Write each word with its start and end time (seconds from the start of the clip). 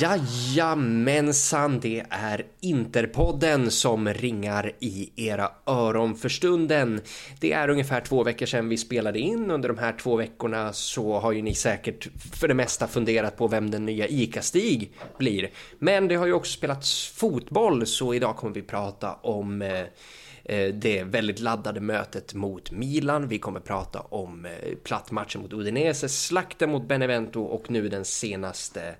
Jajamensan, 0.00 1.80
det 1.80 2.04
är 2.10 2.46
Interpodden 2.60 3.70
som 3.70 4.08
ringar 4.08 4.72
i 4.80 5.10
era 5.16 5.50
öron 5.66 6.16
för 6.16 6.28
stunden. 6.28 7.00
Det 7.40 7.52
är 7.52 7.68
ungefär 7.68 8.00
två 8.00 8.24
veckor 8.24 8.46
sedan 8.46 8.68
vi 8.68 8.76
spelade 8.76 9.18
in. 9.18 9.50
Under 9.50 9.68
de 9.68 9.78
här 9.78 9.92
två 9.92 10.16
veckorna 10.16 10.72
så 10.72 11.18
har 11.18 11.32
ju 11.32 11.42
ni 11.42 11.54
säkert 11.54 12.08
för 12.32 12.48
det 12.48 12.54
mesta 12.54 12.86
funderat 12.86 13.36
på 13.36 13.48
vem 13.48 13.70
den 13.70 13.86
nya 13.86 14.06
ICA-Stig 14.06 14.92
blir. 15.18 15.50
Men 15.78 16.08
det 16.08 16.14
har 16.14 16.26
ju 16.26 16.32
också 16.32 16.52
spelats 16.52 17.08
fotboll 17.08 17.86
så 17.86 18.14
idag 18.14 18.36
kommer 18.36 18.54
vi 18.54 18.62
prata 18.62 19.14
om 19.14 19.62
eh, 19.62 19.84
eh 20.44 20.74
det 20.74 21.02
väldigt 21.02 21.40
laddade 21.40 21.80
mötet 21.80 22.34
mot 22.34 22.70
Milan. 22.70 23.28
Vi 23.28 23.38
kommer 23.38 23.60
prata 23.60 24.00
om 24.00 24.44
eh, 24.44 24.74
plattmatchen 24.84 25.42
mot 25.42 25.52
Udinese, 25.52 26.08
slakten 26.08 26.70
mot 26.70 26.88
Benevento 26.88 27.42
och 27.42 27.70
nu 27.70 27.88
den 27.88 28.04
senaste 28.04 28.94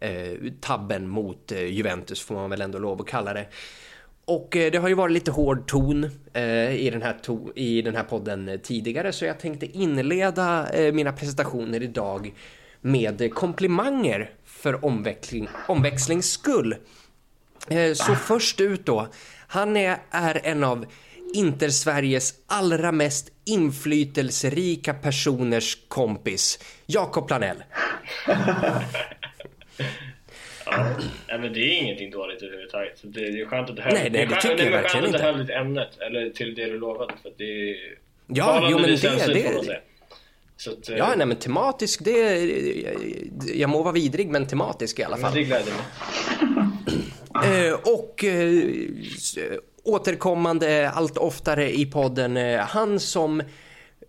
Eh, 0.00 0.52
tabben 0.60 1.08
mot 1.08 1.52
eh, 1.52 1.64
Juventus 1.64 2.20
får 2.20 2.34
man 2.34 2.50
väl 2.50 2.60
ändå 2.60 2.78
lov 2.78 3.00
att 3.00 3.06
kalla 3.06 3.34
det. 3.34 3.46
Och 4.24 4.56
eh, 4.56 4.70
det 4.70 4.78
har 4.78 4.88
ju 4.88 4.94
varit 4.94 5.12
lite 5.12 5.30
hård 5.30 5.66
ton 5.66 6.04
eh, 6.32 6.70
i, 6.70 6.90
den 6.92 7.02
här 7.02 7.18
to 7.22 7.52
i 7.54 7.82
den 7.82 7.96
här 7.96 8.02
podden 8.02 8.60
tidigare 8.62 9.12
så 9.12 9.24
jag 9.24 9.40
tänkte 9.40 9.66
inleda 9.66 10.70
eh, 10.70 10.94
mina 10.94 11.12
presentationer 11.12 11.82
idag 11.82 12.34
med 12.80 13.34
komplimanger 13.34 14.30
för 14.44 14.84
omväxling, 14.84 15.48
omväxlings 15.66 16.30
skull. 16.30 16.76
Eh, 17.68 17.92
så 17.92 18.14
först 18.14 18.60
ut 18.60 18.86
då, 18.86 19.08
han 19.46 19.76
är, 19.76 19.98
är 20.10 20.40
en 20.44 20.64
av 20.64 20.86
Intersveriges 21.34 22.34
allra 22.46 22.92
mest 22.92 23.30
inflytelserika 23.44 24.94
personers 24.94 25.78
kompis, 25.88 26.58
Jakob 26.86 27.26
Planell. 27.26 27.62
ja, 31.28 31.38
men 31.38 31.52
det 31.52 31.60
är 31.60 31.82
ingenting 31.82 32.10
dåligt 32.10 32.42
överhuvudtaget. 32.42 32.98
Så 32.98 33.06
det, 33.06 33.20
det 33.20 33.40
är 33.40 33.46
skönt 33.46 33.70
att 33.70 33.76
du 33.76 33.82
höll, 33.82 33.92
nej, 33.92 34.10
nej, 34.10 34.26
det, 34.26 34.34
det 34.34 34.40
tycker 34.40 34.64
jag 34.64 34.70
verkligen 34.70 35.06
inte. 35.06 35.18
Det 35.18 35.28
att 35.28 35.36
du 35.36 35.52
höll 35.54 35.66
ämnet, 35.66 35.98
eller 35.98 36.30
till 36.30 36.54
det 36.54 36.64
du 36.64 36.78
lovade. 36.78 37.14
För 37.22 37.32
det 37.36 37.70
är 37.70 37.76
ja, 38.26 38.68
jo 38.70 38.78
men 38.78 38.90
det... 38.90 39.32
det 39.66 39.80
så 40.56 40.70
att, 40.70 40.88
ja, 40.88 41.14
nej 41.16 41.26
men 41.26 41.36
tematisk, 41.36 42.04
det... 42.04 42.50
Jag 43.54 43.70
må 43.70 43.82
vara 43.82 43.92
vidrig, 43.92 44.28
men 44.28 44.46
tematisk 44.46 44.98
i 44.98 45.04
alla 45.04 45.16
fall. 45.16 45.34
Men 45.34 45.42
det 45.42 45.44
gläder 45.44 45.72
mig. 45.72 45.84
eh, 47.68 47.74
och 47.74 48.24
eh, 48.24 48.64
återkommande 49.84 50.90
allt 50.90 51.18
oftare 51.18 51.70
i 51.74 51.86
podden, 51.86 52.36
eh, 52.36 52.58
han 52.58 53.00
som 53.00 53.42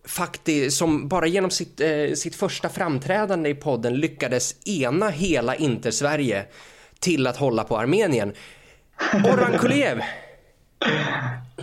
faktiskt, 0.09 0.77
som 0.77 1.07
bara 1.07 1.27
genom 1.27 1.49
sitt, 1.49 1.81
eh, 1.81 2.13
sitt 2.15 2.35
första 2.35 2.69
framträdande 2.69 3.49
i 3.49 3.55
podden 3.55 3.93
lyckades 3.93 4.67
ena 4.67 5.09
hela 5.09 5.55
Intersverige 5.55 6.45
till 6.99 7.27
att 7.27 7.37
hålla 7.37 7.63
på 7.63 7.77
Armenien. 7.77 8.31
Orhan 9.13 9.57
Kulev! 9.59 10.01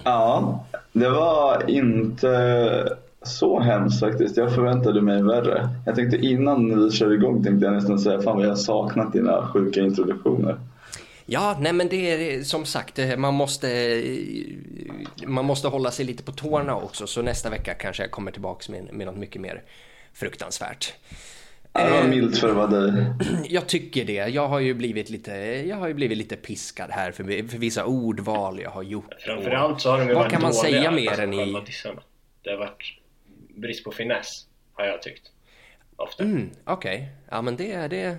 Ja, 0.04 0.64
det 0.92 1.08
var 1.08 1.70
inte 1.70 2.96
så 3.22 3.60
hemskt 3.60 4.00
faktiskt. 4.00 4.36
Jag 4.36 4.54
förväntade 4.54 5.02
mig 5.02 5.22
värre. 5.22 5.68
Jag 5.86 5.94
tänkte 5.94 6.16
innan 6.16 6.84
vi 6.84 6.90
körde 6.90 7.14
igång 7.14 7.44
tänkte 7.44 7.66
jag 7.66 7.74
nästan 7.74 7.98
säga 7.98 8.20
fan 8.20 8.36
vad 8.36 8.44
jag 8.44 8.50
har 8.50 8.56
saknat 8.56 9.12
dina 9.12 9.46
sjuka 9.46 9.80
introduktioner. 9.80 10.56
Ja, 11.26 11.56
nej 11.60 11.72
men 11.72 11.88
det 11.88 11.96
är 12.10 12.42
som 12.42 12.66
sagt, 12.66 12.98
eh, 12.98 13.16
man 13.16 13.34
måste, 13.34 13.70
eh, 13.70 15.26
man 15.26 15.44
måste 15.44 15.68
hålla 15.68 15.90
sig 15.90 16.04
lite 16.04 16.22
på 16.22 16.32
tårna 16.32 16.76
också. 16.76 17.06
Så 17.06 17.22
nästa 17.22 17.50
vecka 17.50 17.74
kanske 17.74 18.02
jag 18.02 18.10
kommer 18.10 18.30
tillbaka 18.30 18.72
med, 18.72 18.92
med 18.92 19.06
något 19.06 19.16
mycket 19.16 19.40
mer 19.40 19.62
fruktansvärt. 20.12 20.94
Det 21.72 21.90
var 21.90 22.08
milt 22.08 22.38
för 22.38 22.52
vara 22.52 22.66
dig. 22.66 23.06
Jag 23.48 23.66
tycker 23.66 24.04
det. 24.04 24.12
Jag 24.12 24.48
har 24.48 24.60
ju 24.60 24.74
blivit 24.74 25.10
lite, 25.10 25.32
jag 25.68 25.76
har 25.76 25.88
ju 25.88 25.94
blivit 25.94 26.18
lite 26.18 26.36
piskad 26.36 26.90
här 26.90 27.12
för, 27.12 27.24
för 27.48 27.58
vissa 27.58 27.84
ordval 27.84 28.60
jag 28.60 28.70
har 28.70 28.82
gjort. 28.82 29.14
Framförallt 29.18 29.80
så 29.80 29.90
har 29.90 29.98
de 29.98 30.08
ju 30.08 30.14
Vad 30.14 30.22
varit 30.22 30.32
kan 30.32 30.42
man 30.42 30.52
dåliga, 30.52 30.80
säga 30.80 30.90
mer 30.90 31.20
än 31.20 31.34
i... 31.34 31.62
Det 32.42 32.50
har 32.50 32.58
varit 32.58 32.82
brist 33.56 33.84
på 33.84 33.92
finess, 33.92 34.46
har 34.72 34.84
jag 34.84 35.02
tyckt. 35.02 35.30
Ofta. 35.96 36.24
Mm, 36.24 36.50
Okej, 36.64 36.96
okay. 36.96 37.08
ja 37.30 37.42
men 37.42 37.56
det, 37.56 37.72
är 37.72 37.88
det, 37.88 38.16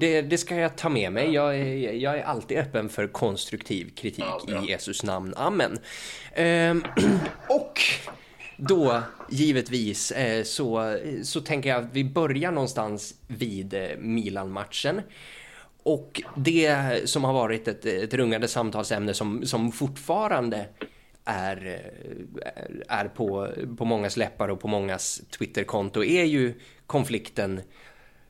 det, 0.00 0.22
det 0.22 0.38
ska 0.38 0.56
jag 0.56 0.76
ta 0.76 0.88
med 0.88 1.12
mig. 1.12 1.32
Jag 1.32 1.56
är, 1.56 1.92
jag 1.92 2.18
är 2.18 2.22
alltid 2.22 2.58
öppen 2.58 2.88
för 2.88 3.06
konstruktiv 3.06 3.94
kritik 3.94 4.24
ja, 4.46 4.62
i 4.62 4.70
Jesus 4.70 5.02
namn. 5.02 5.34
Amen. 5.36 5.78
Ehm, 6.32 6.84
och 7.48 7.80
då 8.56 9.02
givetvis 9.30 10.10
eh, 10.10 10.42
så, 10.42 10.98
så 11.22 11.40
tänker 11.40 11.70
jag 11.70 11.84
att 11.84 11.90
vi 11.92 12.04
börjar 12.04 12.52
någonstans 12.52 13.14
vid 13.26 13.74
eh, 13.74 13.88
Milan-matchen. 13.98 15.00
Och 15.82 16.22
det 16.36 17.00
som 17.08 17.24
har 17.24 17.32
varit 17.32 17.68
ett, 17.68 17.86
ett 17.86 18.14
rungande 18.14 18.48
samtalsämne 18.48 19.14
som, 19.14 19.46
som 19.46 19.72
fortfarande 19.72 20.66
är, 21.24 21.66
eh, 21.66 22.96
är 22.98 23.08
på, 23.08 23.48
på 23.78 23.84
mångas 23.84 24.16
läppar 24.16 24.48
och 24.48 24.60
på 24.60 24.68
mångas 24.68 25.22
Twitterkonto 25.30 26.04
är 26.04 26.24
ju 26.24 26.54
konflikten 26.86 27.60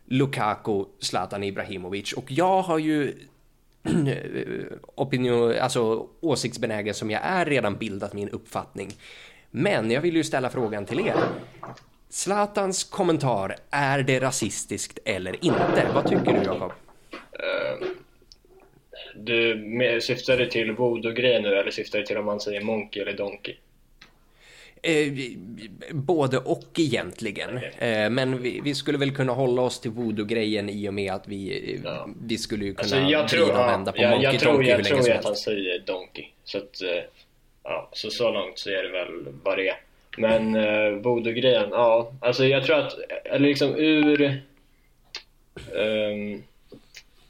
Lukaku, 0.07 0.85
Zlatan 0.99 1.45
Ibrahimovic. 1.45 2.13
Och 2.13 2.33
jag 2.33 2.63
har 2.63 2.79
ju 2.79 3.15
opinion, 4.95 5.59
alltså 5.61 6.09
åsiktsbenägen 6.21 6.95
som 6.95 7.11
jag 7.11 7.21
är 7.25 7.45
redan 7.45 7.77
bildat 7.77 8.13
min 8.13 8.29
uppfattning. 8.29 8.91
Men 9.51 9.91
jag 9.91 10.01
vill 10.01 10.17
ju 10.17 10.25
ställa 10.25 10.51
frågan 10.51 10.85
till 10.85 11.01
er. 11.01 11.15
Zlatans 12.09 12.85
kommentar, 12.85 13.57
är 13.71 14.03
det 14.03 14.21
rasistiskt 14.21 14.99
eller 15.05 15.45
inte? 15.45 15.91
Vad 15.95 16.09
tycker 16.09 16.33
du 16.33 16.43
Jakob? 16.43 16.73
Uh, 16.73 17.89
du 19.17 20.01
syftar 20.03 20.37
du 20.37 20.47
till 20.47 20.73
voodoo-grejen 20.73 21.43
nu 21.43 21.55
eller 21.55 21.71
syftar 21.71 21.99
du 21.99 22.05
till 22.05 22.17
om 22.17 22.25
man 22.25 22.41
säger 22.41 22.61
monkey 22.61 23.03
eller 23.03 23.17
donkey? 23.17 23.55
Eh, 24.87 25.13
både 25.91 26.39
och 26.39 26.79
egentligen. 26.79 27.57
Eh, 27.79 28.11
men 28.11 28.43
vi, 28.43 28.61
vi, 28.65 28.75
skulle 28.75 28.99
väl 28.99 29.17
kunna 29.17 29.33
hålla 29.33 29.63
oss 29.63 29.81
till 29.81 29.91
voodoo-grejen 29.91 30.69
i 30.69 30.89
och 30.89 30.95
med 30.95 31.13
att 31.13 31.29
vi, 31.29 31.81
ja. 31.85 32.09
vi 32.23 32.39
skulle 32.39 32.65
ju 32.65 32.75
kunna 32.75 32.97
alltså, 32.97 33.11
jag 33.13 33.29
tror, 33.29 33.49
ja, 33.49 33.67
vända 33.67 33.93
på 33.93 34.03
ja, 34.03 34.11
Monkey 34.11 34.25
jag 34.25 34.41
tror, 34.41 34.53
Donkey 34.53 34.71
Jag 34.71 34.85
tror 34.85 35.11
att 35.11 35.25
han 35.25 35.37
säger 35.37 35.79
Donkey. 35.79 36.25
Så 36.45 36.59
att, 36.59 36.83
eh, 36.83 37.05
ja, 37.63 37.89
så, 37.93 38.11
så 38.11 38.31
långt 38.31 38.59
så 38.59 38.71
är 38.71 38.83
det 38.83 38.91
väl 38.91 39.27
vad 39.43 39.59
det 39.59 39.69
är. 39.69 39.77
Men 40.19 40.55
eh, 40.55 40.91
voodoo-grejen, 41.01 41.69
ja. 41.71 42.13
Alltså 42.21 42.45
jag 42.47 42.65
tror 42.65 42.79
att, 42.79 42.99
eller 43.25 43.49
liksom 43.49 43.77
ur... 43.77 44.43
Um, 45.73 46.43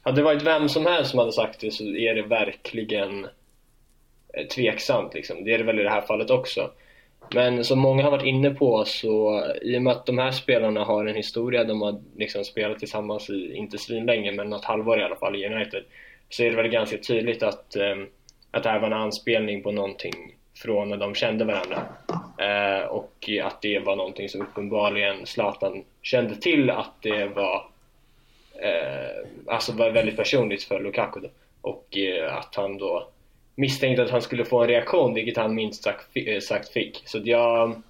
hade 0.01 0.17
det 0.17 0.23
varit 0.23 0.43
vem 0.43 0.69
som 0.69 0.85
helst 0.85 1.09
som 1.09 1.19
hade 1.19 1.31
sagt 1.31 1.59
det 1.59 1.71
så 1.71 1.83
är 1.83 2.15
det 2.15 2.21
verkligen 2.21 3.27
eh, 4.33 4.47
tveksamt 4.47 5.13
liksom. 5.13 5.43
Det 5.43 5.53
är 5.53 5.57
det 5.57 5.63
väl 5.63 5.79
i 5.79 5.83
det 5.83 5.89
här 5.89 6.01
fallet 6.01 6.29
också. 6.29 6.71
Men 7.33 7.63
som 7.63 7.79
många 7.79 8.03
har 8.03 8.11
varit 8.11 8.25
inne 8.25 8.49
på 8.49 8.85
så 8.85 9.43
i 9.61 9.77
och 9.77 9.81
med 9.81 9.91
att 9.91 10.05
de 10.05 10.17
här 10.17 10.31
spelarna 10.31 10.83
har 10.83 11.05
en 11.05 11.15
historia, 11.15 11.63
de 11.63 11.81
har 11.81 12.01
liksom 12.17 12.43
spelat 12.43 12.79
tillsammans 12.79 13.29
i, 13.29 13.55
inte 13.55 13.77
svinlänge, 13.77 14.31
men 14.31 14.49
något 14.49 14.65
halvår 14.65 14.99
i 14.99 15.03
alla 15.03 15.15
fall 15.15 15.35
i 15.35 15.45
United, 15.45 15.83
så 16.29 16.43
är 16.43 16.49
det 16.49 16.55
väl 16.55 16.67
ganska 16.67 16.97
tydligt 16.97 17.43
att, 17.43 17.75
eh, 17.75 17.95
att 18.51 18.63
det 18.63 18.69
här 18.69 18.79
var 18.79 18.87
en 18.87 18.93
anspelning 18.93 19.63
på 19.63 19.71
någonting 19.71 20.35
från 20.55 20.89
när 20.89 20.97
de 20.97 21.15
kände 21.15 21.45
varandra. 21.45 21.81
Eh, 22.37 22.87
och 22.87 23.29
att 23.43 23.61
det 23.61 23.79
var 23.79 23.95
någonting 23.95 24.29
som 24.29 24.41
uppenbarligen 24.41 25.25
Zlatan 25.25 25.83
kände 26.01 26.35
till 26.35 26.69
att 26.69 27.01
det 27.01 27.25
var 27.25 27.67
eh, 28.55 29.27
alltså 29.47 29.73
var 29.73 29.89
väldigt 29.89 30.17
personligt 30.17 30.63
för 30.63 30.79
Lukaku 30.79 31.19
då. 31.19 31.29
och 31.61 31.97
eh, 31.97 32.37
att 32.37 32.55
han 32.55 32.77
då 32.77 33.07
misstänkte 33.55 34.03
att 34.03 34.09
han 34.09 34.21
skulle 34.21 34.45
få 34.45 34.61
en 34.61 34.67
reaktion, 34.67 35.13
vilket 35.13 35.37
han 35.37 35.55
minst 35.55 35.83
sagt 35.83 36.07
eh, 36.13 36.61
fick. 36.73 37.01
Så 37.05 37.21
jag, 37.23 37.81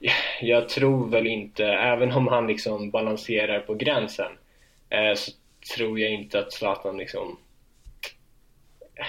jag 0.40 0.68
tror 0.68 1.08
väl 1.08 1.26
inte, 1.26 1.66
även 1.66 2.12
om 2.12 2.28
han 2.28 2.46
liksom 2.46 2.90
balanserar 2.90 3.60
på 3.60 3.74
gränsen, 3.74 4.32
eh, 4.90 5.14
så 5.14 5.32
tror 5.76 6.00
jag 6.00 6.10
inte 6.10 6.38
att 6.38 6.52
Zlatan 6.52 6.96
liksom 6.96 7.38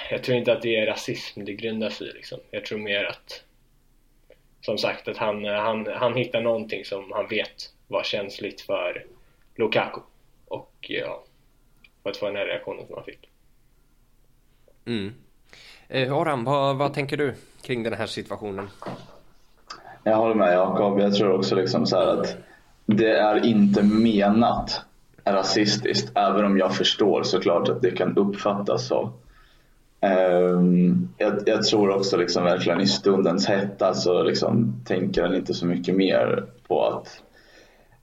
jag 0.09 0.23
tror 0.23 0.37
inte 0.37 0.53
att 0.53 0.61
det 0.61 0.75
är 0.75 0.85
rasism 0.85 1.45
det 1.45 1.53
grundar 1.53 1.89
sig 1.89 2.09
i 2.09 2.13
liksom. 2.13 2.39
Jag 2.51 2.65
tror 2.65 2.79
mer 2.79 3.03
att 3.03 3.43
som 4.61 4.77
sagt 4.77 5.07
att 5.07 5.17
han, 5.17 5.45
eh, 5.45 5.53
han, 5.53 5.87
han 5.87 6.15
hittar 6.15 6.41
någonting 6.41 6.85
som 6.85 7.11
han 7.11 7.27
vet 7.27 7.73
var 7.87 8.03
känsligt 8.03 8.61
för 8.61 9.05
Lukaku 9.55 10.01
och 10.45 10.75
ja, 10.79 11.23
för 12.03 12.09
att 12.09 12.17
få 12.17 12.25
den 12.25 12.35
här 12.35 12.45
reaktionen 12.45 12.87
som 12.87 12.95
han 12.95 13.05
fick. 13.05 13.29
Mm. 14.85 15.13
Eh, 15.87 16.13
Aram, 16.13 16.43
vad, 16.43 16.75
vad 16.77 16.93
tänker 16.93 17.17
du 17.17 17.33
kring 17.61 17.83
den 17.83 17.93
här 17.93 18.05
situationen? 18.05 18.67
Jag 20.03 20.15
håller 20.15 20.35
med 20.35 20.53
Jakob. 20.53 20.99
Jag 20.99 21.13
tror 21.13 21.31
också 21.31 21.55
liksom 21.55 21.85
så 21.85 21.97
att 21.97 22.35
det 22.85 23.17
är 23.17 23.45
inte 23.45 23.83
menat 23.83 24.81
rasistiskt, 25.25 26.11
även 26.15 26.45
om 26.45 26.57
jag 26.57 26.75
förstår 26.75 27.23
såklart 27.23 27.69
att 27.69 27.81
det 27.81 27.91
kan 27.91 28.17
uppfattas 28.17 28.87
så. 28.87 29.09
Um, 30.01 31.09
jag, 31.17 31.33
jag, 31.45 31.63
tror 31.63 31.95
också 31.95 32.17
liksom 32.17 32.43
verkligen 32.43 32.81
i 32.81 32.87
stundens 32.87 33.47
hetta 33.47 33.93
så 33.93 34.23
liksom 34.23 34.73
tänker 34.85 35.23
han 35.23 35.35
inte 35.35 35.53
så 35.53 35.65
mycket 35.65 35.95
mer 35.95 36.45
på 36.67 36.85
att 36.85 37.21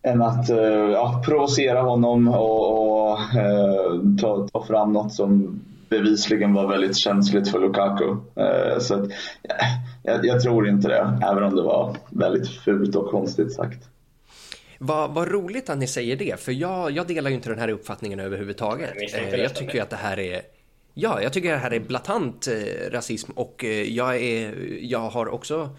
än 0.03 0.23
att 0.23 0.51
eh, 0.51 0.57
ja, 0.67 1.23
provocera 1.27 1.81
honom 1.81 2.29
och, 2.29 3.11
och 3.13 3.19
eh, 3.35 4.01
ta, 4.21 4.49
ta 4.53 4.65
fram 4.65 4.93
något 4.93 5.13
som 5.13 5.61
bevisligen 5.93 6.55
var 6.55 6.69
väldigt 6.69 6.97
känsligt 6.97 7.51
för 7.51 7.59
Lukaku. 7.61 8.17
Så 8.81 8.95
att, 8.95 9.11
jag, 10.03 10.25
jag, 10.27 10.43
tror 10.43 10.69
inte 10.69 10.89
det, 10.89 11.19
även 11.31 11.43
om 11.43 11.57
det 11.57 11.63
var 11.63 11.97
väldigt 12.11 12.49
fult 12.49 12.97
och 12.97 13.11
konstigt 13.11 13.53
sagt. 13.53 13.79
Vad, 14.79 15.15
vad 15.15 15.29
roligt 15.29 15.71
att 15.71 15.79
ni 15.79 15.87
säger 15.87 16.17
det, 16.17 16.41
för 16.41 16.53
jag, 16.53 16.91
jag 16.91 17.07
delar 17.07 17.31
ju 17.31 17.37
inte 17.37 17.49
den 17.49 17.59
här 17.59 17.69
uppfattningen 17.69 18.21
överhuvudtaget. 18.21 18.91
Jag, 19.13 19.39
jag 19.39 19.55
tycker 19.55 19.75
ju 19.75 19.81
att 19.81 19.91
det 19.91 19.97
här 19.97 20.19
är 20.19 20.43
Ja, 20.95 21.23
jag 21.23 21.33
tycker 21.33 21.53
det 21.53 21.59
här 21.59 21.73
är 21.73 21.81
blatant 21.81 22.47
eh, 22.47 22.91
rasism 22.91 23.33
och 23.33 23.65
eh, 23.65 23.83
jag, 23.83 24.23
är, 24.23 24.55
jag 24.81 25.11
har 25.11 25.29
också 25.29 25.77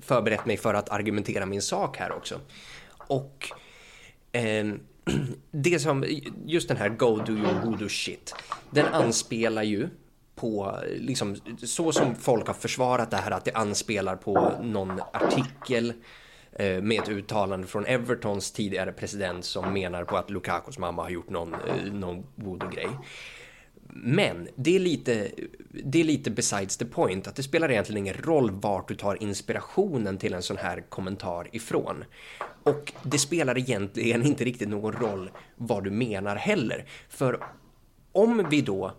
förberett 0.00 0.46
mig 0.46 0.56
för 0.56 0.74
att 0.74 0.88
argumentera 0.88 1.46
min 1.46 1.62
sak 1.62 1.96
här 1.96 2.12
också. 2.12 2.40
Och 2.96 3.48
eh, 4.32 4.66
det 5.50 5.78
som, 5.78 6.04
just 6.46 6.68
den 6.68 6.76
här 6.76 6.88
Go 6.88 7.16
Do 7.16 7.32
Your 7.32 7.60
Voodoo 7.64 7.88
Shit, 7.88 8.34
den 8.70 8.86
anspelar 8.86 9.62
ju 9.62 9.88
på, 10.34 10.78
liksom, 10.96 11.36
så 11.62 11.92
som 11.92 12.14
folk 12.14 12.46
har 12.46 12.54
försvarat 12.54 13.10
det 13.10 13.16
här, 13.16 13.30
att 13.30 13.44
det 13.44 13.52
anspelar 13.52 14.16
på 14.16 14.52
någon 14.62 15.00
artikel 15.12 15.92
eh, 16.52 16.82
med 16.82 17.02
ett 17.02 17.08
uttalande 17.08 17.66
från 17.66 17.86
Evertons 17.86 18.52
tidigare 18.52 18.92
president 18.92 19.44
som 19.44 19.72
menar 19.72 20.04
på 20.04 20.16
att 20.16 20.30
Lukakos 20.30 20.78
mamma 20.78 21.02
har 21.02 21.10
gjort 21.10 21.30
någon, 21.30 21.54
eh, 21.54 21.92
någon 21.92 22.26
voodoo-grej. 22.34 22.88
Men 24.02 24.48
det 24.54 24.76
är, 24.76 24.80
lite, 24.80 25.30
det 25.68 26.00
är 26.00 26.04
lite 26.04 26.30
besides 26.30 26.76
the 26.76 26.84
point 26.84 27.26
att 27.26 27.36
det 27.36 27.42
spelar 27.42 27.70
egentligen 27.70 27.98
ingen 27.98 28.14
roll 28.14 28.50
vart 28.50 28.88
du 28.88 28.94
tar 28.94 29.22
inspirationen 29.22 30.18
till 30.18 30.34
en 30.34 30.42
sån 30.42 30.56
här 30.56 30.84
kommentar 30.88 31.48
ifrån. 31.52 32.04
Och 32.62 32.92
det 33.02 33.18
spelar 33.18 33.58
egentligen 33.58 34.22
inte 34.22 34.44
riktigt 34.44 34.68
någon 34.68 34.92
roll 34.92 35.30
vad 35.56 35.84
du 35.84 35.90
menar 35.90 36.36
heller. 36.36 36.84
För 37.08 37.40
om 38.12 38.46
vi 38.50 38.60
då 38.60 38.92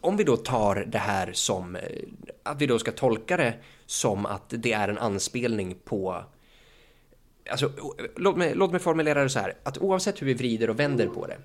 om 0.00 0.16
vi 0.16 0.24
då 0.24 0.36
tar 0.36 0.76
det 0.76 0.98
här 0.98 1.32
som 1.32 1.76
eh, 1.76 1.82
att 2.42 2.60
vi 2.60 2.66
då 2.66 2.78
ska 2.78 2.92
tolka 2.92 3.36
det 3.36 3.54
som 3.86 4.26
att 4.26 4.44
det 4.48 4.72
är 4.72 4.88
en 4.88 4.98
anspelning 4.98 5.76
på 5.84 6.24
Alltså, 7.50 7.72
låt 8.16 8.36
mig, 8.36 8.54
låt 8.54 8.70
mig 8.70 8.80
formulera 8.80 9.22
det 9.22 9.28
så 9.28 9.38
här, 9.38 9.54
att 9.62 9.78
oavsett 9.78 10.22
hur 10.22 10.26
vi 10.26 10.34
vrider 10.34 10.70
och 10.70 10.80
vänder 10.80 11.06
på 11.06 11.26
det, 11.26 11.38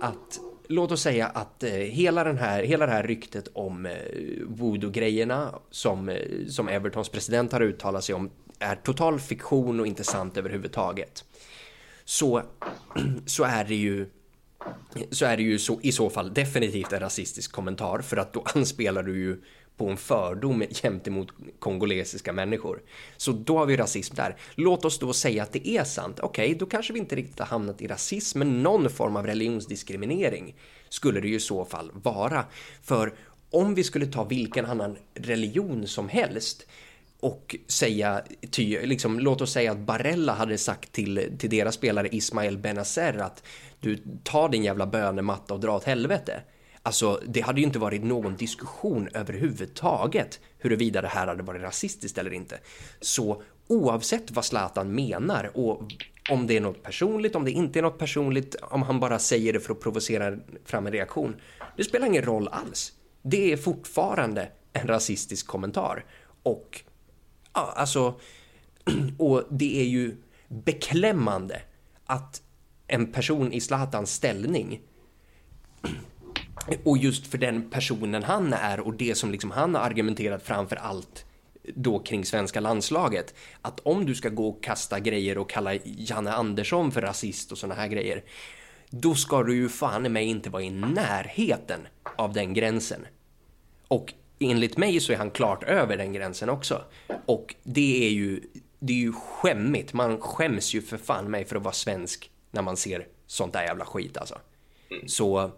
att 0.00 0.40
låt 0.70 0.92
oss 0.92 1.02
säga 1.02 1.26
att 1.26 1.62
eh, 1.62 1.70
hela, 1.70 2.24
den 2.24 2.38
här, 2.38 2.62
hela 2.62 2.86
det 2.86 2.92
här 2.92 3.02
ryktet 3.02 3.48
om 3.52 3.86
eh, 3.86 3.92
voodoo-grejerna 4.46 5.54
som, 5.70 6.08
eh, 6.08 6.46
som 6.48 6.68
Evertons 6.68 7.08
president 7.08 7.52
har 7.52 7.60
uttalat 7.60 8.04
sig 8.04 8.14
om 8.14 8.30
är 8.58 8.76
total 8.76 9.20
fiktion 9.20 9.80
och 9.80 9.86
inte 9.86 10.04
sant 10.04 10.36
överhuvudtaget. 10.36 11.24
Så, 12.04 12.42
så 13.26 13.44
är 13.44 13.64
det 13.64 13.74
ju 13.74 14.06
så 15.10 15.24
är 15.24 15.36
det 15.36 15.42
ju 15.42 15.58
så, 15.58 15.80
i 15.82 15.92
så 15.92 16.10
fall 16.10 16.34
definitivt 16.34 16.92
en 16.92 17.00
rasistisk 17.00 17.52
kommentar 17.52 17.98
för 17.98 18.16
att 18.16 18.32
då 18.32 18.44
anspelar 18.54 19.02
du 19.02 19.18
ju 19.18 19.42
på 19.80 19.88
en 19.88 19.96
fördom 19.96 20.64
gentemot 20.82 21.28
kongolesiska 21.58 22.32
människor. 22.32 22.82
Så 23.16 23.32
då 23.32 23.58
har 23.58 23.66
vi 23.66 23.76
rasism 23.76 24.14
där. 24.14 24.36
Låt 24.54 24.84
oss 24.84 24.98
då 24.98 25.12
säga 25.12 25.42
att 25.42 25.52
det 25.52 25.68
är 25.68 25.84
sant. 25.84 26.20
Okej, 26.20 26.46
okay, 26.46 26.58
då 26.58 26.66
kanske 26.66 26.92
vi 26.92 26.98
inte 26.98 27.16
riktigt 27.16 27.38
har 27.38 27.46
hamnat 27.46 27.82
i 27.82 27.86
rasism, 27.86 28.38
men 28.38 28.62
någon 28.62 28.90
form 28.90 29.16
av 29.16 29.26
religionsdiskriminering 29.26 30.54
skulle 30.88 31.20
det 31.20 31.28
ju 31.28 31.34
i 31.34 31.40
så 31.40 31.64
fall 31.64 31.90
vara. 31.94 32.44
För 32.82 33.14
om 33.50 33.74
vi 33.74 33.84
skulle 33.84 34.06
ta 34.06 34.24
vilken 34.24 34.66
annan 34.66 34.96
religion 35.14 35.86
som 35.86 36.08
helst 36.08 36.66
och 37.20 37.56
säga, 37.66 38.22
ty, 38.50 38.86
liksom, 38.86 39.20
låt 39.20 39.40
oss 39.40 39.52
säga 39.52 39.72
att 39.72 39.78
Barella 39.78 40.32
hade 40.32 40.58
sagt 40.58 40.92
till, 40.92 41.36
till 41.38 41.50
deras 41.50 41.74
spelare 41.74 42.08
Ismael 42.12 42.58
Benazer 42.58 43.18
att 43.18 43.42
du 43.80 43.98
tar 44.24 44.48
din 44.48 44.64
jävla 44.64 44.86
bönematta 44.86 45.54
och 45.54 45.60
dra 45.60 45.76
åt 45.76 45.84
helvete. 45.84 46.42
Alltså, 46.82 47.20
det 47.26 47.40
hade 47.40 47.60
ju 47.60 47.66
inte 47.66 47.78
varit 47.78 48.04
någon 48.04 48.36
diskussion 48.36 49.08
överhuvudtaget 49.14 50.40
huruvida 50.58 51.02
det 51.02 51.08
här 51.08 51.26
hade 51.26 51.42
varit 51.42 51.62
rasistiskt 51.62 52.18
eller 52.18 52.32
inte. 52.32 52.58
Så 53.00 53.42
oavsett 53.66 54.30
vad 54.30 54.44
Zlatan 54.44 54.94
menar 54.94 55.50
och 55.54 55.82
om 56.30 56.46
det 56.46 56.56
är 56.56 56.60
något 56.60 56.82
personligt, 56.82 57.36
om 57.36 57.44
det 57.44 57.50
inte 57.50 57.78
är 57.78 57.82
något 57.82 57.98
personligt, 57.98 58.54
om 58.54 58.82
han 58.82 59.00
bara 59.00 59.18
säger 59.18 59.52
det 59.52 59.60
för 59.60 59.72
att 59.72 59.80
provocera 59.80 60.38
fram 60.64 60.86
en 60.86 60.92
reaktion. 60.92 61.36
Det 61.76 61.84
spelar 61.84 62.06
ingen 62.06 62.22
roll 62.22 62.48
alls. 62.48 62.92
Det 63.22 63.52
är 63.52 63.56
fortfarande 63.56 64.48
en 64.72 64.86
rasistisk 64.86 65.46
kommentar. 65.46 66.04
Och, 66.42 66.82
ja, 67.54 67.72
alltså, 67.76 68.20
och 69.18 69.44
det 69.50 69.80
är 69.80 69.86
ju 69.86 70.16
beklämmande 70.48 71.62
att 72.04 72.42
en 72.86 73.12
person 73.12 73.52
i 73.52 73.60
Zlatans 73.60 74.12
ställning 74.12 74.80
och 76.84 76.98
just 76.98 77.26
för 77.26 77.38
den 77.38 77.70
personen 77.70 78.22
han 78.22 78.52
är 78.52 78.80
och 78.80 78.94
det 78.94 79.14
som 79.14 79.30
liksom 79.30 79.50
han 79.50 79.74
har 79.74 79.82
argumenterat 79.82 80.42
framför 80.42 80.76
allt 80.76 81.24
då 81.74 81.98
kring 81.98 82.24
svenska 82.24 82.60
landslaget. 82.60 83.34
Att 83.62 83.80
om 83.80 84.06
du 84.06 84.14
ska 84.14 84.28
gå 84.28 84.48
och 84.48 84.62
kasta 84.62 85.00
grejer 85.00 85.38
och 85.38 85.50
kalla 85.50 85.74
Janne 85.84 86.32
Andersson 86.32 86.92
för 86.92 87.00
rasist 87.00 87.52
och 87.52 87.58
såna 87.58 87.74
här 87.74 87.88
grejer. 87.88 88.24
Då 88.90 89.14
ska 89.14 89.42
du 89.42 89.54
ju 89.56 89.68
fan 89.68 90.06
i 90.06 90.08
mig 90.08 90.24
inte 90.24 90.50
vara 90.50 90.62
i 90.62 90.70
närheten 90.70 91.80
av 92.16 92.32
den 92.32 92.54
gränsen. 92.54 93.06
Och 93.88 94.14
enligt 94.38 94.76
mig 94.76 95.00
så 95.00 95.12
är 95.12 95.16
han 95.16 95.30
klart 95.30 95.62
över 95.62 95.96
den 95.96 96.12
gränsen 96.12 96.48
också. 96.48 96.84
Och 97.26 97.54
det 97.62 98.06
är 98.06 98.10
ju, 98.10 98.40
det 98.78 98.92
är 98.92 98.96
ju 98.96 99.12
skämmigt. 99.12 99.92
Man 99.92 100.20
skäms 100.20 100.74
ju 100.74 100.82
för 100.82 100.96
fan 100.96 101.30
mig 101.30 101.44
för 101.44 101.56
att 101.56 101.62
vara 101.62 101.74
svensk 101.74 102.30
när 102.50 102.62
man 102.62 102.76
ser 102.76 103.06
sånt 103.26 103.52
där 103.52 103.62
jävla 103.62 103.84
skit 103.84 104.16
alltså. 104.16 104.38
Så 105.06 105.50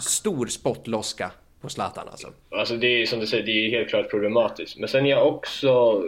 stor 0.00 0.46
spottloska 0.46 1.30
på 1.60 1.68
Zlatan 1.68 2.08
alltså. 2.08 2.28
Alltså 2.50 2.76
det 2.76 3.02
är 3.02 3.06
som 3.06 3.20
du 3.20 3.26
säger, 3.26 3.44
det 3.44 3.66
är 3.66 3.70
helt 3.70 3.88
klart 3.88 4.10
problematiskt. 4.10 4.78
Men 4.78 4.88
sen 4.88 5.06
är 5.06 5.10
jag 5.10 5.26
också, 5.26 6.02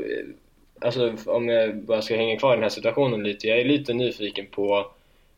alltså 0.81 1.15
om 1.27 1.49
jag 1.49 1.77
bara 1.77 2.03
ska 2.03 2.17
hänga 2.17 2.39
kvar 2.39 2.53
i 2.53 2.57
den 2.57 2.63
här 2.63 2.71
situationen 2.71 3.23
lite, 3.23 3.47
jag 3.47 3.61
är 3.61 3.65
lite 3.65 3.95
nyfiken 3.95 4.47
på 4.51 4.91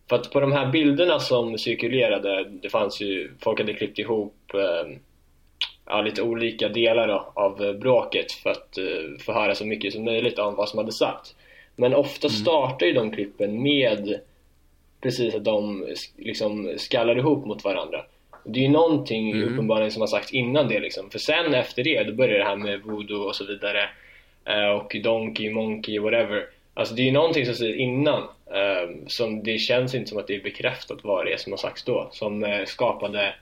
för 0.09 0.17
att 0.17 0.31
på 0.31 0.41
de 0.41 0.53
här 0.53 0.71
bilderna 0.71 1.19
som 1.19 1.59
cirkulerade, 1.59 2.45
det 2.49 2.69
fanns 2.69 3.01
ju, 3.01 3.31
folk 3.41 3.61
hade 3.61 3.75
klippt 3.75 3.99
ihop 3.99 4.55
eh, 4.55 4.97
ja, 5.87 6.03
lite 6.03 6.23
olika 6.23 6.69
delar 6.69 7.09
då, 7.09 7.33
av 7.35 7.79
bråket 7.81 8.33
för 8.33 8.51
att 8.51 8.79
eh, 8.79 9.25
få 9.25 9.33
höra 9.33 9.55
så 9.55 9.67
mycket 9.67 9.93
som 9.93 10.05
möjligt 10.05 10.39
om 10.39 10.55
vad 10.55 10.69
som 10.69 10.79
hade 10.79 10.93
sagts. 10.93 11.35
Men 11.77 11.95
ofta 11.95 12.29
mm. 12.29 12.37
startar 12.37 12.87
ju 12.87 12.93
de 12.93 13.11
klippen 13.11 13.63
med 13.63 14.21
precis 15.01 15.35
att 15.35 15.45
de 15.45 15.87
liksom 16.17 16.75
skallar 16.77 17.19
ihop 17.19 17.47
mot 17.47 17.65
varandra. 17.65 18.05
Det 18.45 18.59
är 18.59 18.63
ju 18.63 18.69
någonting 18.69 19.31
mm. 19.31 19.53
uppenbarligen 19.53 19.91
som 19.91 20.01
har 20.01 20.07
sagts 20.07 20.33
innan 20.33 20.69
det 20.69 20.81
liksom. 20.81 21.11
För 21.11 21.19
sen 21.19 21.55
efter 21.55 21.85
det, 21.85 22.03
då 22.03 22.13
börjar 22.13 22.39
det 22.39 22.45
här 22.45 22.57
med 22.57 22.83
voodoo 22.83 23.23
och 23.23 23.37
så 23.37 23.45
vidare. 23.45 23.89
Uh, 24.49 24.69
och 24.69 24.97
donkey, 25.03 25.51
monkey, 25.51 25.99
whatever. 25.99 26.47
Alltså 26.75 26.95
det 26.95 27.03
är 27.03 27.07
ju 27.07 27.13
någonting 27.13 27.47
som 27.47 27.55
sägs 27.55 27.79
innan. 27.79 28.23
Uh, 28.23 29.07
som 29.07 29.43
det 29.43 29.59
känns 29.59 29.95
inte 29.95 30.09
som 30.09 30.19
att 30.19 30.27
det 30.27 30.35
är 30.35 30.43
bekräftat 30.43 30.99
vad 31.03 31.27
det 31.27 31.33
är 31.33 31.37
som 31.37 31.53
har 31.53 31.59
sagts 31.59 31.85
då. 31.85 32.09
Som 32.13 32.45
uh, 32.45 32.65
skapade 32.65 33.35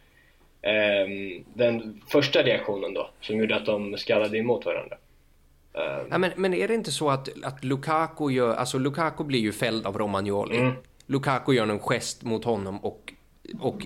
ehm, 0.62 1.45
den 1.55 2.03
första 2.09 2.43
reaktionen 2.43 2.95
då. 2.95 3.11
Som 3.21 3.38
gjorde 3.38 3.57
att 3.57 3.67
de 3.67 3.97
skallade 3.97 4.38
emot 4.38 4.67
varandra. 4.67 4.97
Ja, 6.11 6.19
men, 6.19 6.31
men 6.37 6.55
är 6.55 6.69
det 6.69 6.75
inte 6.75 6.93
så 6.93 7.11
att, 7.11 7.29
att 7.45 7.65
Lukaku 7.65 8.31
gör, 8.31 8.55
alltså 8.55 8.79
Lukaku 8.79 9.25
blir 9.25 9.41
ju 9.41 9.53
fälld 9.53 9.87
av 9.87 9.99
Romagnoli. 9.99 10.57
Mm. 10.57 10.73
Lukaku 11.07 11.53
gör 11.53 11.69
en 11.69 11.79
gest 11.79 12.23
mot 12.23 12.45
honom 12.45 12.79
och, 12.79 13.12
och 13.61 13.83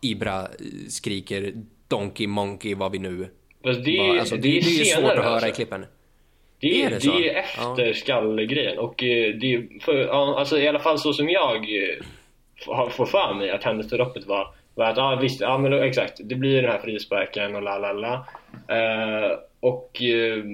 Ibra 0.00 0.48
skriker 0.88 1.52
Donkey 1.88 2.26
Monkey 2.26 2.74
vad 2.74 2.92
vi 2.92 2.98
nu... 2.98 3.28
Alltså 3.64 3.82
det, 3.82 3.98
är, 3.98 4.18
alltså, 4.18 4.36
det, 4.36 4.42
det, 4.42 4.58
är, 4.58 4.80
är 4.80 4.84
svårt 4.84 5.10
att 5.10 5.24
höra 5.24 5.28
alltså. 5.28 5.48
i 5.48 5.52
klippen. 5.52 5.86
Det 6.60 6.82
är, 6.82 6.86
är 6.86 6.90
det, 6.90 6.98
det 6.98 7.30
är 7.30 7.38
efter 7.38 7.86
ja. 7.86 7.94
skallgrejen 7.94 8.78
och 8.78 9.02
eh, 9.02 9.34
det 9.34 9.54
är 9.54 9.80
för, 9.80 10.06
alltså 10.38 10.58
i 10.58 10.68
alla 10.68 10.78
fall 10.78 10.98
så 10.98 11.12
som 11.12 11.28
jag 11.30 11.56
eh, 11.56 12.04
får 12.90 13.06
för 13.06 13.34
mig 13.34 13.50
att 13.50 13.64
händelseförloppet 13.64 14.26
var, 14.26 14.54
var 14.74 14.84
att 14.84 14.96
ja 14.96 15.18
visst, 15.22 15.40
ja 15.40 15.58
men 15.58 15.72
exakt, 15.72 16.20
det 16.24 16.34
blir 16.34 16.62
den 16.62 16.70
här 16.70 16.78
frisparken 16.78 17.56
och 17.56 17.62
la 17.62 17.78
la 17.78 17.92
la. 17.92 18.26
Uh, 18.70 19.38
och 19.60 20.00
uh, 20.02 20.44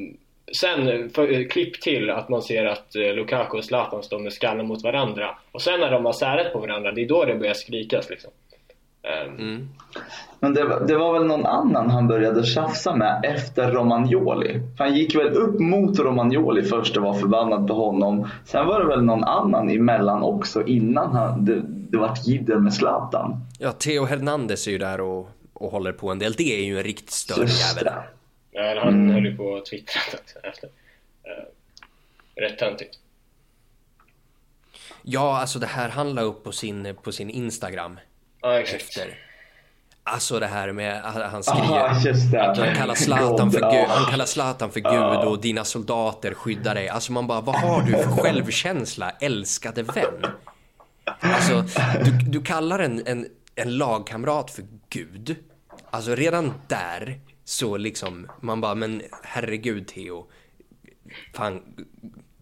Sen 0.52 1.11
för, 1.11 1.49
klipp 1.49 1.81
till 1.81 2.11
att 2.11 2.29
man 2.29 2.43
ser 2.43 2.64
att 2.64 2.97
eh, 2.97 3.14
Lukaku 3.14 3.59
och 3.59 3.64
Zlatan 3.64 4.02
står 4.02 4.19
med 4.19 4.33
skallen 4.33 4.67
mot 4.67 4.83
varandra. 4.83 5.38
Och 5.52 5.62
sen 5.62 5.81
när 5.81 5.90
de 5.90 6.05
har 6.05 6.12
säret 6.12 6.52
på 6.52 6.59
varandra, 6.59 6.93
det 6.93 7.02
är 7.02 7.09
då 7.09 7.25
det 7.25 7.35
börjar 7.35 7.55
skrikas 7.55 8.11
liksom. 8.11 8.31
Um. 9.02 9.35
Mm. 9.38 9.69
Men 10.40 10.54
det, 10.54 10.87
det, 10.87 10.97
var 10.97 11.12
väl 11.12 11.25
någon 11.25 11.47
annan 11.47 11.90
han 11.90 12.09
började 12.09 12.47
tjafsa 12.47 12.97
med 12.97 13.25
efter 13.25 13.73
Romagnoli? 13.73 14.61
Han 14.78 14.95
gick 14.95 15.14
väl 15.14 15.28
upp 15.28 15.61
mot 15.61 15.99
Romagnoli 15.99 16.62
först 16.62 16.97
och 16.97 17.02
var 17.02 17.14
förbannad 17.14 17.69
på 17.69 17.75
honom. 17.75 18.28
Sen 18.45 18.66
var 18.66 18.80
det 18.80 18.87
väl 18.87 19.02
någon 19.02 19.25
annan 19.25 19.71
emellan 19.71 20.23
också 20.23 20.66
innan 20.66 21.16
han, 21.16 21.45
det, 21.45 21.62
det 21.64 21.99
vart 21.99 22.26
jidder 22.26 22.57
med 22.57 22.75
Zlatan. 22.75 23.47
Ja, 23.59 23.73
Theo 23.73 24.04
Hernandez 24.04 24.66
är 24.66 24.71
ju 24.71 24.78
där 24.78 25.00
och, 25.00 25.28
och 25.52 25.71
håller 25.71 25.92
på 25.92 26.11
en 26.11 26.19
del. 26.19 26.33
Det 26.33 26.61
är 26.61 26.64
ju 26.64 26.78
en 26.78 26.85
riktigt 26.85 27.11
större 27.11 27.47
jävel. 27.47 27.92
Ja, 28.52 28.80
han 28.85 28.95
mm. 28.95 29.14
höll 29.14 29.26
ju 29.26 29.37
på 29.37 29.57
att 29.57 29.66
twittra 29.66 30.00
efter. 30.42 30.66
Uh, 30.66 32.42
rätt 32.42 32.59
töntigt. 32.59 32.99
Ja, 35.02 35.38
alltså 35.40 35.59
det 35.59 35.66
här 35.66 35.88
han 35.88 36.14
la 36.14 36.23
upp 36.23 36.45
på 36.45 36.52
sin, 36.52 36.97
på 37.02 37.12
sin 37.12 37.30
Instagram. 37.30 37.99
Ja, 38.42 38.61
exakt. 38.61 38.82
Efter. 38.82 39.18
Alltså 40.04 40.40
det 40.40 40.47
här 40.47 40.73
med 40.73 41.04
att 41.04 41.32
han 41.32 41.42
skriver 41.42 41.78
att 42.40 42.59
han 42.59 42.75
kallar 42.75 42.94
Zlatan 42.94 43.52
för, 43.52 43.61
Gud, 43.61 43.88
han 43.88 44.11
kallar 44.11 44.25
Zlatan 44.25 44.70
för 44.70 44.80
Gud 44.80 45.28
och 45.28 45.40
dina 45.40 45.64
soldater 45.64 46.35
skyddar 46.35 46.75
dig. 46.75 46.88
Alltså 46.88 47.12
man 47.12 47.26
bara, 47.26 47.40
vad 47.40 47.54
har 47.54 47.82
du 47.82 47.92
för 47.92 48.11
självkänsla, 48.11 49.11
älskade 49.11 49.82
vän? 49.82 50.26
Alltså, 51.20 51.64
du, 52.04 52.11
du 52.11 52.42
kallar 52.42 52.78
en, 52.78 53.06
en, 53.06 53.26
en 53.54 53.78
lagkamrat 53.78 54.50
för 54.50 54.64
Gud. 54.88 55.37
Alltså 55.90 56.14
redan 56.14 56.54
där 56.68 57.20
så 57.44 57.76
liksom, 57.76 58.28
man 58.40 58.61
bara, 58.61 58.75
men 58.75 59.02
herregud 59.23 59.88
Theo. 59.88 60.26
Fan, 61.35 61.62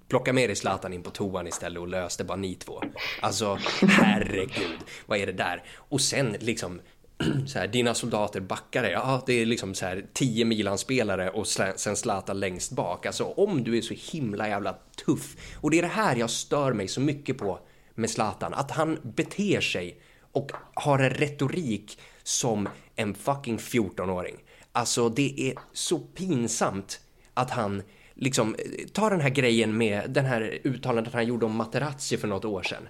plocka 0.09 0.33
med 0.33 0.49
dig 0.49 0.57
Zlatan 0.57 0.93
in 0.93 1.03
på 1.03 1.11
toan 1.11 1.47
istället 1.47 1.81
och 1.81 1.89
lös 1.89 2.17
det 2.17 2.25
bara 2.25 2.37
ni 2.37 2.55
två. 2.55 2.83
Alltså, 3.21 3.59
herregud, 3.81 4.79
vad 5.07 5.19
är 5.19 5.27
det 5.27 5.33
där? 5.33 5.65
Och 5.77 6.01
sen 6.01 6.37
liksom, 6.41 6.81
så 7.47 7.59
här, 7.59 7.67
dina 7.67 7.95
soldater 7.95 8.41
backar 8.41 8.83
dig. 8.83 8.93
Ja, 8.93 9.23
det 9.27 9.33
är 9.33 9.47
liksom 9.47 9.75
så 9.75 9.87
här 9.87 10.07
10 10.13 10.45
Milan-spelare 10.45 11.31
och 11.31 11.47
sen 11.47 11.97
Zlatan 11.97 12.41
längst 12.41 12.73
bak. 12.73 13.07
Alltså 13.07 13.25
om 13.25 13.65
du 13.65 13.79
är 13.79 13.83
så 13.83 13.95
himla 14.13 14.49
jävla 14.49 14.77
tuff. 15.07 15.57
Och 15.61 15.71
det 15.71 15.79
är 15.79 15.83
det 15.83 15.89
här 15.89 16.17
jag 16.17 16.31
stör 16.31 16.73
mig 16.73 16.89
så 16.89 17.01
mycket 17.01 17.39
på 17.39 17.61
med 17.95 18.11
Zlatan. 18.11 18.55
Att 18.55 18.71
han 18.71 18.99
beter 19.03 19.61
sig 19.61 20.01
och 20.33 20.53
har 20.75 20.99
en 20.99 21.11
retorik 21.11 21.99
som 22.23 22.69
en 22.97 23.15
fucking 23.15 23.59
14-åring. 23.59 24.37
Alltså 24.73 25.09
det 25.09 25.41
är 25.41 25.55
så 25.73 25.99
pinsamt 25.99 27.01
att 27.35 27.51
han 27.51 27.83
liksom 28.19 28.57
tar 28.93 29.11
den 29.11 29.21
här 29.21 29.31
grejen 29.31 29.79
med 29.79 30.11
den 30.11 30.25
här 30.25 30.59
uttalandet 30.65 31.15
han 31.15 31.27
gjorde 31.27 31.47
om 31.47 31.57
Materazzi 31.57 32.17
för 32.17 32.29
något 32.29 32.45
år 32.45 32.63
sedan. 32.63 32.89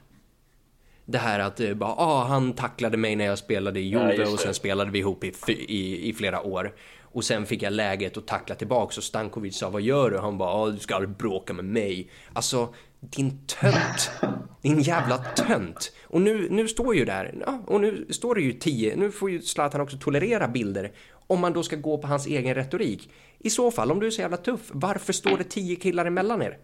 Det 1.05 1.19
här 1.19 1.39
att 1.39 1.61
eh, 1.61 1.75
bara, 1.75 1.91
ah, 1.93 2.25
han 2.25 2.53
tacklade 2.53 2.97
mig 2.97 3.17
när 3.17 3.25
jag 3.25 3.39
spelade 3.39 3.81
i 3.81 3.89
Juve 3.89 4.15
ja, 4.15 4.31
och 4.33 4.41
sen 4.41 4.55
spelade 4.55 4.91
vi 4.91 4.99
ihop 4.99 5.25
i, 5.25 5.33
i, 5.49 6.09
i 6.09 6.13
flera 6.13 6.43
år. 6.43 6.75
Och 7.03 7.25
sen 7.25 7.47
fick 7.47 7.63
jag 7.63 7.73
läget 7.73 8.17
att 8.17 8.27
tackla 8.27 8.55
tillbaks 8.55 8.99
och 8.99 9.05
Stankovic 9.05 9.59
sa 9.59 9.71
vad 9.71 9.83
gör 9.83 10.11
du? 10.11 10.19
Han 10.19 10.39
bara 10.39 10.51
ah, 10.51 10.71
du 10.71 10.79
ska 10.79 10.95
aldrig 10.95 11.17
bråka 11.17 11.53
med 11.53 11.65
mig. 11.65 12.11
Alltså 12.33 12.75
din 13.01 13.47
tönt. 13.47 14.11
Din 14.63 14.81
jävla 14.81 15.19
tönt. 15.19 15.93
Och 16.07 16.21
nu, 16.21 16.49
nu 16.51 16.69
står 16.69 16.95
ju 16.95 17.05
där, 17.05 17.35
ja, 17.47 17.63
och 17.67 17.81
nu 17.81 18.07
står 18.11 18.35
det 18.35 18.41
ju 18.41 18.53
tio. 18.53 18.97
Nu 18.97 19.11
får 19.11 19.31
ju 19.31 19.43
Zlatan 19.43 19.81
också 19.81 19.97
tolerera 20.01 20.49
bilder 20.49 20.93
om 21.29 21.41
man 21.41 21.53
då 21.53 21.63
ska 21.63 21.77
gå 21.77 21.99
på 21.99 22.07
hans 22.07 22.27
egen 22.27 22.55
retorik. 22.55 23.11
I 23.39 23.51
så 23.51 23.71
fall, 23.71 23.91
om 23.91 24.01
du 24.01 24.07
är 24.07 24.11
så 24.11 24.21
jävla 24.21 24.37
tuff, 24.37 24.71
varför 24.73 25.13
står 25.13 25.39
det 25.39 25.45
tio 25.45 25.77
killar 25.77 26.07
emellan 26.07 26.43
er? 26.43 26.59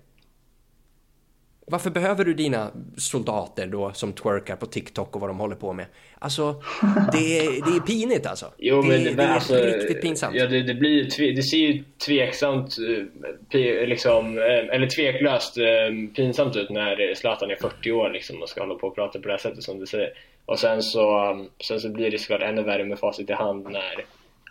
Varför 1.66 1.90
behöver 1.90 2.24
du 2.24 2.34
dina 2.34 2.70
soldater 2.96 3.66
då 3.66 3.92
som 3.92 4.12
twerkar 4.12 4.56
på 4.56 4.66
TikTok 4.66 5.14
och 5.14 5.20
vad 5.20 5.30
de 5.30 5.38
håller 5.38 5.56
på 5.56 5.72
med? 5.72 5.86
Alltså, 6.18 6.62
det 7.12 7.38
är, 7.38 7.70
det 7.70 7.76
är 7.76 7.80
pinigt 7.80 8.26
alltså. 8.26 8.46
Jo, 8.58 8.82
det, 8.82 8.88
men 8.88 9.16
det, 9.16 9.22
är 9.22 9.28
alltså, 9.28 9.54
riktigt 9.54 10.02
pinsamt. 10.02 10.36
Ja, 10.36 10.46
det, 10.46 10.62
det, 10.62 10.74
blir 10.74 11.10
tve, 11.10 11.32
det 11.32 11.42
ser 11.42 11.58
ju 11.58 11.84
tveksamt, 12.06 12.76
eh, 13.52 13.88
liksom, 13.88 14.38
eh, 14.38 14.74
eller 14.74 14.86
tveklöst 14.86 15.58
eh, 15.58 15.64
pinsamt 16.16 16.56
ut 16.56 16.70
när 16.70 17.14
Zlatan 17.14 17.50
är 17.50 17.56
40 17.56 17.92
år 17.92 18.10
liksom 18.10 18.42
och 18.42 18.48
ska 18.48 18.60
hålla 18.60 18.74
på 18.74 18.86
och 18.86 18.94
prata 18.94 19.18
på 19.18 19.26
det 19.26 19.32
här 19.32 19.38
sättet 19.38 19.62
som 19.62 19.78
du 19.78 19.86
säger. 19.86 20.12
Och 20.46 20.58
sen 20.58 20.82
så, 20.82 21.36
sen 21.60 21.80
så 21.80 21.88
blir 21.88 22.10
det 22.10 22.18
såklart 22.18 22.42
ännu 22.42 22.62
värre 22.62 22.84
med 22.84 22.98
facit 22.98 23.30
i 23.30 23.32
hand 23.32 23.64
när 23.70 24.04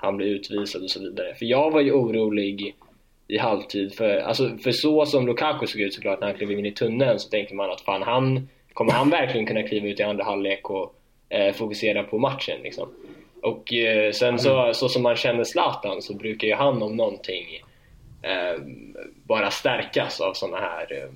han 0.03 0.17
blir 0.17 0.27
utvisad 0.27 0.83
och 0.83 0.89
så 0.89 0.99
vidare. 0.99 1.35
För 1.35 1.45
jag 1.45 1.71
var 1.71 1.81
ju 1.81 1.91
orolig 1.91 2.75
i 3.27 3.37
halvtid. 3.37 3.93
För, 3.93 4.17
alltså, 4.17 4.57
för 4.57 4.71
så 4.71 5.05
som 5.05 5.27
Lukaku 5.27 5.67
såg 5.67 5.81
ut 5.81 5.93
såklart 5.93 6.19
när 6.19 6.27
han 6.27 6.37
klev 6.37 6.51
in 6.51 6.65
i 6.65 6.71
tunneln 6.71 7.19
så 7.19 7.29
tänkte 7.29 7.55
man 7.55 7.71
att 7.71 7.81
fan 7.81 8.01
han, 8.01 8.49
kommer 8.73 8.91
han 8.91 9.09
verkligen 9.09 9.47
kunna 9.47 9.63
kliva 9.63 9.87
ut 9.87 9.99
i 9.99 10.03
andra 10.03 10.23
halvlek 10.23 10.69
och 10.69 10.95
eh, 11.29 11.53
fokusera 11.53 12.03
på 12.03 12.17
matchen 12.17 12.61
liksom. 12.63 12.89
Och 13.41 13.73
eh, 13.73 14.11
sen 14.11 14.39
så, 14.39 14.73
så 14.73 14.89
som 14.89 15.03
man 15.03 15.15
känner 15.15 15.43
Zlatan 15.43 16.01
så 16.01 16.13
brukar 16.13 16.47
ju 16.47 16.53
han 16.53 16.81
om 16.81 16.95
någonting 16.95 17.45
eh, 18.21 18.61
bara 19.23 19.51
stärkas 19.51 20.21
av 20.21 20.33
sådana 20.33 20.57
här 20.57 20.87
eh, 20.91 21.09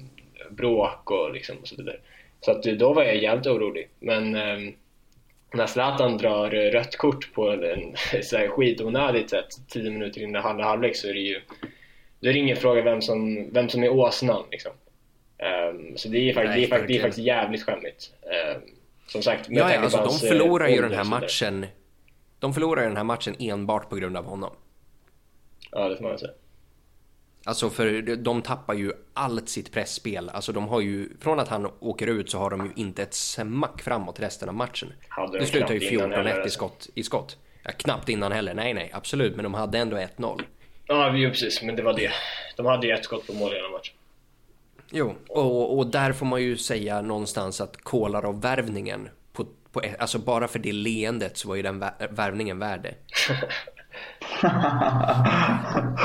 bråk 0.50 1.12
och, 1.12 1.34
liksom, 1.34 1.56
och 1.62 1.68
så 1.68 1.76
vidare. 1.76 1.98
Så 2.42 2.52
att 2.52 2.66
eh, 2.66 2.74
då 2.74 2.94
var 2.94 3.04
jag 3.04 3.18
jävligt 3.18 3.48
orolig. 3.48 3.90
Men 4.00 4.36
eh, 4.36 4.74
när 5.54 5.68
Zlatan 5.68 6.18
drar 6.18 6.50
rött 6.50 6.98
kort 6.98 7.34
på 7.34 7.52
en 7.52 7.96
skitonödigt 8.50 9.30
sätt 9.30 9.48
10 9.68 9.92
minuter 9.92 10.22
innan 10.22 10.46
andra 10.46 10.64
halvlek 10.64 10.96
så 10.96 11.08
är 11.08 11.14
det 11.14 11.20
ju 11.20 11.42
då 12.20 12.30
är 12.30 12.34
det 12.34 12.40
ingen 12.40 12.58
fråga 12.58 12.82
vem 12.82 13.02
som, 13.02 13.50
vem 13.54 13.70
som 13.70 13.84
är 13.84 13.90
åsnan 13.90 14.44
liksom. 14.52 14.72
Um, 15.72 15.98
så 15.98 16.10
det 16.10 16.18
är, 16.18 16.34
faktiskt, 16.34 16.50
Nej, 16.50 16.62
det, 16.62 16.68
är 16.68 16.70
faktiskt, 16.70 16.88
det 16.88 16.98
är 16.98 17.02
faktiskt 17.02 17.28
jävligt 17.28 17.64
skämmigt. 17.64 18.14
Um, 18.56 18.62
som 19.08 19.22
sagt, 19.22 19.50
med 19.50 19.58
ja, 19.58 19.74
ja, 19.74 19.80
alltså, 19.80 19.98
de 20.04 20.28
förlorar 20.28 20.68
ju 20.68 20.82
den 20.82 20.94
här 20.94 21.04
matchen. 21.04 21.66
De 22.40 22.54
förlorar 22.54 22.82
ju 22.82 22.88
den 22.88 22.98
här 22.98 23.04
matchen 23.04 23.36
enbart 23.40 23.90
på 23.90 23.96
grund 23.96 24.18
av 24.18 24.26
honom. 24.26 24.52
Ja, 25.72 25.90
det 25.90 25.98
får 25.98 26.04
man 26.04 26.18
säga. 26.18 26.32
Alltså 27.48 27.70
för 27.70 28.16
de 28.16 28.42
tappar 28.42 28.74
ju 28.74 28.94
allt 29.14 29.50
sitt 29.50 29.72
pressspel. 29.72 30.30
Alltså 30.30 30.52
de 30.52 30.68
har 30.68 30.82
ju, 30.82 31.10
från 31.20 31.40
att 31.40 31.48
han 31.48 31.72
åker 31.80 32.08
ut 32.08 32.32
så 32.32 32.38
har 32.38 32.50
de 32.50 32.66
ju 32.66 32.72
inte 32.76 33.04
ett 33.04 33.14
smack 33.14 33.82
framåt 33.82 34.20
resten 34.20 34.50
av 34.50 34.56
matchen. 34.56 34.94
Det 35.32 35.46
slutar 35.46 35.74
ju 35.74 35.80
14-1 35.80 36.46
i 36.46 36.50
skott, 36.50 36.90
i 36.96 37.04
skott. 37.04 37.38
Ja, 37.64 37.72
knappt 37.72 38.10
innan 38.10 38.32
heller, 38.32 38.54
nej 38.54 38.74
nej 38.74 38.92
absolut, 38.94 39.36
men 39.36 39.44
de 39.44 39.54
hade 39.54 39.78
ändå 39.78 39.98
1-0. 39.98 40.42
Ja, 40.88 41.16
jo, 41.16 41.30
precis. 41.30 41.62
Men 41.62 41.76
det 41.76 41.84
var 41.84 41.94
det. 41.94 42.12
De 42.58 42.66
hade 42.66 42.88
ju 42.88 42.94
ett 42.94 43.06
skott 43.06 43.28
på 43.28 43.34
mål 43.34 43.54
i 43.54 43.72
matchen. 43.72 43.96
Jo, 44.92 45.16
och, 45.30 45.78
och 45.78 45.88
där 45.88 46.14
får 46.14 46.26
man 46.26 46.42
ju 46.42 46.58
säga 46.58 47.02
någonstans 47.02 47.62
att 47.62 47.78
Kolarov-värvningen, 47.78 49.10
på, 49.34 49.46
på, 49.72 49.82
alltså 50.00 50.20
bara 50.20 50.48
för 50.48 50.60
det 50.60 50.72
leendet 50.72 51.38
så 51.38 51.48
var 51.48 51.56
ju 51.56 51.62
den 51.62 51.80
värvningen 52.10 52.60
värd 52.60 52.82
det. 52.82 52.96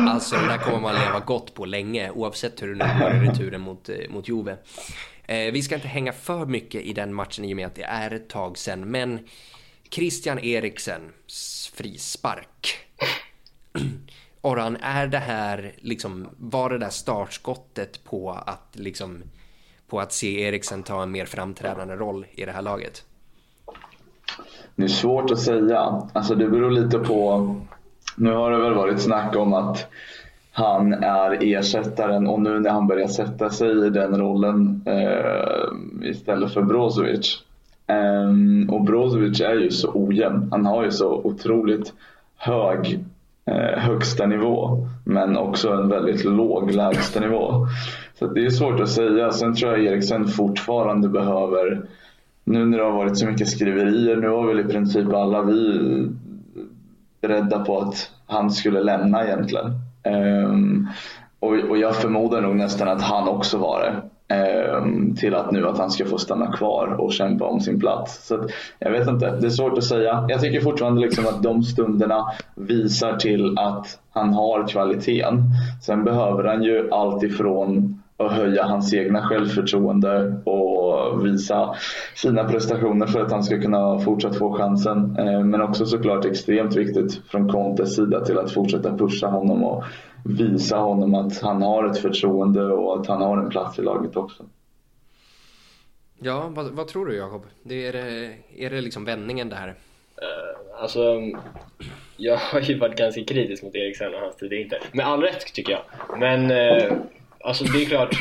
alltså 0.09 0.37
det 0.37 0.47
där 0.47 0.59
kommer 0.59 0.81
man 0.81 0.95
leva 0.95 1.21
gott 1.21 1.55
på 1.55 1.65
länge 1.65 2.11
oavsett 2.11 2.63
hur 2.63 2.75
det 2.75 2.87
nu 2.87 3.01
går 3.01 3.15
i 3.15 3.29
returen 3.29 3.61
mot, 3.61 3.89
eh, 3.89 4.11
mot 4.11 4.29
Juve. 4.29 4.57
Eh, 5.27 5.53
vi 5.53 5.63
ska 5.63 5.75
inte 5.75 5.89
hänga 5.89 6.13
för 6.13 6.47
mycket 6.47 6.83
i 6.83 6.93
den 6.93 7.15
matchen 7.15 7.45
i 7.45 7.53
och 7.53 7.57
med 7.57 7.67
att 7.67 7.75
det 7.75 7.85
är 7.85 8.11
ett 8.11 8.29
tag 8.29 8.59
sedan 8.59 8.91
men 8.91 9.19
Christian 9.91 10.39
Eriksens 10.39 11.73
frispark 11.75 12.77
Orhan, 14.45 14.77
är 14.81 15.07
det 15.07 15.19
här 15.19 15.75
liksom, 15.79 16.29
var 16.39 16.71
det 16.71 16.79
där 16.79 16.91
startskottet 16.91 18.05
på 18.05 18.31
att 18.31 18.69
liksom, 18.73 19.23
på 19.89 20.01
att 20.01 20.13
se 20.13 20.43
Eriksen 20.43 20.83
ta 20.83 21.03
en 21.03 21.11
mer 21.11 21.27
framträdande 21.27 21.95
roll 21.95 22.27
i 22.33 22.45
det 22.45 22.53
här 22.53 22.63
laget? 22.63 23.05
Det 24.75 24.85
är 24.85 24.89
svårt 24.89 25.31
att 25.31 25.41
säga. 25.41 26.09
Alltså 26.13 26.35
det 26.35 26.49
beror 26.49 26.71
lite 26.71 26.99
på, 26.99 27.57
nu 28.17 28.33
har 28.33 28.51
det 28.51 28.59
väl 28.59 28.75
varit 28.75 29.01
snack 29.01 29.37
om 29.37 29.55
att 29.55 29.87
han 30.53 30.93
är 30.93 31.39
ersättaren 31.41 32.27
och 32.27 32.41
nu 32.41 32.61
när 32.61 32.71
han 32.71 32.87
börjar 32.87 33.09
sätta 33.09 33.51
sig 33.51 33.87
i 33.87 33.91
den 33.91 34.21
rollen 34.21 34.83
eh, 34.87 36.09
istället 36.11 36.55
för 36.55 36.63
Brozovic. 36.63 37.43
Eh, 37.87 38.75
och 38.75 38.85
Brozovic 38.85 39.41
är 39.41 39.55
ju 39.55 39.71
så 39.71 39.91
ojämn. 39.95 40.49
Han 40.51 40.67
har 40.67 40.85
ju 40.85 40.91
så 40.91 41.15
otroligt 41.15 41.93
hög 42.37 43.01
Eh, 43.45 43.79
högsta 43.79 44.27
nivå 44.27 44.87
men 45.05 45.37
också 45.37 45.71
en 45.73 45.89
väldigt 45.89 46.25
låg 46.25 46.71
lägsta 46.71 47.21
nivå. 47.21 47.67
Så 48.19 48.27
det 48.27 48.45
är 48.45 48.51
svårt 48.51 48.81
att 48.81 48.89
säga. 48.89 49.31
Sen 49.31 49.55
tror 49.55 49.73
jag 49.73 49.85
Eriksen 49.85 50.29
fortfarande 50.29 51.09
behöver, 51.09 51.83
nu 52.45 52.65
när 52.65 52.79
det 52.79 52.85
har 52.85 52.93
varit 52.93 53.19
så 53.19 53.27
mycket 53.27 53.49
skriverier, 53.49 54.17
nu 54.17 54.29
har 54.29 54.47
väl 54.47 54.61
i 54.61 54.65
princip 54.65 55.13
alla 55.13 55.43
vi 55.43 55.79
beredda 57.23 57.65
på 57.65 57.79
att 57.79 58.11
han 58.27 58.51
skulle 58.51 58.83
lämna 58.83 59.25
egentligen. 59.25 59.67
Um, 60.05 60.89
och, 61.41 61.55
och 61.71 61.79
jag 61.79 61.97
förmodar 61.97 62.41
nog 62.41 62.57
nästan 62.57 62.89
att 62.89 63.03
han 63.03 63.29
också 63.29 63.59
var 63.59 63.81
det. 63.81 64.03
Um, 64.33 65.17
till 65.17 65.35
att 65.35 65.51
nu 65.51 65.69
att 65.69 65.79
han 65.79 65.91
ska 65.91 66.05
få 66.05 66.19
stanna 66.19 66.53
kvar 66.53 66.87
och 66.87 67.13
kämpa 67.13 67.45
om 67.45 67.61
sin 67.61 67.81
plats. 67.81 68.27
Så 68.27 68.49
jag 68.79 68.91
vet 68.91 69.09
inte, 69.09 69.37
det 69.41 69.47
är 69.47 69.51
svårt 69.51 69.79
att 69.79 69.85
säga. 69.85 70.27
Jag 70.29 70.41
tycker 70.41 70.61
fortfarande 70.61 71.01
liksom 71.01 71.27
att 71.27 71.43
de 71.43 71.63
stunderna 71.63 72.27
visar 72.55 73.17
till 73.17 73.59
att 73.59 73.99
han 74.11 74.33
har 74.33 74.69
kvaliteten. 74.69 75.43
Sen 75.83 76.05
behöver 76.05 76.45
han 76.45 76.63
ju 76.63 76.91
allt 76.91 77.23
ifrån 77.23 78.02
att 78.27 78.33
höja 78.33 78.65
hans 78.65 78.95
egna 78.95 79.29
självförtroende 79.29 80.43
och 80.45 81.27
visa 81.27 81.75
sina 82.15 82.45
prestationer 82.45 83.07
för 83.07 83.21
att 83.21 83.33
han 83.33 83.43
ska 83.43 83.61
kunna 83.61 83.99
fortsätta 83.99 84.35
få 84.35 84.53
chansen. 84.53 85.17
Ehm, 85.17 85.51
men 85.51 85.63
också 85.63 85.87
såklart 85.87 86.25
extremt 86.25 86.77
viktigt 86.77 87.23
från 87.27 87.49
Contes 87.49 87.97
sida 87.97 88.25
till 88.25 88.39
att 88.39 88.53
fortsätta 88.53 88.97
pusha 88.97 89.27
honom 89.27 89.65
och 89.65 89.85
visa 90.25 90.77
honom 90.77 91.15
att 91.15 91.43
han 91.43 91.63
har 91.63 91.87
ett 91.87 91.99
förtroende 91.99 92.65
och 92.65 93.01
att 93.01 93.07
han 93.07 93.23
har 93.23 93.39
en 93.39 93.51
plats 93.51 93.79
i 93.79 93.83
laget 93.83 94.17
också. 94.17 94.45
Ja, 96.19 96.53
vad, 96.55 96.67
vad 96.67 96.89
tror 96.89 97.07
du 97.07 97.17
Jakob? 97.17 97.43
Det 97.63 97.87
är, 97.87 97.95
är 98.57 98.71
det 98.71 98.81
liksom 98.81 99.05
vändningen 99.05 99.49
det 99.49 99.57
här? 99.57 99.69
Uh, 99.69 100.83
alltså, 100.83 101.21
jag 102.17 102.37
har 102.37 102.61
ju 102.61 102.79
varit 102.79 102.99
ganska 102.99 103.25
kritisk 103.25 103.63
mot 103.63 103.75
Eriksen 103.75 104.15
och 104.15 104.21
hans 104.21 104.37
tid 104.37 104.53
inte. 104.53 104.79
Med 104.93 105.07
all 105.07 105.23
rätt 105.23 105.55
tycker 105.55 105.73
jag. 105.73 105.83
Men 106.19 106.51
alltså 107.43 107.65
det 107.65 107.83
är 107.83 107.87
klart, 107.87 108.15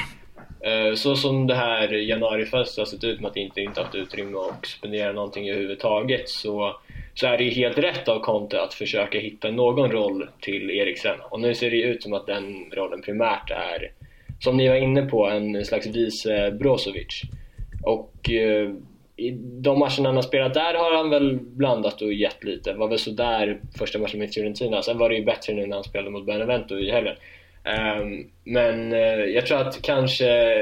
eh, 0.62 0.96
så 0.96 1.16
som 1.16 1.48
det 1.48 1.56
här 1.56 1.94
januarifönstret 1.94 2.88
har 2.88 2.92
sett 2.92 3.04
ut 3.04 3.22
med 3.22 3.32
att 3.32 3.38
inte 3.38 3.62
inte 3.62 3.82
haft 3.82 3.96
utrymme 3.96 4.38
att 4.38 4.66
spendera 4.66 5.14
någonting 5.14 5.50
överhuvudtaget 5.50 6.30
så, 6.30 6.76
så 7.14 7.28
är 7.28 7.38
det 7.38 7.44
ju 7.44 7.52
helt 7.52 7.78
rätt 7.78 8.08
av 8.08 8.20
Conte 8.20 8.62
att 8.62 8.74
försöka 8.74 9.20
hitta 9.20 9.52
någon 9.52 9.92
roll 9.92 10.28
till 10.40 10.70
Eriksen 10.70 11.16
och 11.30 11.40
nu 11.40 11.56
ser 11.56 11.72
det 11.72 11.78
ju 11.78 11.84
ut 11.84 12.04
som 12.04 12.14
att 12.14 12.28
den 12.28 12.72
rollen 12.72 13.02
primärt 13.02 13.52
är 13.52 13.92
som 14.40 14.58
ni 14.58 14.70
var 14.70 14.76
inne 14.76 15.02
på 15.02 15.30
en 15.30 15.66
slags 15.66 15.88
vice 15.88 16.52
Brozovic 16.52 17.22
och 17.84 18.30
eh, 18.30 18.70
i 19.22 19.32
de 19.62 19.80
matcherna 19.80 20.10
han 20.10 20.16
har 20.16 20.22
spelat 20.22 20.54
där 20.54 20.74
har 20.74 20.98
han 20.98 21.10
väl 21.10 21.40
blandat 21.40 22.02
och 22.02 22.14
gett 22.14 22.44
lite. 22.44 22.74
var 22.74 22.88
väl 22.88 23.00
sådär 23.00 23.60
första 23.78 24.00
matchen 24.00 24.20
mot 24.20 24.34
Fiorentina. 24.34 24.82
Sen 24.82 24.98
var 24.98 25.10
det 25.10 25.16
ju 25.16 25.26
bättre 25.26 25.54
nu 25.54 25.68
när 25.68 25.76
han 25.76 25.84
spelade 25.84 26.12
mot 26.12 26.26
Benevento 26.26 26.80
i 26.80 26.92
helgen. 26.92 27.16
Ehm, 27.64 28.30
men 28.44 28.94
eh, 28.94 29.26
jag 29.36 29.46
tror 29.46 29.58
att 29.58 29.82
kanske 29.82 30.54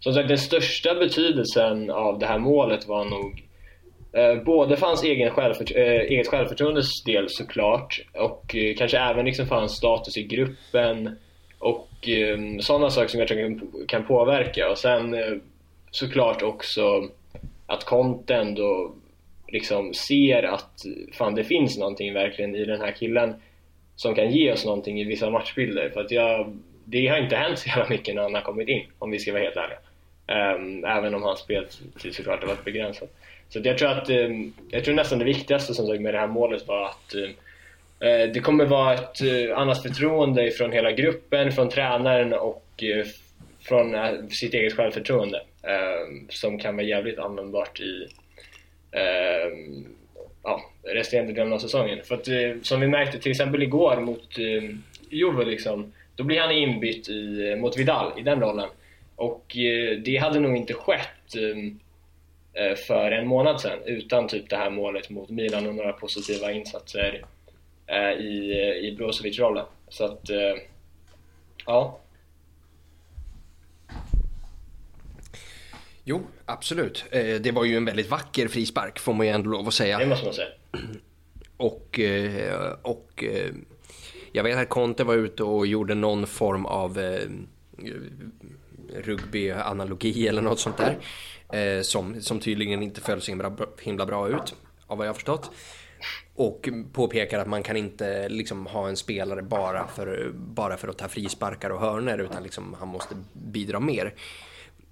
som 0.00 0.14
sagt 0.14 0.28
den 0.28 0.38
största 0.38 0.94
betydelsen 0.94 1.90
av 1.90 2.18
det 2.18 2.26
här 2.26 2.38
målet 2.38 2.88
var 2.88 3.04
nog 3.04 3.44
eh, 4.12 4.42
både 4.44 4.76
för 4.76 4.86
hans 4.86 5.04
egen 5.04 5.30
självfört 5.30 5.70
eh, 5.76 5.82
eget 5.82 6.28
självförtroendes 6.28 7.02
del 7.04 7.28
såklart 7.28 8.00
och 8.14 8.56
kanske 8.78 8.98
även 8.98 9.24
liksom 9.24 9.46
för 9.46 9.54
hans 9.54 9.76
status 9.76 10.16
i 10.16 10.22
gruppen 10.22 11.18
och 11.58 12.08
ehm, 12.08 12.60
sådana 12.60 12.90
saker 12.90 13.08
som 13.08 13.20
jag 13.20 13.28
tror 13.28 13.38
kan, 13.38 13.86
kan 13.88 14.06
påverka. 14.06 14.70
Och 14.70 14.78
sen 14.78 15.16
såklart 15.90 16.42
också 16.42 17.08
att 17.66 17.84
Conte 17.84 18.34
ändå 18.34 18.94
liksom 19.48 19.94
ser 19.94 20.42
att 20.42 20.72
fan 21.12 21.34
det 21.34 21.44
finns 21.44 21.78
någonting 21.78 22.14
verkligen 22.14 22.56
i 22.56 22.64
den 22.64 22.80
här 22.80 22.92
killen 22.92 23.34
som 23.98 24.14
kan 24.14 24.30
ge 24.30 24.52
oss 24.52 24.64
någonting 24.64 25.00
i 25.00 25.04
vissa 25.04 25.30
matchbilder. 25.30 25.90
För 25.90 26.00
att 26.00 26.10
jag, 26.10 26.58
det 26.84 27.06
har 27.06 27.18
inte 27.18 27.36
hänt 27.36 27.58
så 27.58 27.68
jävla 27.68 27.88
mycket 27.88 28.14
när 28.14 28.22
han 28.22 28.34
har 28.34 28.42
kommit 28.42 28.68
in 28.68 28.82
om 28.98 29.10
vi 29.10 29.18
ska 29.18 29.32
vara 29.32 29.42
helt 29.42 29.56
ärliga. 29.56 29.78
Um, 30.56 30.84
även 30.84 31.14
om 31.14 31.22
hans 31.22 31.40
speltid 31.40 32.14
såklart 32.14 32.40
har 32.40 32.46
varit 32.48 32.64
begränsad 32.64 33.08
så 33.48 33.60
jag 33.64 33.78
tror 33.78 33.88
att 33.88 34.10
um, 34.10 34.54
jag 34.70 34.84
tror 34.84 34.94
nästan 34.94 35.18
det 35.18 35.24
viktigaste 35.24 35.74
som 35.74 35.86
sagt 35.86 36.00
med 36.00 36.14
det 36.14 36.20
här 36.20 36.26
målet 36.26 36.68
var 36.68 36.86
att 36.86 37.14
um, 37.14 37.34
det 38.32 38.40
kommer 38.40 38.64
vara 38.64 38.94
ett 38.94 39.22
uh, 39.22 39.58
annat 39.58 39.82
förtroende 39.82 40.50
från 40.50 40.72
hela 40.72 40.92
gruppen, 40.92 41.52
från 41.52 41.68
tränaren 41.68 42.32
och 42.32 42.82
uh, 42.82 43.04
från 43.60 43.94
uh, 43.94 44.28
sitt 44.28 44.54
eget 44.54 44.76
självförtroende 44.76 45.42
som 46.28 46.58
kan 46.58 46.76
vara 46.76 46.86
jävligt 46.86 47.18
användbart 47.18 47.80
i 47.80 48.08
ja, 50.42 50.70
resterande 50.82 51.32
delen 51.32 51.52
av 51.52 51.58
säsongen. 51.58 51.98
För 52.04 52.14
att 52.14 52.28
eh, 52.28 52.62
som 52.62 52.80
vi 52.80 52.88
märkte 52.88 53.18
till 53.18 53.30
exempel 53.30 53.62
igår 53.62 54.00
mot 54.00 54.38
eh, 54.38 54.76
Juve 55.10 55.44
liksom, 55.44 55.92
då 56.16 56.24
blir 56.24 56.40
han 56.40 56.52
inbytt 56.52 57.08
i, 57.08 57.50
eh, 57.50 57.56
mot 57.56 57.76
Vidal 57.76 58.12
i 58.18 58.22
den 58.22 58.40
rollen. 58.40 58.68
Och 59.16 59.56
eh, 59.56 59.98
det 59.98 60.16
hade 60.16 60.40
nog 60.40 60.56
inte 60.56 60.74
skett 60.74 61.34
eh, 61.36 62.64
eh, 62.64 62.74
för 62.76 63.10
en 63.10 63.26
månad 63.26 63.60
sedan 63.60 63.78
utan 63.86 64.28
typ 64.28 64.50
det 64.50 64.56
här 64.56 64.70
målet 64.70 65.10
mot 65.10 65.30
Milan 65.30 65.66
och 65.66 65.74
några 65.74 65.92
positiva 65.92 66.52
insatser 66.52 67.24
eh, 67.86 68.12
i, 68.12 68.52
eh, 68.52 68.88
i 68.88 68.96
Brozovic-rollen. 68.98 69.66
Så 69.88 70.04
att, 70.04 70.30
eh, 70.30 70.54
ja. 71.66 71.98
Jo, 76.08 76.26
absolut. 76.44 77.04
Eh, 77.10 77.34
det 77.34 77.52
var 77.52 77.64
ju 77.64 77.76
en 77.76 77.84
väldigt 77.84 78.10
vacker 78.10 78.48
frispark 78.48 78.98
får 78.98 79.12
man 79.14 79.26
ju 79.26 79.32
ändå 79.32 79.50
lov 79.50 79.68
att 79.68 79.74
säga. 79.74 79.98
Det 79.98 80.06
måste 80.06 80.24
man 80.24 80.34
säga. 80.34 80.48
Och, 81.56 82.00
eh, 82.00 82.76
och 82.82 83.24
eh, 83.24 83.52
jag 84.32 84.44
vet 84.44 84.58
att 84.58 84.68
Conte 84.68 85.04
var 85.04 85.14
ute 85.14 85.42
och 85.42 85.66
gjorde 85.66 85.94
någon 85.94 86.26
form 86.26 86.66
av 86.66 87.18
rugby-analogi 88.94 90.28
eller 90.28 90.42
något 90.42 90.60
sånt 90.60 90.76
där. 90.76 91.82
Som, 91.82 92.22
som 92.22 92.40
tydligen 92.40 92.82
inte 92.82 93.00
föll 93.00 93.20
så 93.20 93.30
himla, 93.30 93.56
himla 93.80 94.06
bra 94.06 94.28
ut, 94.28 94.54
av 94.86 94.98
vad 94.98 95.06
jag 95.06 95.10
har 95.10 95.14
förstått. 95.14 95.50
Och 96.34 96.68
påpekar 96.92 97.38
att 97.38 97.48
man 97.48 97.62
kan 97.62 97.76
inte 97.76 98.28
liksom 98.28 98.66
ha 98.66 98.88
en 98.88 98.96
spelare 98.96 99.42
bara 99.42 99.86
för, 99.86 100.30
bara 100.34 100.76
för 100.76 100.88
att 100.88 100.98
ta 100.98 101.08
frisparkar 101.08 101.70
och 101.70 101.80
hörner 101.80 102.18
utan 102.18 102.42
liksom 102.42 102.76
han 102.78 102.88
måste 102.88 103.14
bidra 103.32 103.80
mer. 103.80 104.14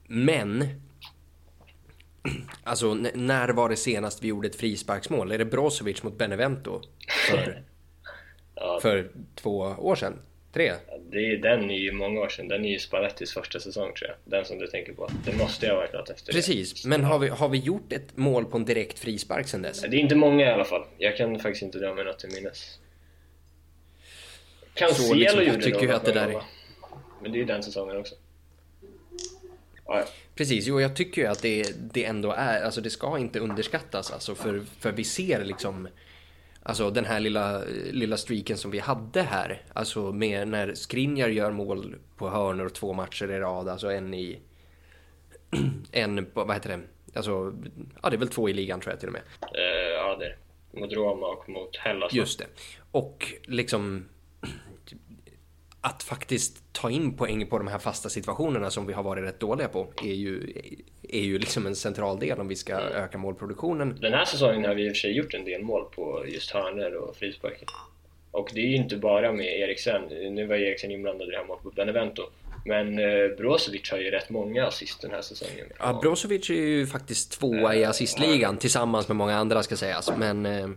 Men 0.07 0.64
Alltså 2.65 2.95
när 2.95 3.49
var 3.49 3.69
det 3.69 3.77
senast 3.77 4.23
vi 4.23 4.29
gjorde 4.29 4.49
ett 4.49 4.57
frisparksmål? 4.57 5.33
Är 5.33 5.39
det 5.39 5.45
Brozovic 5.45 6.03
mot 6.03 6.19
Benevento? 6.19 6.83
För, 7.31 7.62
ja. 8.55 8.79
för 8.83 9.11
två 9.35 9.59
år 9.79 9.97
sedan? 9.97 10.19
Tre? 10.53 10.73
Det 11.11 11.19
är, 11.19 11.37
den 11.37 11.71
är 11.71 11.79
ju 11.79 11.93
många 11.93 12.21
år 12.21 12.29
sedan. 12.29 12.49
Den 12.49 12.65
är 12.65 12.71
ju 12.71 12.79
Spallettis 12.79 13.35
första 13.35 13.61
säsong 13.61 13.93
tror 13.95 14.11
jag. 14.11 14.17
Den 14.25 14.45
som 14.45 14.59
du 14.59 14.67
tänker 14.67 14.93
på. 14.93 15.11
Det 15.25 15.37
måste 15.37 15.67
jag 15.67 15.73
ha 15.73 15.81
varit 15.81 15.93
något 15.93 16.11
efter 16.11 16.33
Precis, 16.33 16.83
det. 16.83 16.89
men 16.89 17.05
har 17.05 17.19
vi, 17.19 17.29
har 17.29 17.49
vi 17.49 17.59
gjort 17.59 17.93
ett 17.93 18.17
mål 18.17 18.45
på 18.45 18.57
en 18.57 18.65
direkt 18.65 18.99
frispark 18.99 19.49
sedan 19.49 19.62
dess? 19.62 19.81
Det 19.81 19.97
är 19.97 20.01
inte 20.01 20.15
många 20.15 20.47
i 20.47 20.49
alla 20.49 20.65
fall. 20.65 20.85
Jag 20.99 21.17
kan 21.17 21.39
faktiskt 21.39 21.62
inte 21.62 21.79
dra 21.79 21.95
mig 21.95 22.05
något 22.05 22.19
till 22.19 22.31
minnes. 22.35 22.79
Cancelo 24.75 25.15
liksom, 25.15 25.45
gjorde 25.45 25.62
tycker 25.62 25.89
det 25.89 25.97
att 25.97 26.05
det 26.05 26.12
där 26.12 26.29
är... 26.29 26.43
Men 27.23 27.33
det 27.33 27.39
är 27.39 27.41
ju 27.41 27.45
den 27.45 27.62
säsongen 27.62 27.97
också. 27.97 28.15
Ja, 29.87 30.05
Precis, 30.37 30.66
jo 30.66 30.81
jag 30.81 30.96
tycker 30.96 31.22
ju 31.22 31.29
att 31.29 31.42
det, 31.42 31.77
det 31.92 32.05
ändå 32.05 32.33
är, 32.33 32.64
alltså 32.64 32.81
det 32.81 32.90
ska 32.90 33.18
inte 33.18 33.40
underskattas 33.40 34.12
alltså 34.12 34.35
för, 34.35 34.62
för 34.81 34.92
vi 34.92 35.05
ser 35.05 35.44
liksom 35.44 35.88
Alltså 36.68 36.90
den 36.90 37.05
här 37.05 37.20
lilla, 37.20 37.62
lilla 37.92 38.16
streaken 38.16 38.57
som 38.57 38.70
vi 38.70 38.79
hade 38.79 39.22
här, 39.22 39.62
alltså 39.72 40.12
med 40.12 40.49
när 40.49 40.75
Skriniar 40.75 41.29
gör 41.29 41.51
mål 41.51 41.96
på 42.16 42.29
hörnor 42.29 42.68
två 42.68 42.92
matcher 42.92 43.31
i 43.31 43.38
rad, 43.38 43.68
alltså 43.68 43.90
en 43.90 44.14
i... 44.14 44.38
En 45.92 46.27
på, 46.27 46.44
vad 46.44 46.57
heter 46.57 46.68
det? 46.68 46.81
Alltså, 47.18 47.55
ja 48.03 48.11
det 48.11 48.16
är 48.16 48.18
väl 48.18 48.29
två 48.29 48.49
i 48.49 48.53
ligan 48.53 48.81
tror 48.81 48.92
jag 48.92 49.01
till 49.01 49.09
och 49.09 49.12
med. 49.12 49.22
Uh, 49.42 49.92
ja 49.94 50.16
det 50.16 50.37
Mot 50.81 50.92
Roma 50.92 51.27
och 51.27 51.49
mot 51.49 51.77
Hellas. 51.77 52.12
Just 52.12 52.38
det. 52.38 52.46
Och 52.90 53.33
liksom 53.42 54.09
att 55.87 56.03
faktiskt 56.03 56.72
ta 56.72 56.90
in 56.90 57.16
poäng 57.16 57.46
på 57.46 57.59
de 57.59 57.68
här 57.68 57.79
fasta 57.79 58.09
situationerna 58.09 58.70
som 58.70 58.87
vi 58.87 58.92
har 58.92 59.03
varit 59.03 59.25
rätt 59.25 59.40
dåliga 59.40 59.68
på 59.68 59.92
är 60.03 60.14
ju, 60.14 60.53
är 61.09 61.20
ju 61.20 61.38
liksom 61.38 61.66
en 61.66 61.77
central 61.77 62.18
del 62.18 62.40
om 62.40 62.49
vi 62.49 62.57
ska 62.57 62.72
mm. 62.72 62.92
öka 62.92 63.18
målproduktionen. 63.18 63.99
Den 64.01 64.12
här 64.12 64.25
säsongen 64.25 64.64
har 64.64 64.75
vi 64.75 64.87
i 64.87 64.88
och 64.88 64.92
för 64.92 65.01
sig 65.01 65.16
gjort 65.16 65.35
en 65.35 65.44
del 65.44 65.62
mål 65.62 65.85
på 65.94 66.25
just 66.29 66.51
hörnor 66.51 66.94
och 66.94 67.16
frisparkar. 67.16 67.68
Och 68.31 68.51
det 68.55 68.61
är 68.61 68.66
ju 68.66 68.77
inte 68.77 68.96
bara 68.96 69.33
med 69.33 69.46
Eriksen, 69.46 70.03
nu 70.35 70.46
var 70.46 70.57
Eriksen 70.57 70.90
inblandad 70.90 71.29
i 71.29 71.31
det 71.31 71.37
här 71.37 71.44
målet 71.44 71.62
på 71.62 71.70
Benevento. 71.70 72.22
Men 72.64 72.99
eh, 72.99 73.37
Brozovic 73.38 73.90
har 73.90 73.99
ju 73.99 74.11
rätt 74.11 74.31
många 74.31 74.66
assist 74.66 75.03
den 75.03 75.11
här 75.11 75.22
säsongen. 75.22 75.66
Ja, 75.79 75.99
Brozovic 76.03 76.51
är 76.51 76.55
ju 76.55 76.87
faktiskt 76.87 77.40
tvåa 77.40 77.75
i 77.75 77.85
assistligan 77.85 78.57
tillsammans 78.57 79.09
med 79.09 79.16
många 79.16 79.37
andra 79.37 79.62
ska 79.62 79.77
sägas. 79.77 80.12
Men 80.18 80.46
eh, 80.46 80.68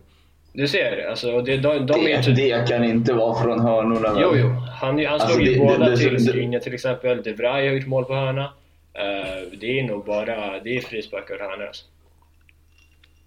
du 0.52 0.68
ser, 0.68 1.06
alltså 1.10 1.40
det, 1.40 1.56
de, 1.56 1.86
de 1.86 1.86
det, 1.86 2.12
är 2.12 2.22
typ... 2.22 2.36
det 2.36 2.68
kan 2.68 2.84
inte 2.84 3.12
vara 3.12 3.42
från 3.42 3.60
hörnorna. 3.60 4.20
Jo, 4.20 4.30
jo. 4.34 4.48
Han, 4.80 4.98
han 4.98 5.06
alltså, 5.06 5.28
slog 5.28 5.46
ju 5.46 5.58
båda 5.58 5.88
det, 5.88 5.96
till 5.96 6.28
Skriniar 6.28 6.60
till 6.60 6.74
exempel. 6.74 7.22
De 7.22 7.32
Vrij 7.32 7.68
har 7.68 7.74
gjort 7.74 7.86
mål 7.86 8.04
på 8.04 8.14
hörna. 8.14 8.44
Uh, 8.44 9.58
det 9.60 9.80
är 9.80 9.86
nog 9.86 10.04
bara 10.04 10.60
det 10.64 10.76
är 10.76 10.80
frisparkar 10.80 11.34
och 11.34 11.40
hörnor. 11.40 11.66
Alltså. 11.66 11.84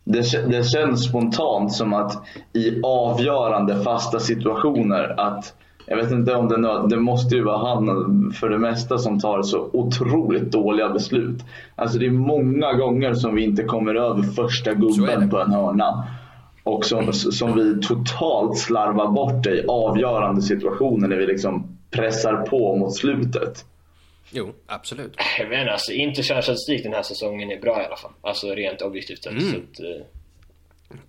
Det, 0.03 0.57
det 0.57 0.63
känns 0.63 1.09
spontant 1.09 1.73
som 1.73 1.93
att 1.93 2.27
i 2.53 2.81
avgörande 2.83 3.83
fasta 3.83 4.19
situationer 4.19 5.19
att 5.19 5.53
jag 5.87 5.97
vet 5.97 6.11
inte 6.11 6.35
om 6.35 6.49
det, 6.49 6.87
det 6.95 7.01
måste 7.01 7.35
ju 7.35 7.43
vara 7.43 7.57
han 7.57 8.31
för 8.31 8.49
det 8.49 8.57
mesta 8.57 8.97
som 8.97 9.19
tar 9.19 9.41
så 9.41 9.69
otroligt 9.73 10.51
dåliga 10.51 10.89
beslut. 10.89 11.39
Alltså 11.75 11.99
det 11.99 12.05
är 12.05 12.11
många 12.11 12.73
gånger 12.73 13.13
som 13.13 13.35
vi 13.35 13.43
inte 13.43 13.63
kommer 13.63 13.95
över 13.95 14.23
första 14.23 14.73
gubben 14.73 15.29
på 15.29 15.39
en 15.39 15.51
hörna 15.51 16.07
och 16.63 16.85
som, 16.85 17.13
som 17.13 17.55
vi 17.55 17.87
totalt 17.87 18.57
slarvar 18.57 19.07
bort 19.07 19.45
i 19.45 19.65
avgörande 19.67 20.41
situationer 20.41 21.07
när 21.07 21.15
vi 21.15 21.25
liksom 21.25 21.77
pressar 21.91 22.45
på 22.45 22.75
mot 22.75 22.95
slutet. 22.95 23.65
Jo, 24.31 24.53
absolut. 24.65 25.15
Jag 25.39 25.45
inte, 25.45 25.71
alltså 25.71 25.91
interkänsstatistik 25.91 26.83
den 26.83 26.93
här 26.93 27.03
säsongen 27.03 27.51
är 27.51 27.59
bra 27.59 27.81
i 27.81 27.85
alla 27.85 27.95
fall. 27.95 28.11
Alltså 28.21 28.47
rent 28.47 28.81
objektivt 28.81 29.23
sett. 29.23 29.31
Mm. 29.31 29.51
Så 29.51 29.57
att, 29.57 29.79
eh, 29.79 30.05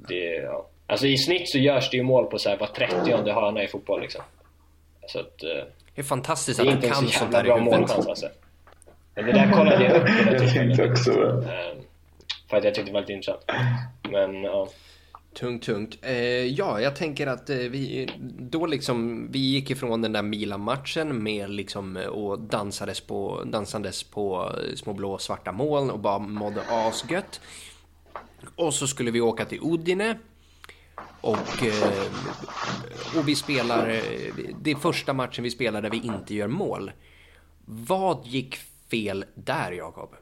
det, 0.08 0.24
ja. 0.24 0.66
Alltså 0.86 1.06
i 1.06 1.18
snitt 1.18 1.50
så 1.50 1.58
görs 1.58 1.90
det 1.90 1.96
ju 1.96 2.02
mål 2.02 2.26
på 2.26 2.38
så 2.38 2.48
här 2.48 2.56
var 2.56 2.66
30 2.66 3.32
hörna 3.32 3.62
i 3.62 3.68
fotboll 3.68 4.00
liksom. 4.00 4.22
Så 5.06 5.20
att, 5.20 5.42
eh, 5.42 5.64
det 5.94 6.00
är 6.00 6.04
fantastiskt 6.04 6.60
att 6.60 6.66
han 6.66 6.80
kan 6.80 7.08
sånt 7.08 7.32
där 7.32 7.46
i 7.46 7.52
huvudet. 7.52 7.90
Alltså. 7.90 8.28
Men 9.14 9.26
det 9.26 9.32
där 9.32 9.52
kollade 9.52 9.84
jag 9.84 9.96
upp 9.96 10.08
Jag 10.40 10.52
tänkte 10.52 10.90
också 10.90 11.10
det. 11.10 11.30
Ehm, 11.30 11.78
för 12.50 12.56
att 12.56 12.64
jag 12.64 12.74
tyckte 12.74 12.90
det 12.90 12.94
var 12.94 13.00
lite 13.00 13.12
intressant. 13.12 13.40
Men 14.10 14.42
ja. 14.42 14.68
Tungt, 15.34 15.62
tungt. 15.62 15.98
Eh, 16.02 16.14
ja, 16.46 16.80
jag 16.80 16.96
tänker 16.96 17.26
att 17.26 17.50
eh, 17.50 17.56
vi 17.56 18.10
då 18.38 18.66
liksom, 18.66 19.28
vi 19.30 19.38
gick 19.38 19.70
ifrån 19.70 20.02
den 20.02 20.12
där 20.12 20.22
Milan-matchen 20.22 21.22
med 21.22 21.50
liksom 21.50 21.96
eh, 21.96 22.06
och 22.06 22.40
dansades 22.40 23.00
på, 23.00 23.44
dansandes 23.46 24.02
på 24.02 24.52
eh, 24.56 24.74
små 24.74 24.92
blå 24.92 25.18
svarta 25.18 25.52
moln 25.52 25.90
och 25.90 25.98
bara 25.98 26.18
mådde 26.18 26.62
asgött. 26.68 27.40
Och 28.56 28.74
så 28.74 28.86
skulle 28.86 29.10
vi 29.10 29.20
åka 29.20 29.44
till 29.44 29.60
Udine. 29.62 30.18
Och, 31.20 31.62
eh, 31.62 32.06
och 33.18 33.28
vi 33.28 33.34
spelar, 33.34 33.88
eh, 33.88 34.34
det 34.62 34.70
är 34.70 34.76
första 34.76 35.12
matchen 35.12 35.44
vi 35.44 35.50
spelar 35.50 35.82
där 35.82 35.90
vi 35.90 36.00
inte 36.04 36.34
gör 36.34 36.48
mål. 36.48 36.92
Vad 37.64 38.26
gick 38.26 38.56
fel 38.90 39.24
där, 39.34 39.72
Jakob? 39.72 40.14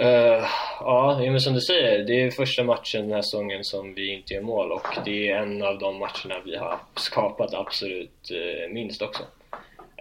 Uh, 0.00 0.46
ja, 0.80 1.18
men 1.20 1.40
som 1.40 1.54
du 1.54 1.60
säger, 1.60 2.04
det 2.04 2.22
är 2.22 2.30
första 2.30 2.64
matchen 2.64 3.02
den 3.02 3.12
här 3.12 3.22
säsongen 3.22 3.64
som 3.64 3.94
vi 3.94 4.12
inte 4.12 4.34
gör 4.34 4.42
mål 4.42 4.72
och 4.72 4.86
det 5.04 5.28
är 5.28 5.36
en 5.36 5.62
av 5.62 5.78
de 5.78 5.98
matcherna 5.98 6.42
vi 6.44 6.56
har 6.56 6.78
skapat 6.96 7.54
absolut 7.54 8.30
uh, 8.32 8.72
minst 8.72 9.02
också. 9.02 9.22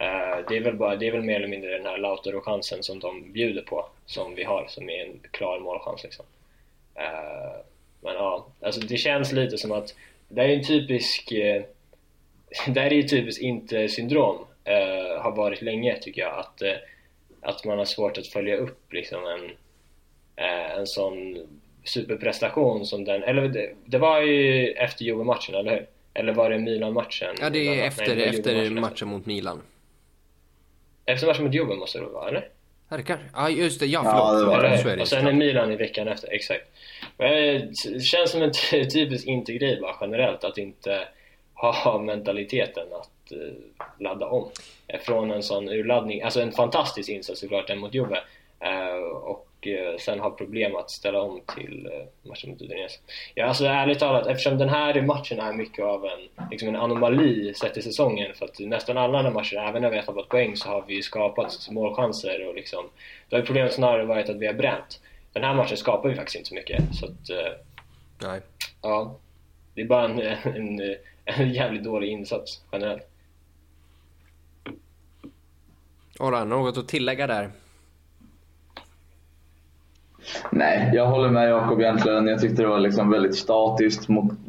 Uh, 0.01 0.45
det, 0.49 0.57
är 0.57 0.63
väl 0.63 0.75
bara, 0.75 0.95
det 0.95 1.07
är 1.07 1.11
väl 1.11 1.21
mer 1.21 1.35
eller 1.35 1.47
mindre 1.47 1.77
den 1.77 1.85
här 1.85 1.97
Lautaro-chansen 1.97 2.83
som 2.83 2.99
de 2.99 3.31
bjuder 3.31 3.61
på, 3.61 3.85
som 4.05 4.35
vi 4.35 4.43
har, 4.43 4.65
som 4.67 4.89
är 4.89 5.05
en 5.05 5.19
klar 5.31 5.59
målchans 5.59 6.03
liksom. 6.03 6.25
men 8.01 8.13
ja, 8.13 8.47
alltså 8.61 8.81
det 8.81 8.97
känns 8.97 9.31
lite 9.31 9.57
som 9.57 9.71
att 9.71 9.95
det 10.27 10.41
är 10.41 10.49
en 10.49 10.63
typisk... 10.63 11.31
det 12.67 12.79
här 12.79 12.91
är 12.91 12.95
ju 12.95 13.03
typiskt 13.03 13.41
inte-syndrom, 13.41 14.37
har 15.19 15.35
varit 15.35 15.61
länge 15.61 15.99
tycker 16.01 16.21
jag, 16.21 16.39
att, 16.39 16.61
att 17.41 17.65
man 17.65 17.77
har 17.77 17.85
svårt 17.85 18.17
att 18.17 18.27
följa 18.27 18.55
upp 18.55 18.93
liksom 18.93 19.25
en 19.25 19.51
en 20.35 20.87
sån 20.87 21.47
superprestation 21.83 22.85
som 22.85 23.05
den, 23.05 23.23
eller 23.23 23.47
det, 23.47 23.73
det 23.85 23.97
var 23.97 24.21
ju 24.21 24.71
efter 24.71 25.05
Juve-matchen, 25.05 25.55
eller 25.55 25.71
hur? 25.71 25.85
Eller 26.13 26.33
var 26.33 26.49
det 26.49 26.59
Milan-matchen? 26.59 27.35
Ja, 27.41 27.49
det 27.49 27.79
är 27.79 27.87
efter, 27.87 28.15
Nej, 28.15 28.23
efter 28.23 28.55
matchen, 28.55 28.81
matchen 28.81 29.07
mot 29.07 29.25
Milan. 29.25 29.61
Efter 31.05 31.27
matchen 31.27 31.43
mot 31.43 31.53
Juve 31.53 31.75
måste 31.75 31.99
det 31.99 32.05
vara, 32.05 32.29
eller? 32.29 32.47
Ja, 32.89 32.97
det 32.97 33.03
kanske... 33.03 33.25
Ja, 33.33 33.49
just 33.49 33.79
det. 33.79 33.85
Ja, 33.85 34.03
förlåt. 34.03 34.53
Ja, 34.53 34.61
det 34.61 34.69
var 34.69 34.77
Så 34.77 34.89
är 34.89 34.95
det. 34.95 35.01
Och 35.01 35.07
sen 35.07 35.27
är 35.27 35.33
Milan 35.33 35.71
i 35.71 35.75
veckan 35.75 36.07
efter, 36.07 36.33
exakt. 36.33 36.63
Men 37.17 37.31
det 37.93 38.03
känns 38.03 38.31
som 38.31 38.41
en 38.41 38.51
typisk 38.89 39.27
inte 39.27 39.77
bara 39.81 39.95
generellt, 40.01 40.43
att 40.43 40.57
inte 40.57 41.07
ha 41.53 42.01
mentaliteten 42.05 42.87
att 42.93 43.31
uh, 43.31 43.53
ladda 43.99 44.27
om. 44.27 44.49
Från 45.01 45.31
en 45.31 45.43
sån 45.43 45.69
urladdning, 45.69 46.21
alltså 46.21 46.41
en 46.41 46.51
fantastisk 46.51 47.09
insats 47.09 47.39
såklart, 47.39 47.67
den 47.67 47.79
mot 47.79 47.93
Juve. 47.93 48.15
Uh, 48.15 49.37
och 49.63 49.93
Eh, 49.93 49.97
sen 49.97 50.19
har 50.19 50.31
problem 50.31 50.75
att 50.75 50.91
ställa 50.91 51.21
om 51.21 51.41
till 51.55 51.89
eh, 51.93 52.29
matchen 52.29 52.49
mot 52.49 52.61
Udinese. 52.61 52.99
Ja, 53.35 53.45
alltså 53.45 53.65
ärligt 53.65 53.99
talat, 53.99 54.27
eftersom 54.27 54.57
den 54.57 54.69
här 54.69 55.01
matchen 55.01 55.39
är 55.39 55.53
mycket 55.53 55.85
av 55.85 56.05
en, 56.05 56.47
liksom 56.51 56.69
en 56.69 56.75
anomali 56.75 57.53
sett 57.53 57.77
i 57.77 57.81
säsongen 57.81 58.33
för 58.35 58.45
att 58.45 58.59
nästan 58.59 58.97
alla 58.97 59.17
andra 59.17 59.31
matcher, 59.31 59.55
även 59.55 59.81
när 59.81 59.89
vi 59.89 59.97
har 59.97 60.03
tappat 60.03 60.29
poäng, 60.29 60.57
så 60.57 60.69
har 60.69 60.83
vi 60.87 61.01
skapat 61.01 61.67
målchanser 61.71 62.47
och 62.47 62.55
liksom, 62.55 62.89
då 63.29 63.37
har 63.37 63.43
problemet 63.43 63.73
snarare 63.73 64.05
varit 64.05 64.29
att 64.29 64.37
vi 64.37 64.47
har 64.47 64.53
bränt. 64.53 65.01
Den 65.33 65.43
här 65.43 65.53
matchen 65.53 65.77
skapar 65.77 66.09
vi 66.09 66.15
faktiskt 66.15 66.35
inte 66.35 66.49
så 66.49 66.55
mycket, 66.55 66.95
så 66.95 67.05
att... 67.05 67.29
Eh, 67.29 67.53
Nej. 68.21 68.41
Ja. 68.81 69.19
Det 69.75 69.81
är 69.81 69.85
bara 69.85 70.05
en, 70.05 70.19
en, 70.55 70.95
en 71.25 71.53
jävligt 71.53 71.83
dålig 71.83 72.09
insats 72.09 72.61
generellt. 72.71 73.09
Ora, 76.19 76.43
något 76.43 76.77
att 76.77 76.87
tillägga 76.87 77.27
där? 77.27 77.51
Nej, 80.51 80.91
jag 80.93 81.07
håller 81.07 81.29
med 81.29 81.49
Jakob 81.49 81.81
egentligen. 81.81 82.27
Jag 82.27 82.41
tyckte 82.41 82.61
det 82.61 82.67
var 82.67 82.79
liksom 82.79 83.09
väldigt 83.09 83.35
statiskt. 83.35 84.07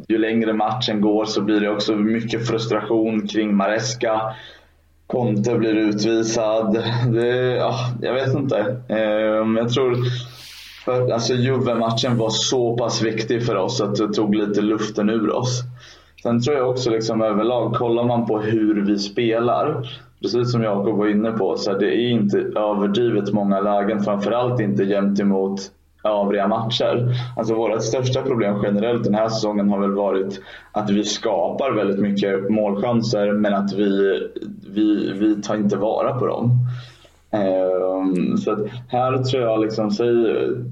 Ju 0.08 0.18
längre 0.18 0.52
matchen 0.52 1.00
går 1.00 1.24
så 1.24 1.40
blir 1.40 1.60
det 1.60 1.70
också 1.70 1.96
mycket 1.96 2.48
frustration 2.48 3.26
kring 3.28 3.56
Maresca. 3.56 4.22
Conte 5.06 5.54
blir 5.54 5.74
utvisad. 5.74 6.84
Det, 7.08 7.36
ja, 7.36 7.74
jag 8.02 8.14
vet 8.14 8.34
inte. 8.34 8.76
Ehm, 8.88 9.56
jag 9.56 9.72
tror 9.72 9.96
för, 10.84 11.12
alltså 11.12 11.34
Juve-matchen 11.34 12.18
var 12.18 12.30
så 12.30 12.76
pass 12.76 13.02
viktig 13.02 13.46
för 13.46 13.56
oss 13.56 13.80
att 13.80 13.96
det 13.96 14.12
tog 14.12 14.34
lite 14.34 14.60
luften 14.60 15.10
ur 15.10 15.30
oss. 15.36 15.62
Sen 16.22 16.42
tror 16.42 16.56
jag 16.56 16.70
också 16.70 16.90
liksom 16.90 17.22
överlag, 17.22 17.74
kollar 17.74 18.04
man 18.04 18.26
på 18.26 18.38
hur 18.38 18.86
vi 18.86 18.98
spelar, 18.98 19.88
precis 20.24 20.52
som 20.52 20.62
Jakob 20.62 20.98
var 20.98 21.08
inne 21.08 21.30
på, 21.30 21.56
så 21.56 21.72
det 21.78 21.86
är 21.86 22.10
inte 22.10 22.38
överdrivet 22.38 23.32
många 23.32 23.60
lägen. 23.60 24.00
Framförallt 24.00 24.60
inte 24.60 24.82
jämt 24.82 25.20
emot 25.20 25.70
övriga 26.04 26.48
matcher. 26.48 27.16
Alltså 27.36 27.54
vårt 27.54 27.82
största 27.82 28.22
problem 28.22 28.60
generellt 28.62 29.04
den 29.04 29.14
här 29.14 29.28
säsongen 29.28 29.68
har 29.68 29.80
väl 29.80 29.94
varit 29.94 30.40
att 30.72 30.90
vi 30.90 31.04
skapar 31.04 31.72
väldigt 31.72 32.00
mycket 32.00 32.50
målchanser 32.50 33.32
men 33.32 33.54
att 33.54 33.72
vi, 33.72 34.20
vi, 34.68 35.12
vi 35.12 35.42
tar 35.42 35.54
inte 35.56 35.76
vara 35.76 36.18
på 36.18 36.26
dem. 36.26 36.50
Ehm, 37.30 38.36
så 38.36 38.56
så 38.56 38.68
här 38.88 39.22
tror 39.22 39.42
jag, 39.42 39.60
liksom, 39.60 39.90
säg 39.90 40.14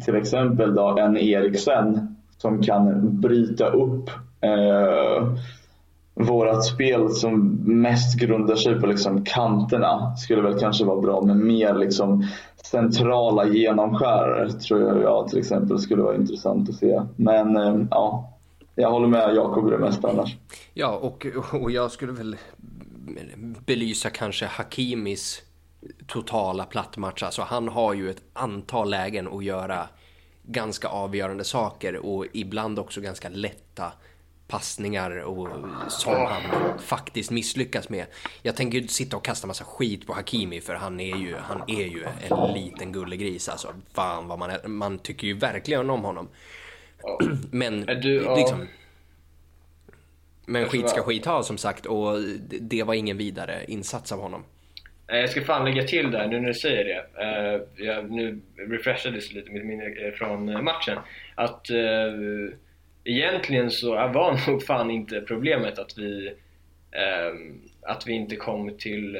till 0.05 0.17
exempel 0.17 0.75
då 0.75 0.99
en 0.99 1.17
Eriksen 1.17 2.17
som 2.39 2.63
kan 2.63 3.21
bryta 3.21 3.67
upp 3.67 4.11
eh, 4.41 5.29
vårat 6.15 6.65
spel 6.65 7.11
som 7.11 7.49
mest 7.83 8.19
grundar 8.19 8.57
sig 8.57 8.81
på 8.81 8.87
liksom 8.87 9.25
kanterna 9.25 10.17
skulle 10.17 10.43
väl 10.43 10.59
kanske 10.59 10.85
vara 10.85 11.01
bra 11.01 11.21
med 11.21 11.37
mer 11.37 11.75
liksom 11.75 12.29
centrala 12.65 13.47
genomskärare 13.47 14.53
tror 14.53 15.03
jag 15.03 15.29
till 15.29 15.39
exempel 15.39 15.79
skulle 15.79 16.03
vara 16.03 16.17
intressant 16.17 16.69
att 16.69 16.75
se. 16.75 17.03
Men 17.17 17.57
eh, 17.57 17.77
ja, 17.91 18.33
jag 18.75 18.91
håller 18.91 19.09
med 19.09 19.35
Jakob 19.35 19.69
i 19.69 19.71
det 19.71 19.79
mesta 19.79 20.11
annars. 20.11 20.37
Ja, 20.75 20.89
och, 20.89 21.27
och 21.53 21.71
jag 21.71 21.91
skulle 21.91 22.13
väl 22.13 22.37
belysa 23.67 24.11
kanske 24.11 24.47
Hakimis 24.47 25.43
totala 26.07 26.65
plattmatch. 26.65 27.23
Alltså 27.23 27.43
han 27.43 27.69
har 27.69 27.95
ju 27.95 28.11
ett 28.11 28.23
antal 28.33 28.91
lägen 28.91 29.29
att 29.29 29.45
göra 29.45 29.89
ganska 30.43 30.89
avgörande 30.89 31.45
saker 31.45 31.97
och 31.97 32.27
ibland 32.33 32.79
också 32.79 33.01
ganska 33.01 33.29
lätta 33.29 33.93
passningar 34.49 35.17
och 35.19 35.49
som 35.89 36.27
han 36.27 36.43
faktiskt 36.79 37.31
misslyckas 37.31 37.89
med. 37.89 38.07
Jag 38.43 38.57
tänker 38.57 38.79
ju 38.79 38.89
sitta 38.89 39.17
och 39.17 39.25
kasta 39.25 39.47
massa 39.47 39.65
skit 39.65 40.07
på 40.07 40.13
Hakimi 40.13 40.61
för 40.61 40.75
han 40.75 41.01
är 41.01 41.17
ju, 41.17 41.37
han 41.37 41.63
är 41.67 41.85
ju 41.85 42.05
en 42.31 42.55
liten 42.55 42.93
gullegris 42.93 43.49
alltså. 43.49 43.75
Fan 43.95 44.29
vad 44.29 44.39
man, 44.39 44.51
är, 44.51 44.69
man 44.69 44.99
tycker 44.99 45.27
ju 45.27 45.35
verkligen 45.35 45.91
om 45.91 46.05
honom. 46.05 46.29
Men 47.51 47.87
du, 47.87 48.35
liksom... 48.37 48.69
Men 50.47 50.69
skit 50.69 50.89
ska 50.89 51.03
skit 51.03 51.27
ha 51.27 51.43
som 51.43 51.59
sagt 51.59 51.87
och 51.87 52.19
det 52.61 52.83
var 52.83 52.95
ingen 52.95 53.17
vidare 53.17 53.65
insats 53.69 54.13
av 54.13 54.21
honom. 54.21 54.45
Jag 55.07 55.31
ska 55.31 55.41
fan 55.41 55.65
lägga 55.65 55.83
till 55.85 56.11
där 56.11 56.27
nu 56.27 56.41
när 56.41 56.49
du 56.49 56.55
säger 56.55 56.85
det. 56.85 57.23
Eh, 57.23 57.87
jag 57.87 58.11
nu 58.11 58.41
refreshades 58.57 59.33
lite 59.33 59.51
mitt 59.51 59.65
minne 59.65 59.85
eh, 59.85 60.13
från 60.13 60.65
matchen. 60.65 60.99
Att 61.35 61.71
eh, 61.71 61.77
egentligen 63.05 63.71
så 63.71 63.91
var 63.91 64.47
nog 64.51 64.67
fan 64.67 64.91
inte 64.91 65.21
problemet 65.21 65.79
att 65.79 65.99
vi 65.99 66.27
eh, 66.91 67.57
att 67.83 68.07
vi 68.07 68.13
inte 68.13 68.37
kom 68.37 68.77
till 68.79 69.19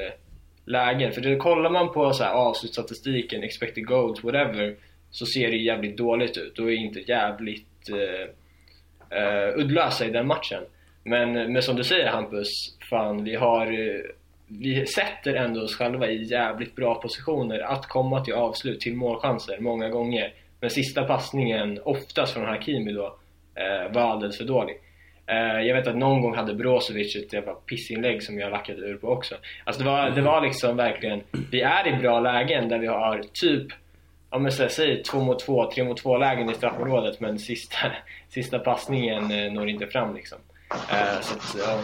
lägen. 0.65 1.11
För 1.11 1.21
det, 1.21 1.35
kollar 1.35 1.69
man 1.69 1.93
på 1.93 2.13
så 2.13 2.23
här 2.23 2.33
avslutsstatistiken, 2.33 3.43
expected 3.43 3.85
goals, 3.85 4.23
whatever 4.23 4.75
så 5.11 5.25
ser 5.25 5.51
det 5.51 5.57
jävligt 5.57 5.97
dåligt 5.97 6.37
ut 6.37 6.55
Då 6.55 6.71
är 6.71 6.75
inte 6.75 6.99
jävligt 6.99 7.89
eh, 7.89 9.19
eh, 9.19 9.57
uddlösa 9.57 10.05
i 10.05 10.09
den 10.09 10.27
matchen. 10.27 10.63
Men, 11.03 11.53
men 11.53 11.61
som 11.61 11.75
du 11.75 11.83
säger 11.83 12.07
Hampus, 12.07 12.47
fan 12.89 13.23
vi 13.23 13.35
har 13.35 13.67
vi 14.47 14.85
sätter 14.85 15.33
ändå 15.33 15.61
oss 15.61 15.75
själva 15.75 16.07
i 16.07 16.23
jävligt 16.23 16.75
bra 16.75 16.95
positioner 16.95 17.59
att 17.59 17.87
komma 17.87 18.23
till 18.23 18.33
avslut, 18.33 18.79
till 18.79 18.95
målchanser 18.95 19.57
många 19.59 19.89
gånger. 19.89 20.33
Men 20.59 20.69
sista 20.69 21.03
passningen, 21.03 21.79
oftast 21.83 22.33
från 22.33 22.45
Hakimi 22.45 22.91
då, 22.91 23.15
eh, 23.55 23.93
var 23.93 24.01
alldeles 24.01 24.37
för 24.37 24.45
dålig. 24.45 24.75
Eh, 25.27 25.61
jag 25.61 25.75
vet 25.75 25.87
att 25.87 25.97
någon 25.97 26.21
gång 26.21 26.35
hade 26.35 26.53
Brozovic 26.53 27.15
ett 27.15 27.33
jävla 27.33 27.53
pissinlägg 27.53 28.23
som 28.23 28.39
jag 28.39 28.51
lackade 28.51 28.81
ur 28.81 28.97
på 28.97 29.07
också. 29.07 29.35
Alltså 29.63 29.83
det 29.83 29.89
var, 29.89 30.09
det 30.09 30.21
var 30.21 30.41
liksom 30.41 30.77
verkligen, 30.77 31.21
vi 31.51 31.61
är 31.61 31.87
i 31.87 32.01
bra 32.01 32.19
lägen 32.19 32.69
där 32.69 32.79
vi 32.79 32.87
har 32.87 33.23
typ 33.33 33.67
Ja 34.33 34.39
men 34.39 34.51
så, 34.51 34.69
säg 34.69 35.03
2 35.03 35.19
mot 35.19 35.39
2, 35.39 35.71
3 35.71 35.83
mot 35.83 35.97
2 35.97 36.17
lägen 36.17 36.49
i 36.49 36.53
straffområdet 36.53 37.19
men 37.19 37.39
sista, 37.39 37.77
sista 38.29 38.59
passningen 38.59 39.31
eh, 39.31 39.51
når 39.53 39.69
inte 39.69 39.87
fram 39.87 40.15
liksom. 40.15 40.37
Uh, 40.73 41.21
så 41.21 41.37
att, 41.37 41.55
ja, 41.67 41.79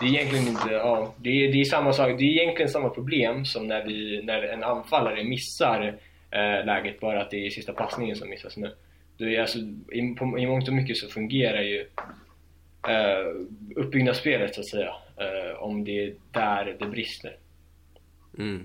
det 0.00 0.06
är 0.06 0.08
egentligen 0.08 0.48
inte, 0.48 0.70
ja, 0.70 1.14
det 1.16 1.30
är, 1.30 1.52
det 1.52 1.60
är 1.60 1.64
samma 1.64 1.92
sak, 1.92 2.08
det 2.18 2.24
är 2.24 2.42
egentligen 2.42 2.70
samma 2.70 2.88
problem 2.88 3.44
som 3.44 3.66
när, 3.66 3.84
vi, 3.84 4.22
när 4.24 4.42
en 4.42 4.64
anfallare 4.64 5.24
missar 5.24 5.86
uh, 5.86 6.66
läget 6.66 7.00
bara 7.00 7.20
att 7.20 7.30
det 7.30 7.46
är 7.46 7.50
sista 7.50 7.72
passningen 7.72 8.16
som 8.16 8.28
missas 8.28 8.56
nu 8.56 8.72
det 9.16 9.36
är 9.36 9.40
alltså, 9.40 9.58
i, 9.92 10.14
på, 10.18 10.38
I 10.38 10.46
mångt 10.46 10.68
och 10.68 10.74
mycket 10.74 10.96
så 10.96 11.08
fungerar 11.08 11.62
ju 11.62 11.80
eh, 12.88 13.46
uppbyggnadsspelet 13.76 14.54
så 14.54 14.60
att 14.60 14.66
säga. 14.66 14.94
Eh, 15.16 15.62
om 15.62 15.84
det 15.84 16.04
är 16.04 16.14
där 16.30 16.76
det 16.80 16.86
brister. 16.86 17.36
Mm. 18.38 18.64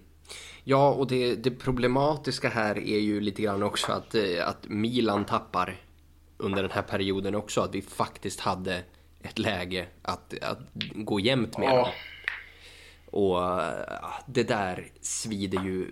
Ja, 0.64 0.94
och 0.94 1.08
det, 1.08 1.36
det, 1.36 1.52
problematiska 1.52 2.50
här 2.50 2.78
är 2.78 3.00
ju 3.00 3.22
lite 3.22 3.42
grann 3.42 3.64
också 3.64 3.92
att, 3.92 4.16
eh, 4.16 4.48
att 4.48 4.68
Milan 4.68 5.26
tappar 5.26 5.76
under 6.38 6.62
den 6.62 6.72
här 6.72 6.82
perioden 6.82 7.36
också. 7.36 7.62
Att 7.62 7.76
vi 7.76 7.82
faktiskt 7.82 8.40
hade 8.40 8.84
ett 9.22 9.40
läge 9.40 9.86
att, 10.02 10.34
att 10.42 10.60
gå 10.96 11.20
jämnt 11.20 11.58
med. 11.58 11.70
Ja. 11.70 11.94
Och 13.06 13.42
det 14.26 14.44
där 14.44 14.88
svider 15.02 15.64
ju... 15.64 15.88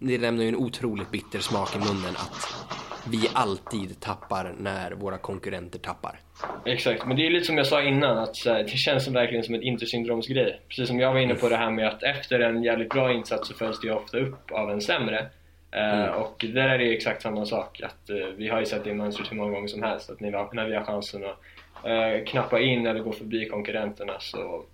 Det 0.00 0.18
lämnar 0.18 0.42
ju 0.42 0.48
en 0.48 0.56
otroligt 0.56 1.10
bitter 1.10 1.38
smak 1.38 1.76
i 1.76 1.78
munnen 1.78 2.16
att 2.16 2.66
vi 3.10 3.28
alltid 3.34 4.00
tappar 4.00 4.54
när 4.58 4.92
våra 4.92 5.18
konkurrenter 5.18 5.78
tappar. 5.78 6.20
Exakt, 6.66 7.06
men 7.06 7.16
det 7.16 7.26
är 7.26 7.30
lite 7.30 7.46
som 7.46 7.56
jag 7.56 7.66
sa 7.66 7.82
innan 7.82 8.18
att 8.18 8.44
här, 8.44 8.62
det 8.62 8.76
känns 8.76 9.04
som 9.04 9.14
verkligen 9.14 9.44
som 9.44 9.54
en 9.54 9.62
intersyndromsgrej. 9.62 10.60
Precis 10.68 10.88
som 10.88 11.00
jag 11.00 11.12
var 11.12 11.20
inne 11.20 11.34
på 11.34 11.48
det 11.48 11.56
här 11.56 11.70
med 11.70 11.88
att 11.88 12.02
efter 12.02 12.40
en 12.40 12.62
jävligt 12.62 12.88
bra 12.88 13.12
insats 13.12 13.48
så 13.48 13.54
följs 13.54 13.80
det 13.80 13.86
ju 13.86 13.94
ofta 13.94 14.18
upp 14.18 14.50
av 14.50 14.70
en 14.70 14.80
sämre. 14.80 15.30
Eh, 15.72 16.00
mm. 16.00 16.14
och 16.14 16.44
där 16.54 16.68
är 16.68 16.78
det 16.78 16.94
exakt 16.94 17.22
samma 17.22 17.46
sak. 17.46 17.80
Att, 17.80 18.10
uh, 18.10 18.26
vi 18.36 18.48
har 18.48 18.60
ju 18.60 18.66
sett 18.66 18.84
det 18.84 18.94
mönstret 18.94 19.32
hur 19.32 19.36
många 19.36 19.52
gånger 19.52 19.68
som 19.68 19.82
helst 19.82 20.10
att 20.10 20.20
när 20.20 20.30
vi, 20.30 20.56
när 20.56 20.68
vi 20.68 20.74
har 20.74 20.84
chansen 20.84 21.24
att 21.24 21.38
uh, 21.86 22.24
knappa 22.24 22.60
in 22.60 22.86
eller 22.86 23.00
gå 23.00 23.12
förbi 23.12 23.48
konkurrenterna 23.48 24.12
så 24.20 24.64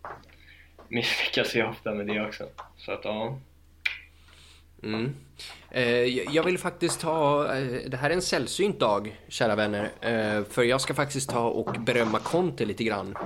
misslyckas 0.88 1.56
vi 1.56 1.62
ofta 1.62 1.94
med 1.94 2.06
det 2.06 2.26
också. 2.26 2.44
Så 2.76 2.92
att 2.92 3.04
ja. 3.04 3.38
Mm. 4.82 5.14
Eh, 5.70 5.84
jag 6.34 6.42
vill 6.42 6.58
faktiskt 6.58 7.00
ta, 7.00 7.44
eh, 7.54 7.90
det 7.90 7.96
här 7.96 8.10
är 8.10 8.14
en 8.14 8.22
sällsynt 8.22 8.80
dag, 8.80 9.20
kära 9.28 9.56
vänner. 9.56 9.92
Eh, 10.00 10.44
för 10.50 10.62
jag 10.62 10.80
ska 10.80 10.94
faktiskt 10.94 11.30
ta 11.30 11.48
och 11.48 11.76
berömma 11.80 12.18
Conte 12.18 12.64
lite 12.64 12.84
grann 12.84 13.16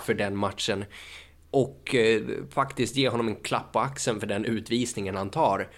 för 0.00 0.14
den 0.14 0.36
matchen. 0.36 0.84
Och 1.50 1.94
faktiskt 2.50 2.96
ge 2.96 3.08
honom 3.08 3.28
en 3.28 3.36
klapp 3.36 3.72
på 3.72 3.80
axeln 3.80 4.20
för 4.20 4.26
den 4.26 4.44
utvisningen 4.44 5.16
han 5.16 5.30
tar. 5.30 5.68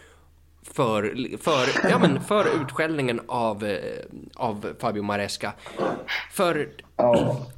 För, 0.62 1.28
för, 1.38 1.90
ja, 1.90 1.98
men 1.98 2.20
för 2.20 2.62
utskällningen 2.62 3.20
av, 3.26 3.76
av 4.34 4.74
Fabio 4.78 5.02
Maresca. 5.02 5.52
För, 6.32 6.72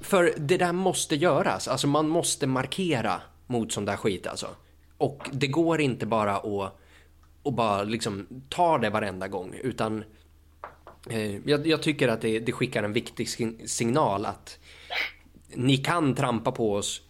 för 0.00 0.34
det 0.36 0.56
där 0.56 0.72
måste 0.72 1.16
göras. 1.16 1.68
Alltså 1.68 1.86
man 1.86 2.08
måste 2.08 2.46
markera 2.46 3.20
mot 3.46 3.72
sån 3.72 3.84
där 3.84 3.96
skit 3.96 4.26
alltså. 4.26 4.48
Och 4.98 5.28
det 5.32 5.46
går 5.46 5.80
inte 5.80 6.06
bara 6.06 6.36
att 6.36 6.83
och 7.44 7.52
bara 7.52 7.82
liksom 7.82 8.26
tar 8.48 8.78
det 8.78 8.90
varenda 8.90 9.28
gång 9.28 9.54
utan 9.62 10.04
eh, 11.10 11.36
jag, 11.46 11.66
jag, 11.66 11.82
tycker 11.82 12.08
att 12.08 12.20
det, 12.20 12.38
det, 12.38 12.52
skickar 12.52 12.82
en 12.82 12.92
viktig 12.92 13.28
signal 13.68 14.26
att 14.26 14.58
ni 15.54 15.76
kan 15.76 16.14
trampa 16.14 16.52
på 16.52 16.72
oss 16.72 17.02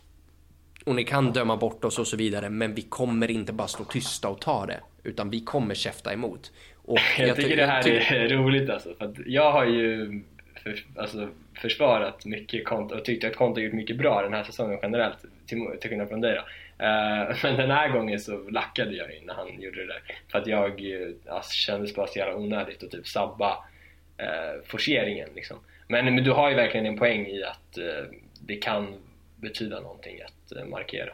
och 0.85 0.95
ni 0.95 1.05
kan 1.05 1.33
döma 1.33 1.57
bort 1.57 1.85
oss 1.85 1.99
och 1.99 2.07
så 2.07 2.17
vidare 2.17 2.51
men 2.51 2.75
vi 2.75 2.83
kommer 2.83 3.31
inte 3.31 3.53
bara 3.53 3.69
stå 3.69 3.85
tysta 3.85 4.29
och 4.29 4.41
ta 4.41 4.67
det 4.67 4.81
utan 5.03 5.31
vi 5.31 5.41
kommer 5.41 5.75
käfta 5.75 6.13
emot. 6.13 6.53
Och 6.85 6.99
jag, 7.19 7.29
jag 7.29 7.37
tycker 7.37 7.57
det 7.57 7.67
här 7.67 7.89
är 7.89 8.29
roligt 8.37 8.71
alltså 8.71 8.95
för 8.99 9.15
jag 9.27 9.53
har 9.53 9.65
ju 9.65 10.23
för, 10.63 10.85
alltså, 10.97 11.29
försvarat 11.55 12.25
mycket 12.25 12.65
Konto 12.65 12.95
och 12.95 13.05
tyckte 13.05 13.27
att 13.27 13.37
Konto 13.37 13.61
gjort 13.61 13.73
mycket 13.73 13.97
bra 13.97 14.23
den 14.23 14.33
här 14.33 14.45
säsongen 14.45 14.79
generellt 14.83 15.19
till, 15.47 15.67
till 15.81 15.91
skillnad 15.91 16.09
från 16.09 16.21
dig 16.21 16.35
då. 16.35 16.43
Uh, 16.81 17.37
men 17.43 17.57
den 17.57 17.71
här 17.71 17.89
gången 17.89 18.21
så 18.21 18.51
lackade 18.51 18.93
jag 18.93 19.15
ju 19.15 19.21
när 19.21 19.35
han 19.35 19.61
gjorde 19.61 19.81
det 19.81 19.87
där 19.87 20.03
för 20.29 20.39
att 20.39 20.47
jag 20.47 20.71
eh, 20.71 21.09
alltså, 21.29 21.53
kändes 21.53 21.95
bara 21.95 22.07
så 22.07 22.19
jävla 22.19 22.37
onödigt 22.37 22.83
att 22.83 22.91
typ 22.91 23.09
sabba 23.09 23.51
uh, 24.21 24.63
forceringen 24.67 25.29
liksom. 25.35 25.57
Men, 25.89 26.05
men 26.05 26.25
du 26.25 26.31
har 26.31 26.51
ju 26.51 26.57
verkligen 26.57 26.87
en 26.87 26.99
poäng 26.99 27.27
i 27.27 27.45
att 27.45 27.79
uh, 27.79 28.19
det 28.41 28.57
kan 28.57 28.95
betyda 29.37 29.81
någonting 29.81 30.19
att 30.23 30.69
markera. 30.69 31.13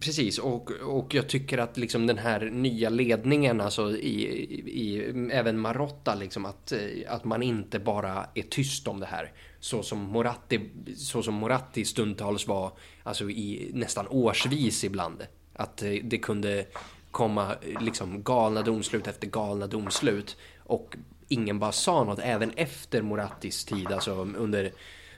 Precis, 0.00 0.38
och, 0.38 0.70
och 0.70 1.14
jag 1.14 1.28
tycker 1.28 1.58
att 1.58 1.76
liksom 1.76 2.06
den 2.06 2.18
här 2.18 2.40
nya 2.40 2.88
ledningen, 2.88 3.60
alltså 3.60 3.96
i, 3.96 4.24
i, 4.66 5.12
även 5.32 5.58
Marotta, 5.58 6.14
liksom 6.14 6.46
att, 6.46 6.72
att 7.08 7.24
man 7.24 7.42
inte 7.42 7.78
bara 7.78 8.26
är 8.34 8.42
tyst 8.42 8.88
om 8.88 9.00
det 9.00 9.06
här. 9.06 9.32
Så 9.62 9.82
som 9.82 9.98
Moratti, 9.98 10.60
så 10.96 11.22
som 11.22 11.34
Moratti 11.34 11.84
stundtals 11.84 12.48
var, 12.48 12.72
alltså 13.02 13.30
i 13.30 13.70
nästan 13.74 14.06
årsvis 14.08 14.84
ibland. 14.84 15.26
Att 15.52 15.82
eh, 15.82 15.90
det 16.04 16.18
kunde 16.18 16.66
komma 17.10 17.56
eh, 17.62 17.82
liksom 17.82 18.22
galna 18.22 18.62
domslut 18.62 19.06
efter 19.06 19.26
galna 19.26 19.66
domslut. 19.66 20.36
Och 20.58 20.96
ingen 21.28 21.58
bara 21.58 21.72
sa 21.72 22.04
något, 22.04 22.18
även 22.22 22.50
efter 22.50 23.02
Morattis 23.02 23.64
tid, 23.64 23.86
alltså 23.86 24.12
under, 24.14 24.72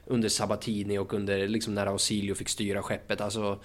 under 0.07 0.29
Sabatini 0.29 0.99
och 0.99 1.15
under 1.15 1.49
liksom 1.49 1.75
när 1.75 1.87
Ausilio 1.87 2.35
fick 2.35 2.49
styra 2.49 2.83
skeppet. 2.83 3.21
Alltså 3.21 3.61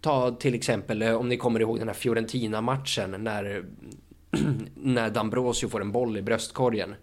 Ta 0.00 0.30
till 0.30 0.54
exempel 0.54 1.02
eh, 1.02 1.14
om 1.14 1.28
ni 1.28 1.36
kommer 1.36 1.60
ihåg 1.60 1.78
den 1.78 1.88
här 1.88 1.94
Fiorentina-matchen 1.94 3.10
när, 3.18 3.64
när 4.74 5.10
Dambrosio 5.10 5.68
får 5.68 5.80
en 5.80 5.92
boll 5.92 6.16
i 6.16 6.22
bröstkorgen. 6.22 6.94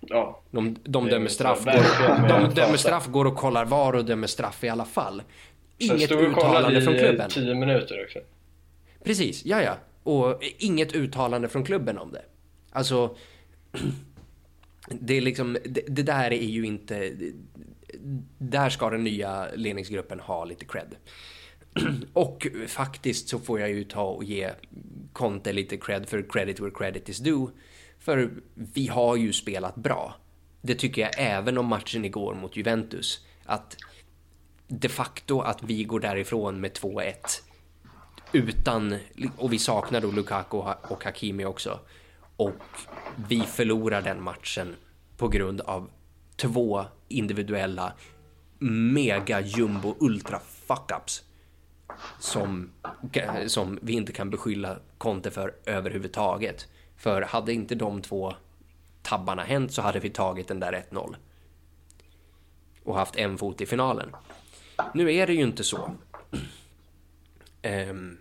Ja. 0.00 0.42
De, 0.50 0.76
de 0.84 1.08
dömer 1.08 1.28
straff. 1.28 1.64
Går, 1.64 2.28
de 2.28 2.54
dömer 2.54 2.76
straff, 2.76 3.06
går 3.06 3.24
och 3.24 3.36
kollar 3.36 3.64
var 3.64 3.92
och 3.92 4.04
dömer 4.04 4.26
straff 4.26 4.64
i 4.64 4.68
alla 4.68 4.84
fall. 4.84 5.22
Inget 5.78 6.10
uttalande 6.10 6.82
från 6.82 6.98
klubben. 6.98 7.30
i 7.30 7.32
10 7.32 7.54
minuter 7.54 8.04
också. 8.04 8.18
Precis, 9.04 9.44
ja 9.44 9.62
ja. 9.62 9.76
Och 10.02 10.42
inget 10.58 10.94
uttalande 10.94 11.48
från 11.48 11.64
klubben 11.64 11.98
om 11.98 12.12
det. 12.12 12.22
Alltså, 12.70 13.16
det 14.88 15.16
är 15.16 15.20
liksom, 15.20 15.58
det, 15.64 15.82
det 15.88 16.02
där 16.02 16.32
är 16.32 16.48
ju 16.48 16.66
inte... 16.66 17.12
Där 18.38 18.70
ska 18.70 18.90
den 18.90 19.04
nya 19.04 19.48
ledningsgruppen 19.54 20.20
ha 20.20 20.44
lite 20.44 20.64
cred. 20.64 20.96
Och 22.12 22.46
faktiskt 22.66 23.28
så 23.28 23.38
får 23.38 23.60
jag 23.60 23.70
ju 23.70 23.84
ta 23.84 24.02
och 24.04 24.24
ge 24.24 24.50
Conte 25.12 25.52
lite 25.52 25.76
cred 25.76 26.08
för 26.08 26.26
credit 26.30 26.60
where 26.60 26.70
credit 26.70 27.08
is 27.08 27.18
due. 27.18 27.48
För 28.00 28.30
vi 28.54 28.86
har 28.86 29.16
ju 29.16 29.32
spelat 29.32 29.74
bra. 29.74 30.14
Det 30.62 30.74
tycker 30.74 31.02
jag 31.02 31.10
även 31.16 31.58
om 31.58 31.66
matchen 31.66 32.04
igår 32.04 32.34
mot 32.34 32.56
Juventus. 32.56 33.26
Att 33.44 33.76
de 34.68 34.88
facto 34.88 35.40
att 35.40 35.62
vi 35.62 35.84
går 35.84 36.00
därifrån 36.00 36.60
med 36.60 36.72
2-1 36.72 37.14
utan, 38.32 38.98
och 39.36 39.52
vi 39.52 39.58
saknar 39.58 40.00
då 40.00 40.10
Lukaku 40.10 40.56
och 40.88 41.04
Hakimi 41.04 41.44
också. 41.44 41.80
Och 42.36 42.62
vi 43.28 43.40
förlorar 43.40 44.02
den 44.02 44.22
matchen 44.22 44.76
på 45.16 45.28
grund 45.28 45.60
av 45.60 45.90
två 46.36 46.84
individuella 47.08 47.92
mega 48.58 49.40
jumbo 49.40 49.96
ultra 50.00 50.40
fuck-ups 50.68 51.22
som, 52.18 52.70
som 53.46 53.78
vi 53.82 53.92
inte 53.92 54.12
kan 54.12 54.30
beskylla 54.30 54.78
Conte 54.98 55.30
för 55.30 55.54
överhuvudtaget. 55.64 56.68
För 57.00 57.22
hade 57.22 57.52
inte 57.52 57.74
de 57.74 58.02
två 58.02 58.34
tabbarna 59.02 59.42
hänt 59.42 59.72
så 59.72 59.82
hade 59.82 60.00
vi 60.00 60.10
tagit 60.10 60.48
den 60.48 60.60
där 60.60 60.84
1-0. 60.90 61.14
Och 62.84 62.94
haft 62.94 63.16
en 63.16 63.38
fot 63.38 63.60
i 63.60 63.66
finalen. 63.66 64.16
Nu 64.94 65.14
är 65.14 65.26
det 65.26 65.32
ju 65.32 65.42
inte 65.42 65.64
så. 65.64 65.90
Um, 67.90 68.18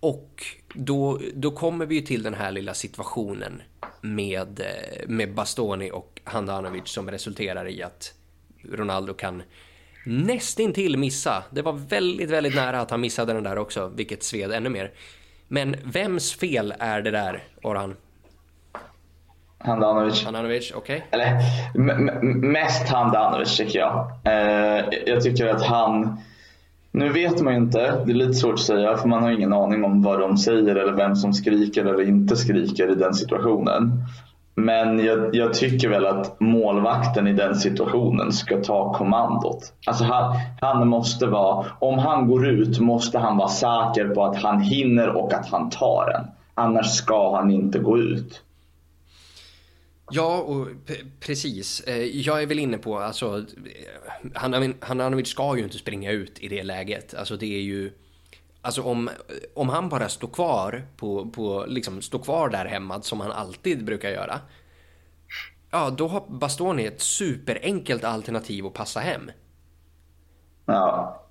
och 0.00 0.44
då, 0.74 1.20
då 1.34 1.50
kommer 1.50 1.86
vi 1.86 1.94
ju 1.94 2.00
till 2.00 2.22
den 2.22 2.34
här 2.34 2.52
lilla 2.52 2.74
situationen 2.74 3.62
med, 4.00 4.60
eh, 4.60 5.08
med 5.08 5.34
Bastoni 5.34 5.90
och 5.90 6.20
Handanovic 6.24 6.88
som 6.88 7.10
resulterar 7.10 7.68
i 7.68 7.82
att 7.82 8.14
Ronaldo 8.72 9.14
kan 9.14 9.42
nästintill 10.06 10.96
missa. 10.96 11.44
Det 11.50 11.62
var 11.62 11.72
väldigt, 11.72 12.30
väldigt 12.30 12.54
nära 12.54 12.80
att 12.80 12.90
han 12.90 13.00
missade 13.00 13.32
den 13.32 13.44
där 13.44 13.58
också, 13.58 13.92
vilket 13.96 14.22
sved 14.22 14.52
ännu 14.52 14.68
mer. 14.68 14.92
Men 15.52 15.76
vems 15.84 16.32
fel 16.32 16.74
är 16.78 17.02
det 17.02 17.10
där, 17.10 17.42
Orhan? 17.62 17.94
Handanovic. 19.58 20.24
Handanovic, 20.24 20.72
okej. 20.74 20.96
Okay. 20.96 21.20
Eller 21.20 21.40
mest 22.34 22.88
Handanovic 22.88 23.56
tycker 23.56 23.78
jag. 23.78 24.08
Eh, 24.24 24.84
jag 25.06 25.22
tycker 25.22 25.46
att 25.46 25.62
han... 25.62 26.16
Nu 26.90 27.08
vet 27.08 27.40
man 27.40 27.52
ju 27.52 27.58
inte, 27.58 28.04
det 28.04 28.12
är 28.12 28.14
lite 28.14 28.34
svårt 28.34 28.54
att 28.54 28.60
säga 28.60 28.96
för 28.96 29.08
man 29.08 29.22
har 29.22 29.30
ingen 29.30 29.52
aning 29.52 29.84
om 29.84 30.02
vad 30.02 30.20
de 30.20 30.36
säger 30.36 30.76
eller 30.76 30.92
vem 30.92 31.16
som 31.16 31.32
skriker 31.32 31.84
eller 31.84 32.08
inte 32.08 32.36
skriker 32.36 32.92
i 32.92 32.94
den 32.94 33.14
situationen. 33.14 34.04
Men 34.54 34.98
jag, 34.98 35.34
jag, 35.34 35.54
tycker 35.54 35.88
väl 35.88 36.06
att 36.06 36.40
målvakten 36.40 37.26
i 37.26 37.32
den 37.32 37.54
situationen 37.54 38.32
ska 38.32 38.56
ta 38.62 38.94
kommandot. 38.94 39.72
Alltså 39.86 40.04
han, 40.04 40.40
han, 40.60 40.88
måste 40.88 41.26
vara, 41.26 41.66
om 41.78 41.98
han 41.98 42.28
går 42.28 42.48
ut 42.48 42.78
måste 42.78 43.18
han 43.18 43.36
vara 43.36 43.48
säker 43.48 44.08
på 44.14 44.24
att 44.24 44.36
han 44.36 44.60
hinner 44.60 45.08
och 45.08 45.32
att 45.32 45.46
han 45.46 45.70
tar 45.70 46.10
den. 46.12 46.26
Annars 46.54 46.86
ska 46.86 47.36
han 47.36 47.50
inte 47.50 47.78
gå 47.78 47.98
ut. 47.98 48.42
Ja, 50.10 50.38
och 50.38 50.68
precis. 51.20 51.80
Eh, 51.80 52.02
jag 52.02 52.42
är 52.42 52.46
väl 52.46 52.58
inne 52.58 52.78
på, 52.78 52.98
alltså, 52.98 53.38
eh, 53.38 54.74
Handanovic 54.80 55.28
ska 55.28 55.56
ju 55.56 55.64
inte 55.64 55.78
springa 55.78 56.10
ut 56.10 56.38
i 56.38 56.48
det 56.48 56.62
läget. 56.62 57.14
Alltså 57.14 57.36
det 57.36 57.56
är 57.56 57.62
ju 57.62 57.90
Alltså 58.62 58.82
om, 58.82 59.10
om 59.54 59.68
han 59.68 59.88
bara 59.88 60.08
står 60.08 60.28
kvar 60.28 60.86
på, 60.96 61.30
på 61.30 61.64
liksom 61.68 62.02
står 62.02 62.18
kvar 62.18 62.48
där 62.48 62.64
hemma 62.64 63.02
som 63.02 63.20
han 63.20 63.32
alltid 63.32 63.84
brukar 63.84 64.10
göra. 64.10 64.40
Ja, 65.70 65.90
då 65.90 66.08
har 66.08 66.24
Bastoni 66.28 66.86
ett 66.86 67.00
superenkelt 67.00 68.04
alternativ 68.04 68.66
att 68.66 68.74
passa 68.74 69.00
hem. 69.00 69.30
Ja. 70.66 71.22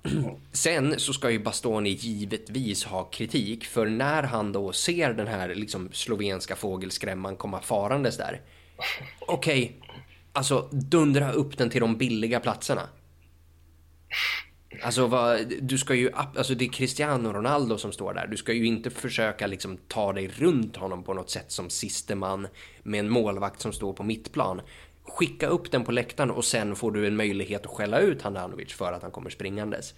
Sen 0.52 0.94
så 0.98 1.12
ska 1.12 1.30
ju 1.30 1.38
Bastoni 1.38 1.90
givetvis 1.90 2.84
ha 2.84 3.04
kritik 3.04 3.64
för 3.64 3.86
när 3.86 4.22
han 4.22 4.52
då 4.52 4.72
ser 4.72 5.12
den 5.12 5.26
här 5.26 5.54
liksom 5.54 5.88
slovenska 5.92 6.56
fågelskrämman 6.56 7.36
komma 7.36 7.60
farandes 7.60 8.16
där. 8.16 8.40
Okej, 9.20 9.64
okay, 9.64 9.94
alltså 10.32 10.68
dundra 10.70 11.32
upp 11.32 11.58
den 11.58 11.70
till 11.70 11.80
de 11.80 11.96
billiga 11.96 12.40
platserna. 12.40 12.88
Alltså, 14.82 15.06
vad, 15.06 15.52
du 15.60 15.78
ska 15.78 15.94
ju, 15.94 16.10
alltså 16.12 16.54
det 16.54 16.64
är 16.64 16.68
Cristiano 16.68 17.32
Ronaldo 17.32 17.78
som 17.78 17.92
står 17.92 18.14
där. 18.14 18.26
Du 18.26 18.36
ska 18.36 18.52
ju 18.52 18.66
inte 18.66 18.90
försöka 18.90 19.46
liksom 19.46 19.76
ta 19.88 20.12
dig 20.12 20.28
runt 20.28 20.76
honom 20.76 21.04
på 21.04 21.14
något 21.14 21.30
sätt 21.30 21.50
som 21.50 21.70
siste 21.70 22.14
man 22.14 22.48
med 22.82 23.00
en 23.00 23.08
målvakt 23.08 23.60
som 23.60 23.72
står 23.72 23.92
på 23.92 24.02
mittplan. 24.02 24.60
Skicka 25.02 25.46
upp 25.46 25.70
den 25.70 25.84
på 25.84 25.92
läktaren 25.92 26.30
och 26.30 26.44
sen 26.44 26.76
får 26.76 26.92
du 26.92 27.06
en 27.06 27.16
möjlighet 27.16 27.66
att 27.66 27.72
skälla 27.72 27.98
ut 27.98 28.22
Handanovic 28.22 28.72
för 28.72 28.92
att 28.92 29.02
han 29.02 29.10
kommer 29.10 29.30
springandes. 29.30 29.94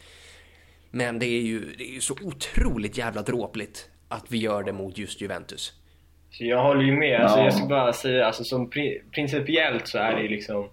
Men 0.90 1.18
det 1.18 1.26
är 1.26 1.42
ju, 1.42 1.74
det 1.78 1.84
är 1.84 1.94
ju 1.94 2.00
så 2.00 2.14
otroligt 2.22 2.98
jävla 2.98 3.22
dråpligt 3.22 3.90
att 4.08 4.24
vi 4.28 4.38
gör 4.38 4.62
det 4.62 4.72
mot 4.72 4.98
just 4.98 5.20
Juventus. 5.20 5.72
Så 6.30 6.44
jag 6.44 6.62
håller 6.62 6.82
ju 6.82 6.92
med. 6.92 7.20
Alltså, 7.20 7.38
jag 7.38 7.54
ska 7.54 7.66
bara 7.66 7.92
säga, 7.92 8.26
alltså, 8.26 8.44
som 8.44 8.70
principiellt 9.14 9.88
så 9.88 9.98
är 9.98 10.22
det 10.22 10.28
liksom 10.28 10.68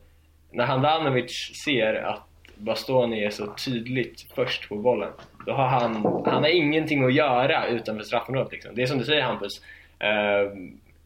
när 0.52 0.66
Handanovic 0.66 1.62
ser 1.66 1.94
att 1.94 2.31
Bastoni 2.62 3.24
är 3.24 3.30
så 3.30 3.54
tydligt 3.65 4.26
först 4.36 4.69
på 4.69 4.76
bollen 4.76 5.12
då 5.45 5.52
har 5.52 5.67
han, 5.67 5.95
han 6.26 6.43
har 6.43 6.50
ingenting 6.50 7.04
att 7.04 7.13
göra 7.13 7.67
utanför 7.67 8.04
straffområdet 8.04 8.52
liksom. 8.52 8.76
Det 8.76 8.82
är 8.82 8.86
som 8.86 8.97
du 8.97 9.06
säger 9.06 9.21
Hampus 9.21 9.62
uh, 10.04 10.58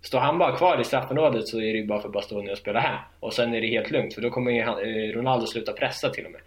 Står 0.01 0.19
han 0.19 0.37
bara 0.37 0.57
kvar 0.57 0.81
i 0.81 0.83
straffområdet 0.83 1.47
så 1.47 1.57
är 1.57 1.73
det 1.73 1.79
ju 1.79 1.85
bara 1.85 2.01
för 2.01 2.09
Bastoni 2.09 2.51
att 2.51 2.57
spela 2.57 2.79
hem 2.79 2.99
och 3.19 3.33
sen 3.33 3.53
är 3.53 3.61
det 3.61 3.67
helt 3.67 3.91
lugnt 3.91 4.13
för 4.13 4.21
då 4.21 4.29
kommer 4.29 4.51
ju 4.51 4.59
eh, 4.59 5.13
Ronaldo 5.15 5.47
sluta 5.47 5.73
pressa 5.73 6.09
till 6.09 6.25
och 6.25 6.31
med 6.31 6.41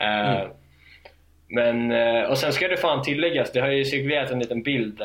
uh, 0.00 0.34
mm. 0.34 0.48
Men, 1.48 1.92
uh, 1.92 2.30
och 2.30 2.38
sen 2.38 2.52
ska 2.52 2.68
det 2.68 2.76
fan 2.76 3.02
tilläggas, 3.02 3.52
det 3.52 3.60
har 3.60 3.68
ju 3.68 3.84
cirkulerat 3.84 4.30
en 4.30 4.38
liten 4.38 4.62
bild 4.62 5.00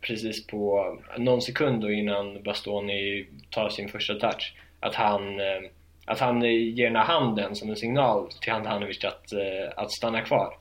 precis 0.00 0.46
på 0.46 0.96
någon 1.18 1.42
sekund 1.42 1.84
innan 1.84 2.42
Bastoni 2.42 3.26
tar 3.50 3.68
sin 3.68 3.88
första 3.88 4.14
touch 4.14 4.54
att 4.80 4.94
han 4.94 5.40
att 6.06 6.20
han 6.20 6.42
ger 6.42 6.84
den 6.84 6.96
här 6.96 7.04
handen 7.04 7.56
som 7.56 7.70
en 7.70 7.76
signal 7.76 8.30
till 8.40 8.52
Handanovic 8.52 9.04
att, 9.04 9.32
eh, 9.32 9.72
att 9.76 9.92
stanna 9.92 10.20
kvar. 10.20 10.56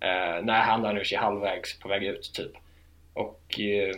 Eh, 0.00 0.44
när 0.44 0.60
Handanovic 0.60 1.12
är 1.12 1.18
halvvägs 1.18 1.78
på 1.78 1.88
väg 1.88 2.04
ut, 2.04 2.30
typ. 2.34 2.52
Och 3.14 3.60
eh, 3.60 3.94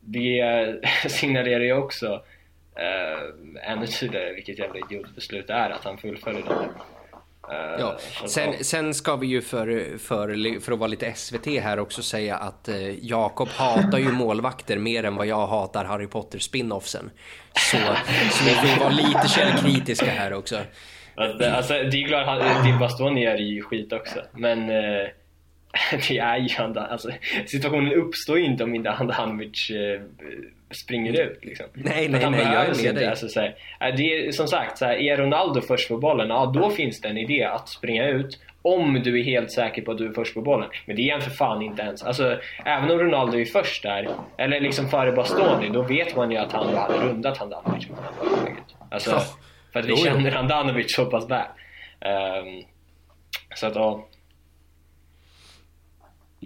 det 0.00 0.80
signalerar 1.10 1.64
ju 1.64 1.72
också 1.72 2.22
eh, 2.76 3.70
ännu 3.72 3.86
tydligare 3.86 4.32
vilket 4.32 4.58
jävla 4.58 4.78
idiotbeslut 4.78 5.46
det 5.46 5.54
är 5.54 5.70
att 5.70 5.84
han 5.84 5.98
fullföljer 5.98 6.42
det. 6.42 6.68
Uh, 7.52 7.80
ja. 7.80 7.96
Sen, 8.26 8.64
sen, 8.64 8.94
ska 8.94 9.16
vi 9.16 9.26
ju 9.26 9.42
för, 9.42 9.98
för, 9.98 10.60
för 10.60 10.72
att 10.72 10.78
vara 10.78 10.88
lite 10.88 11.12
SVT 11.14 11.46
här 11.46 11.78
också 11.78 12.02
säga 12.02 12.36
att 12.36 12.68
uh, 12.68 13.04
Jakob 13.04 13.48
hatar 13.48 13.98
ju 13.98 14.12
målvakter 14.12 14.78
mer 14.78 15.04
än 15.04 15.16
vad 15.16 15.26
jag 15.26 15.46
hatar 15.46 15.84
Harry 15.84 16.06
Potter 16.06 16.38
spinoffsen. 16.38 17.10
Så, 17.54 17.76
så 18.30 18.44
vi 18.44 18.50
får 18.50 18.80
vara 18.80 18.92
lite 18.92 19.28
källkritiska 19.28 20.10
här 20.10 20.32
också. 20.32 20.56
Alltså, 21.16 21.72
det 21.72 22.02
är 22.02 22.08
klart, 22.08 22.64
din 22.64 22.78
Bastoni 22.78 23.24
är 23.24 23.36
ju 23.36 23.62
skit 23.62 23.92
också. 23.92 24.20
Men 24.32 24.70
uh, 24.70 25.08
det 26.08 26.18
är 26.18 26.36
ju 26.36 26.78
alltså, 26.78 27.10
situationen 27.46 27.92
uppstår 27.92 28.38
ju 28.38 28.44
inte 28.44 28.64
om 28.64 28.74
inte 28.74 28.90
Handanovic 28.90 29.70
springer 30.70 31.20
ut 31.20 31.44
liksom. 31.44 31.66
Nej, 31.72 32.08
nej, 32.08 32.30
nej, 32.30 32.40
jag 32.40 32.66
är 32.66 32.82
med 32.84 32.94
dig. 32.94 33.06
Alltså, 33.06 33.28
så 33.28 33.40
här, 33.40 33.54
det 33.96 34.02
är, 34.02 34.32
som 34.32 34.48
sagt, 34.48 34.78
så 34.78 34.84
här, 34.84 34.94
är 34.94 35.16
Ronaldo 35.16 35.60
först 35.60 35.88
på 35.88 35.98
bollen, 35.98 36.28
ja 36.28 36.52
då 36.54 36.70
finns 36.70 37.00
det 37.00 37.08
en 37.08 37.18
idé 37.18 37.44
att 37.44 37.68
springa 37.68 38.08
ut 38.08 38.38
om 38.62 39.00
du 39.04 39.20
är 39.20 39.24
helt 39.24 39.50
säker 39.50 39.82
på 39.82 39.90
att 39.92 39.98
du 39.98 40.06
är 40.06 40.12
först 40.12 40.34
på 40.34 40.42
bollen. 40.42 40.68
Men 40.86 40.96
det 40.96 41.08
är 41.08 41.12
han 41.12 41.20
för 41.20 41.30
fan 41.30 41.62
inte 41.62 41.82
ens. 41.82 42.02
Alltså, 42.02 42.38
även 42.64 42.90
om 42.90 42.98
Ronaldo 42.98 43.38
är 43.38 43.44
först 43.44 43.82
där, 43.82 44.08
eller 44.38 44.60
liksom 44.60 44.88
före 44.88 45.12
Bastoni, 45.12 45.68
då 45.68 45.82
vet 45.82 46.16
man 46.16 46.30
ju 46.30 46.36
att 46.36 46.52
han 46.52 46.74
hade 46.74 46.98
rundat 46.98 47.38
Handanovic. 47.38 47.86
Alltså, 48.90 49.20
för 49.72 49.80
att 49.80 49.86
vi 49.86 49.96
känner 49.96 50.30
Handanovic 50.30 50.94
så 50.94 51.06
pass 51.06 51.30
väl. 51.30 51.46
Um, 52.00 52.62
så 53.54 53.66
att 53.66 53.74
ja, 53.74 54.06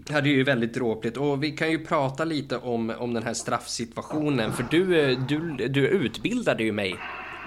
Ja, 0.08 0.20
det 0.20 0.28
är 0.28 0.34
ju 0.34 0.44
väldigt 0.44 0.74
dråpligt 0.74 1.16
och 1.16 1.42
vi 1.42 1.50
kan 1.50 1.70
ju 1.70 1.84
prata 1.84 2.24
lite 2.24 2.56
om, 2.56 2.90
om 2.98 3.14
den 3.14 3.22
här 3.22 3.34
straffsituationen 3.34 4.52
för 4.52 4.66
du, 4.70 5.14
du, 5.14 5.68
du 5.68 5.88
utbildade 5.88 6.62
ju 6.62 6.72
mig 6.72 6.96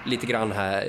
lite 0.05 0.25
grann 0.25 0.51
här 0.51 0.85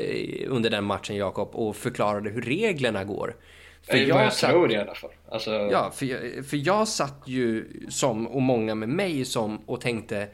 under 0.48 0.70
den 0.70 0.84
matchen 0.84 1.16
Jakob 1.16 1.48
och 1.52 1.76
förklarade 1.76 2.30
hur 2.30 2.42
reglerna 2.42 3.04
går. 3.04 3.36
För 3.82 3.96
jag, 3.96 4.24
jag 4.24 4.32
satt, 4.32 4.50
tror 4.50 4.68
det 4.68 4.74
i 4.74 4.76
alla 4.76 4.94
fall. 4.94 5.10
Alltså... 5.28 5.50
Ja, 5.50 5.90
för 5.94 6.06
jag, 6.06 6.46
för 6.46 6.66
jag 6.66 6.88
satt 6.88 7.22
ju 7.26 7.68
som, 7.88 8.26
och 8.26 8.42
många 8.42 8.74
med 8.74 8.88
mig 8.88 9.24
som, 9.24 9.58
och 9.66 9.80
tänkte 9.80 10.28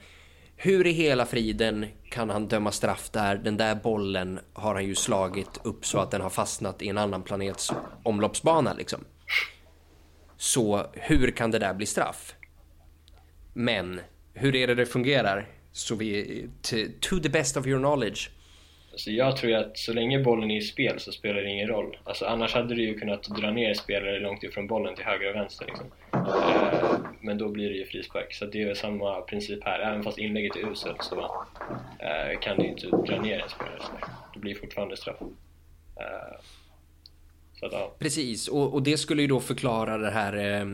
hur 0.57 0.87
i 0.87 0.91
hela 0.91 1.27
friden 1.27 1.87
kan 2.09 2.31
han 2.31 2.49
döma 2.49 2.73
straff 2.73 3.11
där? 3.11 3.37
Den 3.37 3.57
där 3.57 3.75
bollen 3.75 4.41
har 4.53 4.75
han 4.75 4.85
ju 4.85 4.95
slagit 4.95 5.61
upp 5.65 5.87
så 5.87 5.99
att 5.99 6.11
den 6.11 6.21
har 6.21 6.31
fastnat 6.31 6.83
i 6.83 6.89
en 6.89 6.99
annan 6.99 7.23
planets 7.23 7.73
omloppsbana 8.03 8.73
liksom. 8.73 9.05
Så 10.41 10.87
hur 10.93 11.31
kan 11.31 11.51
det 11.51 11.59
där 11.59 11.75
bli 11.75 11.87
straff? 11.87 12.35
Men 13.53 14.01
hur 14.35 14.57
är 14.57 14.67
det 14.67 14.75
det 14.75 14.87
fungerar? 14.87 15.47
Så 15.73 15.95
vi, 15.95 16.49
to 17.01 17.19
the 17.23 17.29
best 17.29 17.57
of 17.57 17.67
your 17.67 17.79
knowledge. 17.79 18.31
Alltså 18.93 19.11
jag 19.11 19.37
tror 19.37 19.55
att 19.55 19.79
så 19.79 19.93
länge 19.93 20.19
bollen 20.19 20.51
är 20.51 20.57
i 20.57 20.61
spel 20.61 21.01
så 21.01 21.13
spelar 21.13 21.43
det 21.43 21.51
ingen 21.51 21.69
roll. 21.69 21.99
Alltså 22.05 22.25
annars 22.25 22.55
hade 22.55 22.75
du 22.75 22.83
ju 22.83 22.99
kunnat 22.99 23.23
dra 23.23 23.51
ner 23.51 23.75
spelare 23.75 24.21
långt 24.21 24.43
ifrån 24.43 24.67
bollen 24.67 24.95
till 24.95 25.05
höger 25.05 25.31
och 25.31 25.37
vänster 25.37 25.67
liksom. 25.67 25.87
Eh, 26.13 26.99
men 27.21 27.39
då 27.39 27.49
blir 27.49 27.71
det 27.71 27.77
ju 27.77 27.87
frispark. 27.87 28.35
Så 28.35 28.47
det 28.47 28.63
är 28.63 28.75
samma 28.75 29.21
princip 29.21 29.65
här. 29.65 29.81
Även 29.81 30.03
fast 30.03 30.19
inlägget 30.19 30.57
är 30.57 30.73
uselt 30.73 31.03
så 31.03 31.21
eh, 31.99 32.39
kan 32.41 32.57
du 32.57 32.67
inte 32.67 32.87
dra 32.87 33.23
ner 33.23 33.39
en 33.39 33.49
spelare. 33.49 33.83
Det 34.35 34.41
blir 34.41 34.55
fortfarande 34.55 34.97
straff. 34.97 35.21
Eh, 35.97 36.41
att, 37.63 37.73
ja. 37.73 37.95
Precis, 37.99 38.49
och, 38.49 38.75
och, 38.75 38.83
det 38.83 38.97
skulle 38.97 39.23
ju 39.23 39.29
då 39.29 39.41
förklara 39.41 39.99
det 39.99 40.11
här, 40.11 40.37
eh, 40.37 40.67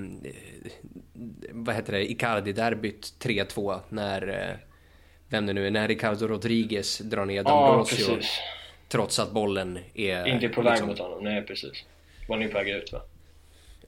vad 1.53 1.75
heter 1.75 1.93
det, 1.93 2.11
Icardi-derbyt 2.11 3.15
3-2 3.21 3.81
när, 3.89 4.29
eh, 4.29 4.57
vem 5.29 5.47
det 5.47 5.53
nu 5.53 5.67
är, 5.67 5.71
när 5.71 5.89
Ricardo 5.89 6.27
Rodriguez 6.27 6.99
drar 6.99 7.25
ner 7.25 7.43
D'Ambrosio. 7.43 8.17
Ja, 8.21 8.27
trots 8.89 9.19
att 9.19 9.33
bollen 9.33 9.79
är... 9.95 10.27
Inte 10.27 10.49
på 10.49 10.63
väg 10.63 10.71
liksom, 10.71 10.89
mot 10.89 10.99
honom, 10.99 11.25
nej 11.25 11.43
precis. 11.43 11.85
Var 12.29 12.37
ni 12.37 12.49
på 12.49 12.55
väg 12.55 12.69
ut 12.69 12.93
va? 12.93 13.01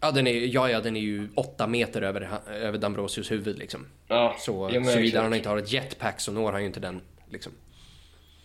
Ja, 0.00 0.10
den 0.10 0.26
är, 0.26 0.32
ja, 0.32 0.70
ja, 0.70 0.80
den 0.80 0.96
är 0.96 1.00
ju 1.00 1.28
åtta 1.34 1.66
meter 1.66 2.02
över, 2.02 2.28
över 2.46 2.78
D'Ambrosios 2.78 3.30
huvud 3.30 3.58
liksom. 3.58 3.86
Ja, 4.08 4.36
så 4.38 4.70
såvida 4.84 5.22
han 5.22 5.34
inte 5.34 5.48
har 5.48 5.58
ett 5.58 5.72
jetpack 5.72 6.20
så 6.20 6.32
når 6.32 6.52
han 6.52 6.60
ju 6.60 6.66
inte 6.66 6.80
den 6.80 7.00
liksom. 7.30 7.52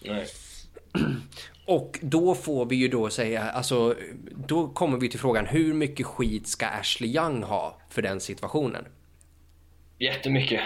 Nej. 0.02 0.26
Och 1.66 2.00
då 2.02 2.36
får 2.36 2.66
vi 2.66 2.76
ju 2.76 2.88
då 2.88 3.10
säga, 3.10 3.44
alltså 3.44 3.96
då 4.48 4.68
kommer 4.68 4.98
vi 4.98 5.10
till 5.10 5.20
frågan 5.20 5.46
hur 5.46 5.74
mycket 5.74 6.06
skit 6.06 6.48
ska 6.48 6.66
Ashley 6.66 7.16
Young 7.16 7.44
ha 7.44 7.82
för 7.90 8.02
den 8.02 8.20
situationen? 8.20 8.86
Jättemycket. 10.00 10.62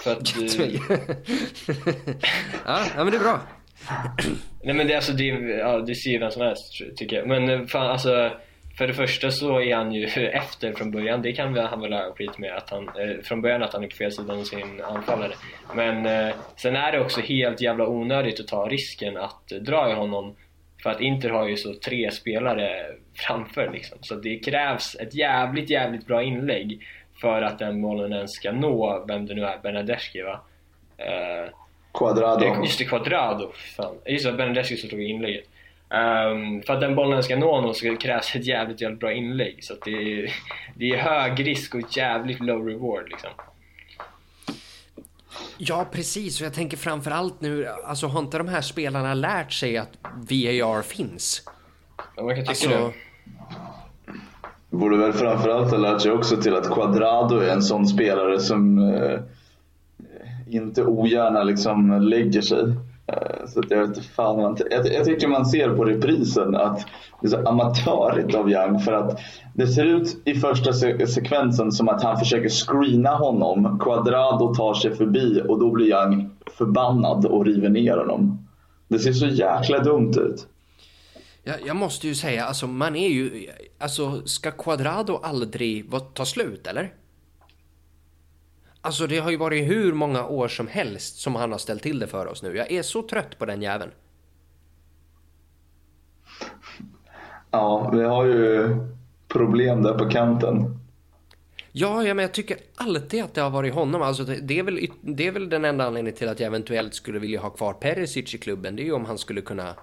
För 0.00 0.12
att, 0.12 0.36
Jättemycket. 0.36 0.82
ja, 2.66 2.86
ja, 2.96 3.04
men 3.04 3.10
det 3.10 3.16
är 3.16 3.20
bra. 3.20 3.40
Nej 4.64 4.74
men 4.74 4.86
det, 4.86 4.94
alltså, 4.94 5.12
det, 5.12 5.24
ja, 5.24 5.78
det 5.78 5.94
ser 5.94 6.10
ju 6.10 6.18
vem 6.18 6.30
som 6.30 6.42
helst 6.42 6.82
tycker 6.96 7.16
jag. 7.16 7.28
Men 7.28 7.68
fan 7.68 7.90
alltså 7.90 8.32
för 8.78 8.86
det 8.86 8.94
första 8.94 9.30
så 9.30 9.60
är 9.60 9.76
han 9.76 9.92
ju 9.92 10.06
efter 10.32 10.72
från 10.72 10.90
början, 10.90 11.22
det 11.22 11.32
kan 11.32 11.56
han 11.56 11.80
väl 11.80 11.92
ha 11.92 12.14
skit 12.14 12.38
med 12.38 12.56
att 12.56 12.70
han, 12.70 12.88
eh, 12.88 13.22
från 13.22 13.42
början 13.42 13.62
att 13.62 13.72
han 13.72 13.84
är 13.84 13.88
på 13.88 13.96
fel 13.96 14.12
sida 14.12 14.34
av 14.34 14.44
sin 14.44 14.80
anfallare. 14.80 15.32
Men 15.74 16.06
eh, 16.06 16.34
sen 16.56 16.76
är 16.76 16.92
det 16.92 17.00
också 17.00 17.20
helt 17.20 17.60
jävla 17.60 17.86
onödigt 17.86 18.40
att 18.40 18.48
ta 18.48 18.68
risken 18.68 19.16
att 19.16 19.48
dra 19.48 19.90
i 19.90 19.94
honom 19.94 20.36
för 20.82 20.90
att 20.90 21.00
Inter 21.00 21.30
har 21.30 21.48
ju 21.48 21.56
så 21.56 21.74
tre 21.74 22.10
spelare 22.10 22.86
framför 23.14 23.70
liksom. 23.72 23.98
Så 24.00 24.14
det 24.14 24.38
krävs 24.38 24.96
ett 25.00 25.14
jävligt, 25.14 25.70
jävligt 25.70 26.06
bra 26.06 26.22
inlägg 26.22 26.86
för 27.20 27.42
att 27.42 27.58
den 27.58 27.82
bollen 27.82 28.12
ens 28.12 28.30
ska 28.30 28.52
nå 28.52 29.04
vem 29.08 29.26
det 29.26 29.34
nu 29.34 29.44
är, 29.44 29.58
Bernadeschi 29.58 30.22
va? 30.22 30.40
Eh, 30.96 31.50
Quadrado. 31.94 32.62
Just 32.62 32.78
det, 32.78 32.84
Quadrado. 32.84 33.52
Fan. 33.76 33.94
Just 34.06 34.24
det, 34.24 34.32
Bernadeschi 34.32 34.76
som 34.76 34.90
tog 34.90 35.02
inlägget. 35.02 35.44
Um, 35.92 36.62
för 36.62 36.74
att 36.74 36.80
den 36.80 36.94
bollen 36.94 37.22
ska 37.22 37.36
nå 37.36 37.60
någon 37.60 37.74
så 37.74 37.96
krävs 37.96 38.34
ett 38.36 38.46
jävligt, 38.46 38.80
jävligt 38.80 39.00
bra 39.00 39.12
inlägg. 39.12 39.64
Så 39.64 39.74
det 39.84 39.90
är, 39.90 40.32
det 40.74 40.90
är 40.90 40.96
hög 40.96 41.46
risk 41.46 41.74
och 41.74 41.96
jävligt 41.96 42.40
low 42.40 42.66
reward 42.66 43.08
liksom. 43.08 43.30
Ja, 45.58 45.86
precis. 45.92 46.40
Och 46.40 46.46
jag 46.46 46.54
tänker 46.54 46.76
framförallt 46.76 47.40
nu, 47.40 47.66
alltså 47.66 48.06
har 48.06 48.20
inte 48.20 48.38
de 48.38 48.48
här 48.48 48.60
spelarna 48.60 49.14
lärt 49.14 49.52
sig 49.52 49.76
att 49.76 49.98
VAR 50.14 50.82
finns? 50.82 51.42
Ja, 52.16 52.22
man 52.22 52.34
kan 52.34 52.44
tycka 52.44 52.50
alltså... 52.50 52.68
det. 52.68 52.92
Borde 54.76 54.96
väl 54.96 55.12
framförallt 55.12 55.70
ha 55.70 55.78
lärt 55.78 56.00
sig 56.00 56.12
också 56.12 56.36
till 56.36 56.54
att 56.54 56.70
Quadrado 56.70 57.38
är 57.38 57.48
en 57.48 57.62
sån 57.62 57.86
spelare 57.86 58.40
som 58.40 58.78
eh, 58.78 59.20
inte 60.48 60.84
ogärna 60.84 61.42
liksom 61.42 62.02
lägger 62.02 62.42
sig. 62.42 62.74
Eh, 63.12 63.46
så 63.46 63.62
jag 63.68 63.86
vet 63.86 64.04
fan, 64.04 64.56
jag, 64.70 64.86
jag 64.92 65.04
tycker 65.04 65.28
man 65.28 65.46
ser 65.46 65.70
på 65.70 65.84
reprisen 65.84 66.56
att 66.56 66.86
det 67.20 67.26
är 67.26 67.30
så 67.30 67.48
amatörigt 67.48 68.34
av 68.34 68.50
Young 68.50 68.78
för 68.78 68.92
att 68.92 69.20
det 69.54 69.66
ser 69.66 69.84
ut 69.84 70.22
i 70.24 70.34
första 70.34 70.72
sekvensen 71.06 71.72
som 71.72 71.88
att 71.88 72.02
han 72.02 72.18
försöker 72.18 72.48
screena 72.48 73.10
honom. 73.10 73.78
Quadrado 73.78 74.54
tar 74.54 74.74
sig 74.74 74.96
förbi 74.96 75.42
och 75.48 75.60
då 75.60 75.70
blir 75.70 75.86
Young 75.86 76.30
förbannad 76.58 77.26
och 77.26 77.46
river 77.46 77.68
ner 77.68 77.96
honom. 77.96 78.46
Det 78.88 78.98
ser 78.98 79.12
så 79.12 79.26
jäkla 79.26 79.78
dumt 79.78 80.14
ut. 80.16 80.46
Jag, 81.42 81.56
jag, 81.66 81.76
måste 81.76 82.08
ju 82.08 82.14
säga, 82.14 82.44
alltså 82.44 82.66
man 82.66 82.96
är 82.96 83.08
ju... 83.08 83.46
Alltså, 83.78 84.22
ska 84.24 84.50
Quadrado 84.50 85.20
aldrig 85.22 85.90
ta 86.14 86.24
slut, 86.24 86.66
eller? 86.66 86.92
Alltså 88.82 89.06
det 89.06 89.18
har 89.18 89.30
ju 89.30 89.36
varit 89.36 89.68
hur 89.68 89.92
många 89.92 90.26
år 90.26 90.48
som 90.48 90.66
helst 90.66 91.18
som 91.18 91.34
han 91.34 91.52
har 91.52 91.58
ställt 91.58 91.82
till 91.82 91.98
det 91.98 92.06
för 92.06 92.26
oss 92.26 92.42
nu. 92.42 92.56
Jag 92.56 92.72
är 92.72 92.82
så 92.82 93.02
trött 93.02 93.38
på 93.38 93.46
den 93.46 93.62
jäveln. 93.62 93.90
Ja, 97.50 97.90
vi 97.92 98.02
har 98.02 98.24
ju 98.24 98.76
problem 99.28 99.82
där 99.82 99.98
på 99.98 100.10
kanten. 100.10 100.80
Ja, 101.72 102.04
ja, 102.04 102.14
men 102.14 102.22
jag 102.22 102.32
tycker 102.32 102.56
alltid 102.76 103.24
att 103.24 103.34
det 103.34 103.40
har 103.40 103.50
varit 103.50 103.74
honom. 103.74 104.02
Alltså, 104.02 104.24
det, 104.24 104.58
är 104.58 104.62
väl, 104.62 104.86
det 105.02 105.26
är 105.26 105.32
väl 105.32 105.48
den 105.48 105.64
enda 105.64 105.86
anledningen 105.86 106.18
till 106.18 106.28
att 106.28 106.40
jag 106.40 106.46
eventuellt 106.46 106.94
skulle 106.94 107.18
vilja 107.18 107.40
ha 107.40 107.50
kvar 107.50 107.72
Perisic 107.72 108.34
i 108.34 108.38
klubben. 108.38 108.76
Det 108.76 108.82
är 108.82 108.84
ju 108.84 108.92
om 108.92 109.04
han 109.04 109.18
skulle 109.18 109.40
kunna, 109.40 109.74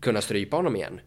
kunna 0.00 0.20
strypa 0.20 0.56
honom 0.56 0.76
igen. 0.76 1.00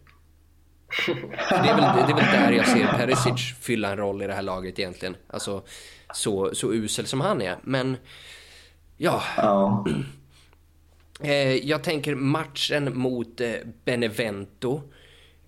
Det 1.08 1.12
är, 1.12 1.76
väl, 1.76 2.08
det 2.08 2.14
är 2.14 2.16
väl 2.16 2.42
där 2.42 2.52
jag 2.52 2.68
ser 2.68 2.88
Perisic 2.88 3.56
fylla 3.60 3.92
en 3.92 3.98
roll 3.98 4.22
i 4.22 4.28
det 4.28 4.34
här 4.34 4.42
laget 4.42 4.80
egentligen. 4.80 5.16
Alltså 5.28 5.64
så, 6.14 6.56
så 6.56 6.74
usel 6.74 7.08
som 7.08 7.22
han 7.22 7.42
är. 7.42 7.58
Men 7.64 7.98
ja. 8.98 9.24
ja. 9.38 9.86
Eh, 11.22 11.56
jag 11.56 11.84
tänker 11.84 12.16
matchen 12.16 12.98
mot 12.98 13.42
eh, 13.42 13.54
Benevento. 13.86 14.82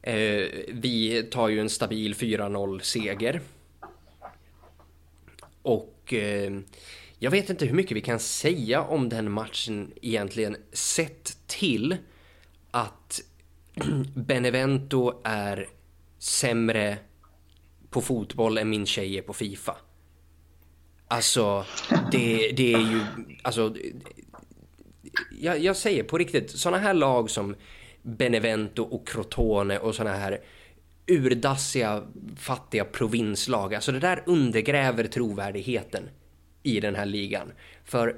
Eh, 0.02 0.48
vi 0.68 1.28
tar 1.32 1.50
ju 1.50 1.60
en 1.60 1.70
stabil 1.70 2.14
4-0 2.14 2.80
seger. 2.80 3.42
Och 5.62 6.14
jag 7.20 7.32
vet 7.32 7.50
inte 7.50 7.66
hur 7.66 7.76
mycket 7.76 7.98
vi 7.98 8.02
kan 8.02 8.20
säga 8.20 8.82
om 8.82 9.10
den 9.10 9.32
matchen 9.32 9.94
egentligen 10.02 10.58
sett 10.72 11.38
till 11.48 11.98
att 12.72 13.22
Benevento 14.16 15.22
är 15.24 15.70
sämre 16.20 16.98
på 17.90 18.02
fotboll 18.02 18.58
än 18.58 18.70
min 18.70 18.86
tjej 18.86 19.18
är 19.18 19.22
på 19.22 19.34
Fifa. 19.34 19.76
Alltså, 21.12 21.66
det, 22.12 22.52
det 22.52 22.74
är 22.74 22.80
ju... 22.80 23.02
Alltså, 23.42 23.76
jag, 25.40 25.60
jag 25.60 25.76
säger 25.76 26.04
på 26.04 26.18
riktigt, 26.18 26.52
såna 26.52 26.78
här 26.78 26.94
lag 26.94 27.30
som 27.30 27.56
Benevento 28.02 28.84
och 28.84 29.08
Crotone 29.08 29.78
och 29.78 29.96
såna 29.96 30.14
här 30.14 30.40
urdassiga, 31.08 32.04
fattiga 32.38 32.86
provinslag. 32.86 33.76
Alltså 33.76 33.92
det 33.92 34.00
där 34.00 34.24
undergräver 34.26 35.04
trovärdigheten 35.04 36.10
i 36.64 36.80
den 36.80 36.96
här 36.96 37.06
ligan. 37.06 37.52
För 37.86 38.16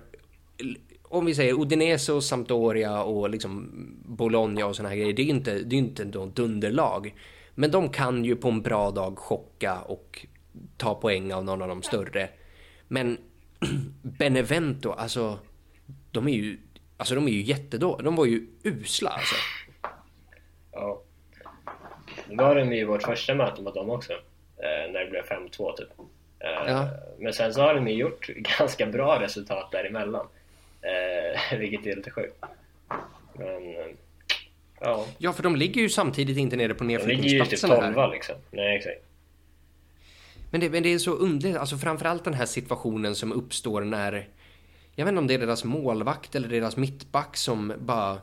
om 1.04 1.26
vi 1.26 1.36
säger 1.36 1.62
Udinese 1.62 2.14
och 2.14 2.24
Sampdoria 2.24 3.04
och 3.04 3.30
liksom 3.30 3.72
Bologna 4.06 4.66
och 4.66 4.76
såna 4.76 4.89
här 4.89 4.96
grejer, 4.96 5.14
det 5.14 5.22
är 5.22 5.26
ju 5.26 5.32
inte, 5.32 5.60
det 5.60 5.76
är 5.76 5.80
inte 5.80 6.06
något 6.06 6.36
dunderlag. 6.36 7.16
Men 7.56 7.72
de 7.72 7.89
kan 7.89 8.26
ju 8.26 8.36
på 8.36 8.50
en 8.50 8.62
bra 8.62 8.91
dag 8.91 9.18
chocka 9.18 9.82
och 9.82 10.26
ta 10.78 10.96
poäng 10.96 11.34
av 11.34 11.46
någon 11.46 11.62
av 11.62 11.68
de 11.68 11.82
större. 11.82 12.30
Men 12.94 13.18
Benevento, 14.02 14.91
alltså 14.91 15.39
de 16.12 16.28
är 16.28 16.32
ju, 16.32 16.58
alltså 16.98 17.16
de 17.16 17.28
är 17.28 17.32
ju 17.32 17.41
jättedåliga. 17.41 18.06
De 18.06 18.16
var 18.16 18.26
ju 18.26 18.48
usla 18.64 19.10
alltså. 19.10 19.36
Ja. 20.72 21.02
Nu 22.30 22.36
var 22.36 22.56
de 22.56 22.74
i 22.74 22.84
vårt 22.84 23.04
första 23.04 23.36
möte 23.36 23.62
mot 23.62 23.74
dem 23.74 23.89
också. 23.89 24.14
Eh, 24.58 24.91
när 24.91 25.00
det 25.00 25.10
blev 25.10 25.24
5-2 25.24 25.78
typ. 25.78 25.89
Eh, 26.39 26.50
ja. 26.68 26.89
Men 27.20 27.34
sen 27.34 27.54
så 27.54 27.62
har 27.62 27.76
de 27.76 27.88
ju 27.88 27.94
gjort 27.94 28.28
ganska 28.60 28.86
bra 28.86 29.22
resultat 29.22 29.72
däremellan. 29.72 30.28
Eh, 30.82 31.58
vilket 31.60 31.86
är 31.86 31.96
lite 31.96 32.12
sjukt. 32.12 32.46
Men, 33.34 33.76
ja. 34.80 35.06
Ja, 35.18 35.34
för 35.34 35.44
de 35.44 35.56
ligger 35.56 35.82
ju 35.82 35.89
samtidigt 35.89 36.38
inte 36.38 36.56
nere 36.56 36.74
på 36.74 36.84
nedflyttningsplatserna. 36.84 37.76
De 37.76 37.82
ligger 37.82 37.89
ju 37.89 37.94
typ 37.94 38.04
12 38.04 38.14
liksom. 38.14 38.36
Nej, 38.52 38.78
exakt. 38.78 39.12
Men 40.54 40.62
det, 40.62 40.70
men 40.70 40.84
det 40.84 40.93
är 40.93 40.97
så 40.97 41.12
underligt, 41.12 41.58
alltså 41.58 41.78
framförallt 41.78 42.24
den 42.24 42.34
här 42.34 42.45
situationen 42.45 43.16
som 43.16 43.32
uppstår 43.32 43.82
när... 43.82 44.28
Jag 44.95 45.06
vet 45.06 45.12
inte 45.12 45.20
om 45.20 45.28
det 45.28 45.34
är 45.34 45.39
deras 45.39 45.64
målvakt 45.64 46.36
eller 46.36 46.47
deras 46.47 46.78
mittback 46.78 47.38
som 47.38 47.74
bara... 47.80 48.18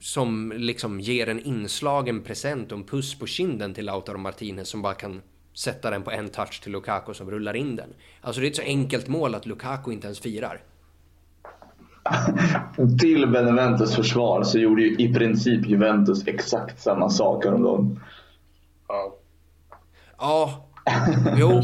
Som 0.00 0.52
liksom 0.56 1.00
ger 1.00 1.28
en 1.28 1.40
inslagen 1.40 2.22
present 2.22 2.72
och 2.72 2.78
en 2.78 2.84
puss 2.84 3.18
på 3.18 3.26
kinden 3.26 3.74
till 3.74 3.84
Lautaro 3.84 4.18
Martinez 4.18 4.68
som 4.68 4.82
bara 4.82 4.94
kan 4.94 5.22
sätta 5.54 5.90
den 5.90 6.02
på 6.02 6.10
en 6.10 6.28
touch 6.28 6.62
till 6.62 6.72
Lukaku 6.72 7.14
som 7.14 7.30
rullar 7.30 7.56
in 7.56 7.76
den. 7.76 7.94
Alltså 8.20 8.40
det 8.40 8.46
är 8.46 8.50
ett 8.50 8.56
så 8.56 8.62
enkelt 8.62 9.08
mål 9.08 9.34
att 9.34 9.46
Lukaku 9.46 9.92
inte 9.92 10.06
ens 10.06 10.20
firar. 10.20 10.62
till 13.00 13.26
Beneventos 13.26 13.96
försvar 13.96 14.42
så 14.42 14.58
gjorde 14.58 14.82
ju 14.82 14.96
i 14.96 15.14
princip 15.14 15.66
Juventus 15.66 16.26
exakt 16.26 16.82
samma 16.82 17.10
sak 17.10 17.44
häromdagen. 17.44 18.00
Ja. 18.88 19.16
Ja, 20.18 20.69
Jo. 21.36 21.62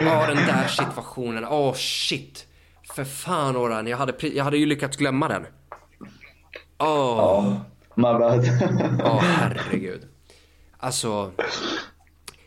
Ja, 0.00 0.26
den 0.26 0.36
där 0.36 0.68
situationen. 0.68 1.44
Åh, 1.44 1.70
oh, 1.70 1.74
shit. 1.74 2.46
För 2.94 3.04
fan, 3.04 3.56
Oran. 3.56 3.86
Jag 3.86 3.96
hade, 3.96 4.28
jag 4.28 4.44
hade 4.44 4.58
ju 4.58 4.66
lyckats 4.66 4.96
glömma 4.96 5.28
den. 5.28 5.46
Åh. 6.78 6.88
Oh. 6.88 7.16
Ja, 7.18 7.64
my 7.94 8.02
bad. 8.02 8.48
Åh, 9.04 9.16
oh, 9.16 9.20
herregud. 9.20 10.08
Alltså. 10.78 11.32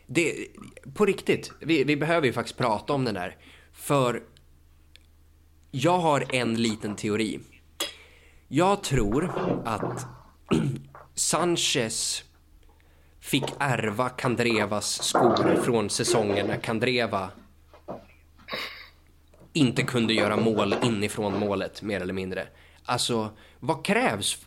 Det, 0.06 0.34
på 0.94 1.06
riktigt, 1.06 1.52
vi, 1.60 1.84
vi 1.84 1.96
behöver 1.96 2.26
ju 2.26 2.32
faktiskt 2.32 2.58
prata 2.58 2.92
om 2.92 3.04
den 3.04 3.14
där. 3.14 3.36
För 3.72 4.22
jag 5.70 5.98
har 5.98 6.34
en 6.34 6.54
liten 6.54 6.96
teori. 6.96 7.40
Jag 8.48 8.82
tror 8.82 9.32
att 9.64 10.06
Sanchez 11.14 12.23
fick 13.24 13.44
ärva 13.58 14.08
Kandrevas 14.08 15.02
skor 15.02 15.62
från 15.62 15.90
säsongen 15.90 16.46
när 16.46 16.56
Kandreva 16.56 17.30
inte 19.52 19.82
kunde 19.82 20.14
göra 20.14 20.36
mål 20.36 20.74
inifrån 20.82 21.38
målet 21.38 21.82
mer 21.82 22.00
eller 22.00 22.12
mindre. 22.12 22.46
Alltså, 22.84 23.30
vad 23.60 23.84
krävs? 23.84 24.46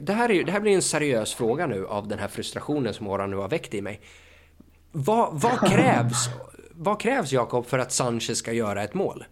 Det 0.00 0.12
här, 0.12 0.30
är, 0.30 0.44
det 0.44 0.52
här 0.52 0.60
blir 0.60 0.74
en 0.74 0.82
seriös 0.82 1.34
fråga 1.34 1.66
nu 1.66 1.86
av 1.86 2.08
den 2.08 2.18
här 2.18 2.28
frustrationen 2.28 2.94
som 2.94 3.08
Oran 3.08 3.30
nu 3.30 3.36
har 3.36 3.48
väckt 3.48 3.74
i 3.74 3.82
mig. 3.82 4.00
Vad, 4.92 5.40
vad 5.40 5.70
krävs, 5.70 6.28
vad 6.70 7.00
krävs 7.00 7.32
Jakob 7.32 7.66
för 7.66 7.78
att 7.78 7.92
Sanchez 7.92 8.38
ska 8.38 8.52
göra 8.52 8.82
ett 8.82 8.94
mål? 8.94 9.24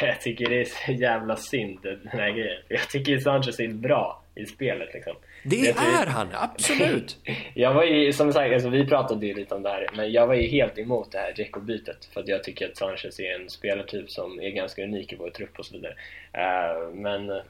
Jag 0.00 0.20
tycker 0.20 0.50
det 0.50 0.60
är 0.60 0.64
så 0.64 0.92
jävla 0.92 1.36
synd 1.36 1.78
den 1.82 2.08
här 2.08 2.30
grejen. 2.30 2.62
Jag 2.68 2.88
tycker 2.90 3.18
Sanchez 3.18 3.60
är 3.60 3.68
bra 3.68 4.22
i 4.34 4.46
spelet 4.46 4.94
liksom. 4.94 5.14
Det 5.42 5.68
är 5.68 6.06
han, 6.06 6.28
absolut! 6.32 7.16
jag 7.54 7.74
var 7.74 7.84
ju, 7.84 8.12
som 8.12 8.32
sagt, 8.32 8.54
alltså, 8.54 8.68
vi 8.68 8.86
pratade 8.86 9.26
ju 9.26 9.34
lite 9.34 9.54
om 9.54 9.62
det 9.62 9.68
här, 9.68 9.86
men 9.96 10.12
jag 10.12 10.26
var 10.26 10.34
ju 10.34 10.48
helt 10.48 10.78
emot 10.78 11.12
det 11.12 11.18
här 11.18 11.32
Dzeko-bytet 11.32 12.04
för 12.12 12.20
att 12.20 12.28
jag 12.28 12.44
tycker 12.44 12.68
att 12.68 12.76
Sanchez 12.76 13.20
är 13.20 13.40
en 13.40 13.50
spelartyp 13.50 14.10
som 14.10 14.40
är 14.40 14.50
ganska 14.50 14.82
unik 14.82 15.12
i 15.12 15.16
vår 15.16 15.30
trupp 15.30 15.58
och 15.58 15.66
så 15.66 15.74
vidare. 15.74 15.94
Uh, 16.36 16.94
men 16.94 17.30
uh, 17.30 17.42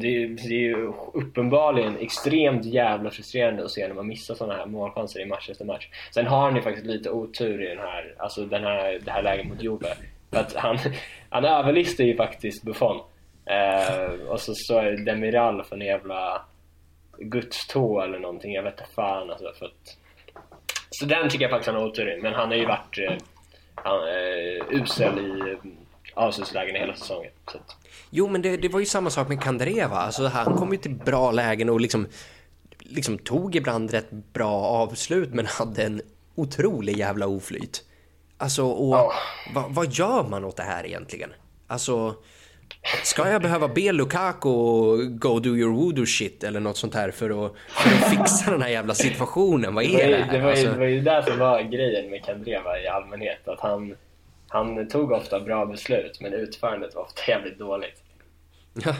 det, 0.00 0.22
är, 0.22 0.28
det 0.28 0.54
är 0.54 0.60
ju 0.60 0.92
uppenbarligen 1.14 1.98
extremt 1.98 2.64
jävla 2.64 3.10
frustrerande 3.10 3.64
att 3.64 3.70
se 3.70 3.88
när 3.88 3.94
man 3.94 4.06
missar 4.06 4.34
sådana 4.34 4.54
här 4.54 4.66
målchanser 4.66 5.20
i 5.20 5.26
match 5.26 5.50
efter 5.50 5.64
match. 5.64 5.88
Sen 6.14 6.26
har 6.26 6.40
han 6.40 6.56
ju 6.56 6.62
faktiskt 6.62 6.86
lite 6.86 7.10
otur 7.10 7.62
i 7.62 7.68
den 7.68 7.78
här, 7.78 8.14
alltså 8.18 8.44
den 8.44 8.64
här, 8.64 9.00
det 9.04 9.10
här 9.10 9.22
läget 9.22 9.46
mot 9.46 9.62
Juve. 9.62 9.94
För 10.30 10.40
att 10.40 10.54
han, 10.54 10.78
han 11.30 11.44
överlistar 11.44 12.04
ju 12.04 12.16
faktiskt 12.16 12.64
Buffon. 12.64 13.00
Uh, 13.50 14.28
och 14.28 14.40
så 14.40 14.54
står 14.54 15.04
Demiral 15.04 15.64
för 15.64 15.76
en 15.76 15.86
jävla 15.86 16.42
Guds 17.18 17.66
tå 17.66 18.00
eller 18.00 18.18
någonting, 18.18 18.52
jag 18.52 18.62
vet 18.62 18.80
inte 18.80 18.92
fan 18.94 19.30
alltså 19.30 19.52
för 19.58 19.66
att... 19.66 19.96
Så 20.90 21.06
den 21.06 21.30
tycker 21.30 21.44
jag 21.44 21.50
faktiskt 21.50 21.66
han 21.66 21.80
har 21.80 21.88
otur 21.88 22.18
i, 22.18 22.22
men 22.22 22.34
han 22.34 22.48
har 22.48 22.56
ju 22.56 22.66
varit 22.66 22.98
eh, 22.98 23.16
han, 23.74 24.08
eh, 24.08 24.80
usel 24.82 25.18
i 25.18 25.50
eh, 25.50 25.58
avslutslägen 26.14 26.76
hela 26.76 26.94
säsongen. 26.94 27.30
Så. 27.52 27.58
Jo, 28.10 28.28
men 28.28 28.42
det, 28.42 28.56
det, 28.56 28.68
var 28.68 28.80
ju 28.80 28.86
samma 28.86 29.10
sak 29.10 29.28
med 29.28 29.42
Kandreva. 29.42 29.96
Alltså, 29.96 30.26
han 30.26 30.56
kom 30.56 30.72
ju 30.72 30.78
till 30.78 30.94
bra 30.94 31.30
lägen 31.30 31.68
och 31.68 31.80
liksom, 31.80 32.06
liksom 32.78 33.18
tog 33.18 33.56
ibland 33.56 33.90
rätt 33.90 34.10
bra 34.10 34.52
avslut, 34.52 35.34
men 35.34 35.46
hade 35.46 35.82
en 35.82 36.02
otrolig 36.34 36.96
jävla 36.96 37.26
oflyt. 37.26 37.84
Alltså, 38.38 38.64
och 38.66 38.92
oh. 38.92 39.12
vad, 39.54 39.74
vad 39.74 39.92
gör 39.92 40.22
man 40.22 40.44
åt 40.44 40.56
det 40.56 40.62
här 40.62 40.86
egentligen? 40.86 41.32
Alltså, 41.66 42.14
Ska 43.02 43.30
jag 43.30 43.42
behöva 43.42 43.68
be 43.68 43.92
Lukaku 43.92 44.48
go 45.08 45.40
do 45.40 45.56
your 45.56 45.72
voodoo 45.72 46.06
shit 46.06 46.44
eller 46.44 46.60
något 46.60 46.76
sånt 46.76 46.94
här 46.94 47.10
för 47.10 47.46
att, 47.46 47.52
för 47.68 47.96
att 47.96 48.10
fixa 48.10 48.50
den 48.50 48.62
här 48.62 48.68
jävla 48.68 48.94
situationen? 48.94 49.74
Vad 49.74 49.84
är 49.84 50.08
det, 50.08 50.16
här? 50.16 50.32
Det 50.32 50.40
var, 50.40 50.50
ju, 50.50 50.50
alltså... 50.50 50.72
det 50.72 50.78
var 50.78 50.86
ju 50.86 51.00
det 51.00 51.24
som 51.26 51.38
var 51.38 51.62
grejen 51.62 52.10
med 52.10 52.24
Kandreva 52.24 52.80
i 52.80 52.86
allmänhet. 52.86 53.48
Att 53.48 53.60
han, 53.60 53.96
han 54.48 54.88
tog 54.88 55.12
ofta 55.12 55.40
bra 55.40 55.66
beslut 55.66 56.20
men 56.20 56.32
utförandet 56.32 56.94
var 56.94 57.02
ofta 57.02 57.22
jävligt 57.28 57.58
dåligt. 57.58 58.02
Ja. 58.74 58.94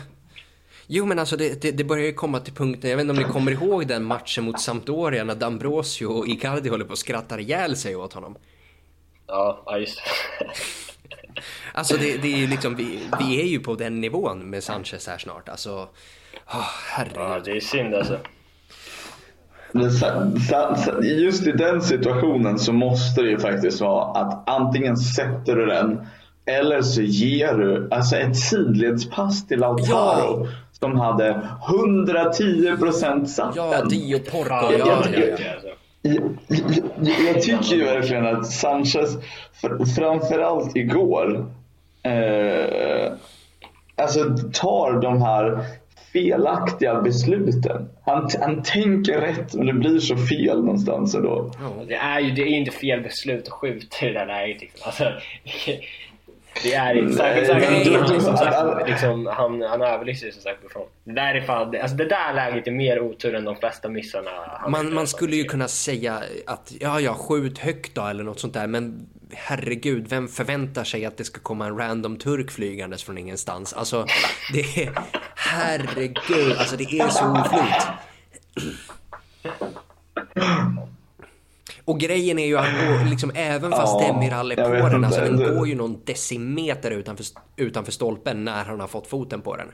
Jo 0.87 1.05
men 1.05 1.19
alltså 1.19 1.37
det, 1.37 1.61
det, 1.61 1.71
det 1.71 1.83
börjar 1.83 2.05
ju 2.05 2.13
komma 2.13 2.39
till 2.39 2.53
punkten, 2.53 2.89
jag 2.89 2.97
vet 2.97 3.01
inte 3.01 3.11
om 3.11 3.27
ni 3.27 3.33
kommer 3.33 3.51
ihåg 3.51 3.87
den 3.87 4.03
matchen 4.03 4.43
mot 4.43 4.61
Sampdoria 4.61 5.23
när 5.23 5.35
D'Ambrosio 5.35 6.05
och 6.05 6.27
Icardi 6.27 6.69
håller 6.69 6.85
på 6.85 6.93
att 6.93 6.99
skratta 6.99 7.39
ihjäl 7.39 7.75
sig 7.75 7.95
åt 7.95 8.13
honom. 8.13 8.37
Ja, 9.27 9.77
just 9.79 10.01
Alltså 11.73 11.97
det, 11.97 12.17
det 12.17 12.33
är 12.33 12.37
ju 12.37 12.47
liksom, 12.47 12.75
vi, 12.75 12.99
vi 13.19 13.41
är 13.41 13.45
ju 13.45 13.59
på 13.59 13.75
den 13.75 14.01
nivån 14.01 14.49
med 14.49 14.63
Sanchez 14.63 15.07
här 15.07 15.17
snart. 15.17 15.49
Alltså, 15.49 15.71
oh, 16.47 16.69
herregud. 16.91 17.17
Ja, 17.17 17.39
det 17.45 17.51
är 17.51 17.59
synd 17.59 17.95
alltså. 17.95 18.17
Just 21.03 21.47
i 21.47 21.51
den 21.51 21.81
situationen 21.81 22.59
så 22.59 22.73
måste 22.73 23.21
det 23.21 23.29
ju 23.29 23.39
faktiskt 23.39 23.81
vara 23.81 24.21
att 24.21 24.49
antingen 24.49 24.97
sätter 24.97 25.55
du 25.55 25.65
den 25.65 26.07
eller 26.47 26.81
så 26.81 27.01
ger 27.01 27.53
du 27.53 27.87
alltså 27.91 28.15
ett 28.15 28.37
sidledspass 28.37 29.47
till 29.47 29.59
Lautaro 29.59 30.45
ja. 30.45 30.47
som 30.79 30.99
hade 30.99 31.49
110% 31.67 33.25
satt 33.25 33.55
Ja, 33.55 33.85
Dio 33.85 34.19
Porco. 34.19 34.49
Ja, 34.49 34.71
ja, 34.71 35.03
ja, 35.13 35.37
ja. 35.63 35.66
Jag, 36.01 36.37
jag, 37.27 37.41
tycker 37.41 37.75
ju 37.75 37.83
verkligen 37.83 38.25
att 38.25 38.47
Sanchez, 38.47 39.17
framförallt 39.95 40.75
igår, 40.75 41.45
eh, 42.03 43.13
alltså 43.95 44.37
tar 44.53 45.01
de 45.01 45.21
här 45.21 45.65
felaktiga 46.13 47.01
besluten. 47.01 47.89
Han, 48.05 48.29
han 48.41 48.63
tänker 48.63 49.21
rätt 49.21 49.53
men 49.53 49.65
det 49.65 49.73
blir 49.73 49.99
så 49.99 50.17
fel 50.17 50.63
någonstans 50.63 51.15
ändå. 51.15 51.51
Ja, 51.59 51.83
det 51.87 51.95
är 51.95 52.19
ju 52.19 52.31
det 52.31 52.41
är 52.41 52.57
inte 52.57 52.71
fel 52.71 53.01
beslut 53.01 53.47
att 53.47 53.53
skjuta 53.53 54.05
i 54.05 54.09
det 54.09 54.19
där 54.19 54.25
läget. 54.25 54.61
Liksom. 54.61 54.81
Alltså, 54.85 55.11
det 56.63 56.73
är 56.73 56.95
inte 56.95 57.13
särskilt 57.13 57.47
säkert. 57.47 58.21
Som 58.21 58.37
sagt, 58.37 58.89
liksom, 58.89 59.25
han, 59.25 59.61
han 59.61 59.81
överlyser 59.81 60.31
som 60.31 60.41
sagt 60.41 60.71
från. 60.71 60.87
Därifrån, 61.03 61.75
alltså 61.81 61.97
det 61.97 62.05
där 62.05 62.33
läget 62.33 62.67
är 62.67 62.71
mer 62.71 62.99
otur 62.99 63.35
än 63.35 63.43
de 63.43 63.55
flesta 63.55 63.89
missarna. 63.89 64.31
Man, 64.67 64.93
man 64.93 65.07
skulle 65.07 65.35
ju 65.35 65.43
kunna 65.43 65.67
säga 65.67 66.23
att 66.45 66.73
ja, 66.79 66.99
ja, 66.99 67.13
skjut 67.13 67.59
högt 67.59 67.95
då 67.95 68.05
eller 68.05 68.23
något 68.23 68.39
sånt 68.39 68.53
där. 68.53 68.67
Men 68.67 69.07
herregud, 69.31 70.07
vem 70.09 70.27
förväntar 70.27 70.83
sig 70.83 71.05
att 71.05 71.17
det 71.17 71.23
ska 71.23 71.39
komma 71.39 71.65
en 71.65 71.77
random 71.77 72.17
turk 72.17 72.51
flygandes 72.51 73.03
från 73.03 73.17
ingenstans? 73.17 73.73
Alltså, 73.73 74.05
det 74.53 74.83
är... 74.83 74.91
Herregud, 75.35 76.57
alltså 76.57 76.77
det 76.77 76.83
är 76.83 77.09
så 77.09 77.31
oflyt. 77.31 77.87
Och 81.87 81.99
grejen 81.99 82.39
är 82.39 82.45
ju 82.45 82.57
att 82.57 83.09
liksom, 83.09 83.31
även 83.35 83.71
fast 83.71 84.01
ja, 84.01 84.07
Demiral 84.07 84.51
är 84.51 84.81
på 84.81 84.89
den, 84.89 85.05
alltså, 85.05 85.21
den 85.21 85.37
går 85.37 85.67
ju 85.67 85.75
någon 85.75 86.01
decimeter 86.05 86.91
utanför, 86.91 87.25
utanför 87.55 87.91
stolpen 87.91 88.45
när 88.45 88.65
han 88.65 88.79
har 88.79 88.87
fått 88.87 89.07
foten 89.07 89.41
på 89.41 89.55
den. 89.55 89.67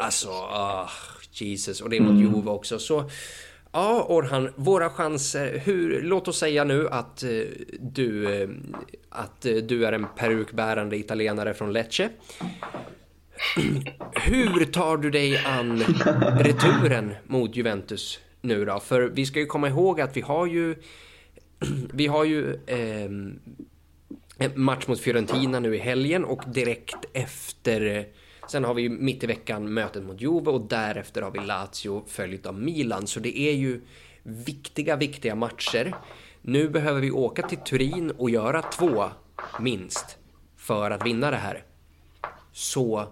Alltså, 0.00 0.28
oh, 0.28 0.90
Jesus. 1.32 1.80
Och 1.80 1.90
det 1.90 1.96
är 1.96 2.00
mot 2.00 2.10
mm. 2.10 2.22
Juve 2.22 2.50
också. 2.50 2.78
Så 2.78 3.10
ja, 3.72 4.06
Orhan, 4.08 4.52
våra 4.56 4.90
chanser. 4.90 5.58
Hur, 5.64 6.02
låt 6.02 6.28
oss 6.28 6.38
säga 6.38 6.64
nu 6.64 6.88
att 6.88 7.24
uh, 7.24 7.44
du, 7.80 8.26
uh, 8.26 8.50
att 9.08 9.46
uh, 9.46 9.56
du 9.56 9.86
är 9.86 9.92
en 9.92 10.06
perukbärande 10.16 10.96
italienare 10.96 11.54
från 11.54 11.72
Lecce. 11.72 12.08
Hur 14.12 14.64
tar 14.64 14.96
du 14.96 15.10
dig 15.10 15.38
an 15.46 15.82
returen 16.38 17.14
mot 17.26 17.56
Juventus 17.56 18.20
nu 18.42 18.64
då? 18.64 18.80
För 18.80 19.00
vi 19.00 19.26
ska 19.26 19.40
ju 19.40 19.46
komma 19.46 19.68
ihåg 19.68 20.00
att 20.00 20.16
vi 20.16 20.20
har 20.20 20.46
ju 20.46 20.76
vi 21.92 22.06
har 22.06 22.24
ju 22.24 22.54
eh, 22.66 23.10
match 24.54 24.86
mot 24.86 25.00
Fiorentina 25.00 25.60
nu 25.60 25.76
i 25.76 25.78
helgen 25.78 26.24
och 26.24 26.42
direkt 26.46 27.04
efter 27.12 28.06
Sen 28.48 28.64
har 28.64 28.74
vi 28.74 28.82
ju 28.82 28.88
mitt 28.88 29.24
i 29.24 29.26
veckan 29.26 29.74
mötet 29.74 30.04
mot 30.04 30.20
Juve 30.20 30.50
och 30.50 30.60
därefter 30.60 31.22
har 31.22 31.30
vi 31.30 31.38
Lazio 31.38 32.04
följt 32.06 32.46
av 32.46 32.54
Milan. 32.54 33.06
Så 33.06 33.20
det 33.20 33.38
är 33.38 33.52
ju 33.52 33.80
viktiga, 34.22 34.96
viktiga 34.96 35.34
matcher. 35.34 35.94
Nu 36.42 36.68
behöver 36.68 37.00
vi 37.00 37.10
åka 37.10 37.48
till 37.48 37.58
Turin 37.58 38.10
och 38.10 38.30
göra 38.30 38.62
två, 38.62 39.04
minst, 39.60 40.18
för 40.56 40.90
att 40.90 41.06
vinna 41.06 41.30
det 41.30 41.36
här. 41.36 41.64
Så 42.52 43.08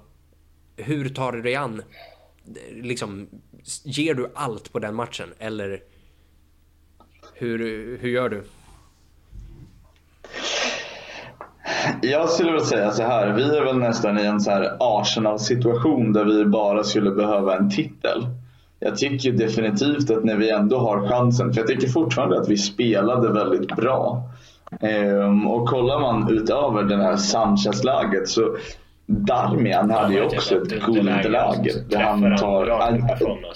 hur 0.76 1.08
tar 1.08 1.32
du 1.32 1.42
dig 1.42 1.54
an? 1.54 1.82
Liksom, 2.70 3.28
ger 3.84 4.14
du 4.14 4.30
allt 4.34 4.72
på 4.72 4.78
den 4.78 4.94
matchen 4.94 5.28
eller 5.38 5.80
hur, 7.34 7.58
hur 8.00 8.08
gör 8.08 8.28
du? 8.28 8.42
Jag 12.02 12.28
skulle 12.28 12.52
väl 12.52 12.60
säga 12.60 12.90
så 12.90 13.02
här. 13.02 13.32
Vi 13.32 13.56
är 13.56 13.64
väl 13.64 13.78
nästan 13.78 14.18
i 14.18 14.24
en 14.24 14.40
så 14.40 14.50
här 14.50 14.76
Arsenal-situation 14.80 16.12
där 16.12 16.24
vi 16.24 16.44
bara 16.44 16.84
skulle 16.84 17.10
behöva 17.10 17.56
en 17.56 17.70
titel. 17.70 18.26
Jag 18.78 18.96
tycker 18.96 19.32
definitivt 19.32 20.10
att 20.10 20.24
när 20.24 20.36
vi 20.36 20.50
ändå 20.50 20.78
har 20.78 21.08
chansen, 21.08 21.52
för 21.52 21.60
jag 21.60 21.68
tycker 21.68 21.88
fortfarande 21.88 22.40
att 22.40 22.48
vi 22.48 22.56
spelade 22.56 23.32
väldigt 23.32 23.76
bra. 23.76 24.22
Ehm, 24.80 25.46
och 25.46 25.68
kollar 25.68 26.00
man 26.00 26.30
utöver 26.30 26.82
det 26.82 26.96
här 26.96 27.16
Sanchez-läget 27.16 28.28
så 28.28 28.56
Darmian 29.10 29.90
hade 29.90 30.14
ju 30.14 30.24
också 30.24 30.56
ett 30.56 30.84
guldläge. 30.86 31.72
Där 31.88 32.00
han 32.00 32.36
tar... 32.36 32.66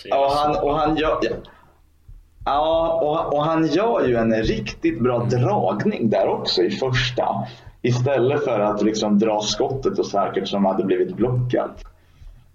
ja, 0.04 0.32
han, 0.44 0.56
och 0.56 0.74
han 0.74 0.96
gör... 0.96 1.18
Ja, 2.44 3.00
och, 3.02 3.36
och 3.36 3.44
han 3.44 3.66
gör 3.66 4.06
ju 4.06 4.16
en 4.16 4.34
riktigt 4.34 5.00
bra 5.00 5.18
dragning 5.24 6.10
där 6.10 6.28
också 6.28 6.62
i 6.62 6.70
första. 6.70 7.26
Istället 7.82 8.44
för 8.44 8.60
att 8.60 8.82
liksom 8.82 9.18
dra 9.18 9.40
skottet 9.40 9.98
och 9.98 10.06
säkert 10.06 10.48
som 10.48 10.64
hade 10.64 10.84
blivit 10.84 11.16
blockat. 11.16 11.84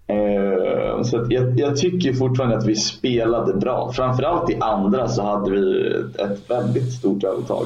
Eh, 0.07 1.03
så 1.03 1.25
jag, 1.29 1.59
jag, 1.59 1.77
tycker 1.77 2.13
fortfarande 2.13 2.57
att 2.57 2.65
vi 2.65 2.75
spelade 2.75 3.53
bra. 3.53 3.91
Framförallt 3.91 4.49
i 4.49 4.57
andra 4.59 5.07
så 5.07 5.23
hade 5.23 5.51
vi 5.51 5.95
ett 6.19 6.49
väldigt 6.49 6.93
stort 6.93 7.23
övertag. 7.23 7.65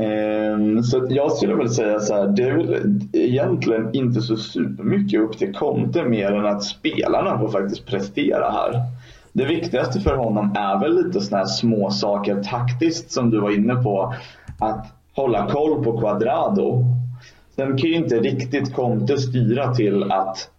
Ehm, 0.00 0.82
så 0.82 1.06
jag 1.10 1.32
skulle 1.32 1.54
väl 1.54 1.70
säga 1.70 2.00
så 2.00 2.14
här, 2.14 2.28
det 2.28 2.42
är 2.42 2.56
väl 2.56 3.00
egentligen 3.12 3.94
inte 3.94 4.20
så 4.20 4.36
supermycket 4.36 5.20
upp 5.20 5.38
till 5.38 5.54
Conte 5.54 6.04
mer 6.04 6.32
än 6.32 6.46
att 6.46 6.64
spelarna 6.64 7.38
får 7.38 7.48
faktiskt 7.48 7.86
prestera 7.86 8.50
här. 8.50 8.82
Det 9.32 9.44
viktigaste 9.44 10.00
för 10.00 10.16
honom 10.16 10.54
är 10.56 10.80
väl 10.80 11.06
lite 11.06 11.20
sådana 11.20 11.44
här 11.44 11.50
små 11.50 11.90
saker 11.90 12.42
taktiskt 12.42 13.10
som 13.10 13.30
du 13.30 13.40
var 13.40 13.50
inne 13.50 13.74
på. 13.74 14.14
Att 14.58 14.86
hålla 15.14 15.50
koll 15.50 15.84
på 15.84 15.98
Quadrado. 16.00 16.84
Sen 17.56 17.78
kan 17.78 17.90
ju 17.90 17.94
inte 17.96 18.20
riktigt 18.20 18.74
Conte 18.74 19.18
styra 19.18 19.74
till 19.74 20.12
att 20.12 20.50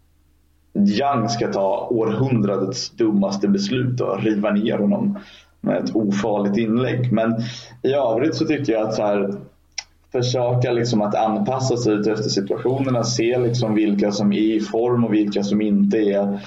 Young 0.73 1.29
ska 1.29 1.51
ta 1.51 1.87
århundradets 1.91 2.89
dummaste 2.89 3.47
beslut 3.47 4.01
och 4.01 4.23
riva 4.23 4.49
ner 4.49 4.77
honom 4.77 5.17
ett 5.67 5.95
ofarligt 5.95 6.57
inlägg. 6.57 7.11
Men 7.11 7.35
i 7.81 7.93
övrigt 7.93 8.35
så 8.35 8.45
tycker 8.45 8.73
jag 8.73 8.87
att 8.87 8.95
så 8.95 9.03
här, 9.03 9.33
försöka 10.11 10.71
liksom 10.71 11.01
att 11.01 11.15
anpassa 11.15 11.77
sig 11.77 11.93
efter 11.93 12.29
situationerna, 12.29 13.03
se 13.03 13.37
liksom 13.37 13.75
vilka 13.75 14.11
som 14.11 14.33
är 14.33 14.55
i 14.55 14.59
form 14.59 15.05
och 15.05 15.13
vilka 15.13 15.43
som 15.43 15.61
inte 15.61 15.97
är 15.97 16.39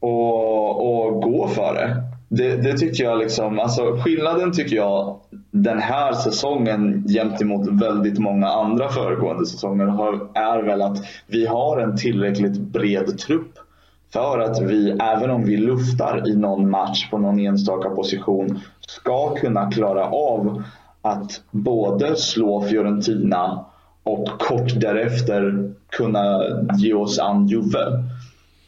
och, 0.00 1.06
och 1.06 1.22
gå 1.22 1.48
för 1.48 1.74
det. 1.74 2.02
Det, 2.28 2.56
det, 2.56 2.78
tycker 2.78 3.04
jag 3.04 3.18
liksom, 3.18 3.58
alltså 3.58 3.96
skillnaden 3.96 4.52
tycker 4.52 4.76
jag 4.76 5.20
den 5.50 5.78
här 5.78 6.12
säsongen 6.12 7.04
gentemot 7.08 7.68
väldigt 7.82 8.18
många 8.18 8.48
andra 8.48 8.88
föregående 8.88 9.46
säsonger 9.46 9.86
har, 9.86 10.28
är 10.34 10.62
väl 10.62 10.82
att 10.82 10.98
vi 11.26 11.46
har 11.46 11.80
en 11.80 11.96
tillräckligt 11.96 12.58
bred 12.58 13.18
trupp 13.18 13.58
för 14.12 14.38
att 14.38 14.60
vi, 14.60 14.90
även 14.90 15.30
om 15.30 15.44
vi 15.44 15.56
luftar 15.56 16.28
i 16.28 16.36
någon 16.36 16.70
match 16.70 17.10
på 17.10 17.18
någon 17.18 17.38
enstaka 17.38 17.90
position, 17.90 18.60
ska 18.80 19.34
kunna 19.34 19.70
klara 19.70 20.06
av 20.06 20.62
att 21.02 21.40
både 21.50 22.16
slå 22.16 22.60
Fiorentina 22.60 23.64
och 24.02 24.28
kort 24.28 24.80
därefter 24.80 25.72
kunna 25.88 26.42
ge 26.78 26.94
oss 26.94 27.18
an 27.18 27.46
Juve. 27.46 28.04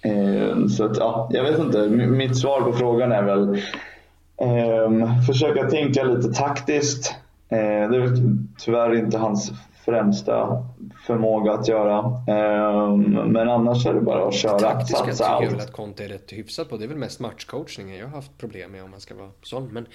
Ehm, 0.03 0.68
så 0.68 0.84
att, 0.84 0.97
ja, 0.97 1.28
jag 1.32 1.42
vet 1.42 1.59
inte. 1.59 1.88
Mitt 1.88 2.38
svar 2.38 2.61
på 2.61 2.72
frågan 2.72 3.12
är 3.12 3.22
väl 3.22 3.62
um, 4.86 5.22
försöka 5.26 5.70
tänka 5.70 6.05
lite 6.05 6.32
taktiskt. 6.32 7.14
Ehm, 7.49 7.92
det 7.92 7.97
är 7.97 8.18
tyvärr 8.59 8.95
inte 8.95 9.18
hans 9.18 9.53
främsta 9.85 10.64
förmåga 11.07 11.53
att 11.53 11.68
göra. 11.68 11.99
Um, 11.99 13.32
men 13.32 13.49
annars 13.49 13.87
är 13.87 13.95
det 13.95 14.01
bara 14.01 14.28
att 14.28 14.35
köra. 14.35 14.59
Taktiska 14.59 15.05
tycker 15.05 15.24
jag 15.24 15.51
väl 15.51 15.61
att 15.61 15.72
Conte 15.72 16.05
är 16.05 16.09
rätt 16.09 16.32
hyfsad 16.32 16.68
på. 16.68 16.76
Det 16.76 16.85
är 16.85 16.89
väl 16.89 16.97
mest 16.97 17.20
matchcoachningen 17.20 17.97
jag 17.97 18.07
har 18.07 18.16
haft 18.16 18.39
problem 18.39 18.72
med 18.72 18.85
om 18.85 18.91
man 18.91 19.01
ska 19.01 19.14
vara 19.14 19.30
sån. 19.43 19.68
Men, 19.72 19.87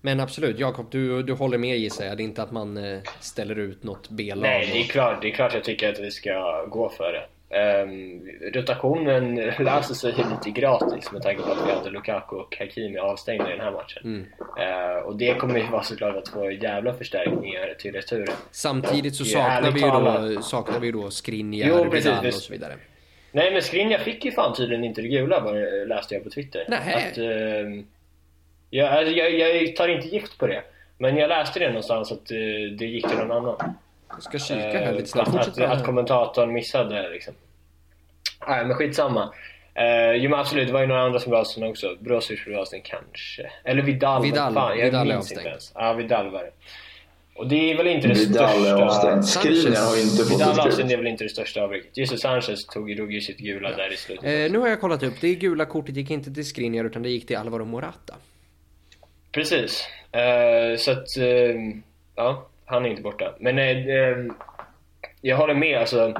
men 0.00 0.20
absolut, 0.20 0.58
Jakob, 0.58 0.86
du, 0.90 1.22
du 1.22 1.32
håller 1.32 1.58
med 1.58 1.78
gissar 1.78 2.04
jag. 2.04 2.16
Det 2.16 2.22
är 2.22 2.24
inte 2.24 2.42
att 2.42 2.52
man 2.52 2.76
uh, 2.76 3.00
ställer 3.20 3.58
ut 3.58 3.82
något 3.82 4.10
B-lag. 4.10 4.42
Nej, 4.42 4.70
det 4.72 4.80
är, 4.80 4.84
klart, 4.84 5.22
det 5.22 5.28
är 5.28 5.32
klart 5.32 5.54
jag 5.54 5.64
tycker 5.64 5.92
att 5.92 6.00
vi 6.00 6.10
ska 6.10 6.64
gå 6.70 6.88
för 6.88 7.12
det. 7.12 7.26
Um, 7.52 8.22
rotationen 8.54 9.34
löser 9.36 9.94
sig 9.94 10.12
lite 10.12 10.50
gratis 10.60 11.12
med 11.12 11.22
tanke 11.22 11.42
på 11.42 11.50
att 11.50 11.68
vi 11.68 11.72
hade 11.72 11.90
Lukaku 11.90 12.36
och 12.36 12.56
Hakimi 12.58 12.98
avstängda 12.98 13.48
i 13.48 13.50
den 13.50 13.60
här 13.60 13.72
matchen. 13.72 14.02
Mm. 14.04 14.20
Uh, 14.20 15.02
och 15.02 15.16
det 15.16 15.34
kommer 15.34 15.58
ju 15.58 15.66
vara 15.66 15.82
såklart 15.82 16.16
att 16.16 16.28
få 16.28 16.50
jävla 16.50 16.94
förstärkningar 16.94 17.74
till 17.78 17.92
returen. 17.92 18.34
Samtidigt 18.50 19.14
så 19.16 19.24
saknar 19.24 19.70
vi, 19.70 19.80
ju 19.80 20.34
då, 20.34 20.42
saknar 20.42 20.80
vi 20.80 20.90
då 20.90 21.10
Skriniar, 21.10 21.90
Vidal 21.90 22.26
och 22.26 22.34
så 22.34 22.52
vidare. 22.52 22.72
Nej 23.32 23.52
men 23.52 23.62
Skriniar 23.62 23.98
fick 23.98 24.24
ju 24.24 24.32
fan 24.32 24.54
tydligen 24.56 24.84
inte 24.84 25.02
det 25.02 25.08
gula 25.08 25.52
läste 25.86 26.14
jag 26.14 26.24
på 26.24 26.30
Twitter. 26.30 26.64
Nähä. 26.68 26.96
Att, 26.96 27.18
uh, 27.18 27.84
jag, 28.70 29.08
jag, 29.08 29.34
jag 29.34 29.76
tar 29.76 29.88
inte 29.88 30.08
gift 30.08 30.38
på 30.38 30.46
det. 30.46 30.62
Men 30.98 31.16
jag 31.16 31.28
läste 31.28 31.58
det 31.58 31.68
någonstans 31.68 32.12
att 32.12 32.26
det, 32.26 32.70
det 32.70 32.86
gick 32.86 33.08
till 33.08 33.18
någon 33.18 33.32
annan. 33.32 33.74
Jag 34.12 34.22
ska 34.22 34.38
kika 34.38 34.78
här 34.78 34.92
lite 34.92 35.08
snabbt. 35.08 35.28
Att, 35.28 35.48
att, 35.48 35.58
att 35.58 35.84
kommentatorn 35.84 36.52
missade 36.52 37.10
liksom. 37.10 37.34
Nej, 38.48 38.64
men 38.64 38.76
skitsamma. 38.76 39.32
Uh, 39.78 40.14
jo 40.16 40.30
men 40.30 40.40
absolut, 40.40 40.66
det 40.66 40.72
var 40.72 40.80
ju 40.80 40.86
några 40.86 41.02
andra 41.02 41.18
som 41.18 41.30
blev 41.30 41.40
avstängda 41.40 41.70
också. 41.70 41.96
Brozovic 42.00 42.44
blev 42.44 42.58
avstängd 42.58 42.84
kanske. 42.84 43.50
Eller 43.64 43.82
Vidal. 43.82 44.22
Vidal, 44.22 44.54
fan, 44.54 44.78
jag 44.78 44.84
Vidal 44.84 45.06
minns 45.06 45.32
inte 45.32 45.48
ens. 45.48 45.72
Ja, 45.74 45.92
Vidal 45.92 46.30
var 46.30 46.42
det. 46.42 46.50
Och 47.34 47.48
det 47.48 47.70
är 47.70 47.76
väl 47.76 47.86
inte 47.86 48.08
det 48.08 48.14
Vidal 48.14 48.48
största... 48.48 48.58
Vidal 48.58 48.80
är 48.80 48.84
avstängd. 48.84 49.24
Skriniar 49.24 49.86
har 49.86 50.00
inte 50.00 50.24
fått 50.24 50.40
Vidal 50.40 50.60
avstängd 50.60 50.92
är 50.92 50.96
väl 50.96 51.06
inte 51.06 51.24
det 51.24 51.30
största 51.30 51.62
avbräcket. 51.62 51.96
Jesus 51.96 52.20
Sanchez 52.20 52.66
tog, 52.66 52.96
drog 52.96 53.12
ju 53.12 53.20
sitt 53.20 53.38
gula 53.38 53.70
ja. 53.70 53.76
där 53.76 53.92
i 53.92 53.96
slutet. 53.96 54.24
Eh, 54.24 54.52
nu 54.52 54.58
har 54.58 54.68
jag 54.68 54.80
kollat 54.80 55.02
upp. 55.02 55.14
Det 55.20 55.34
gula 55.34 55.64
kortet 55.64 55.96
gick 55.96 56.10
inte 56.10 56.34
till 56.34 56.46
Skriniar 56.46 56.84
utan 56.84 57.02
det 57.02 57.08
gick 57.08 57.26
till 57.26 57.36
Alvaro 57.36 57.64
Morata. 57.64 58.14
Precis. 59.32 59.88
Uh, 60.16 60.76
så 60.76 60.90
att... 60.90 61.06
Uh, 61.18 61.56
ja, 62.16 62.49
han 62.70 62.86
är 62.86 62.90
inte 62.90 63.02
borta. 63.02 63.34
Men 63.40 63.58
uh, 63.58 64.32
jag 65.20 65.36
håller 65.36 65.54
med 65.54 65.78
alltså. 65.78 66.14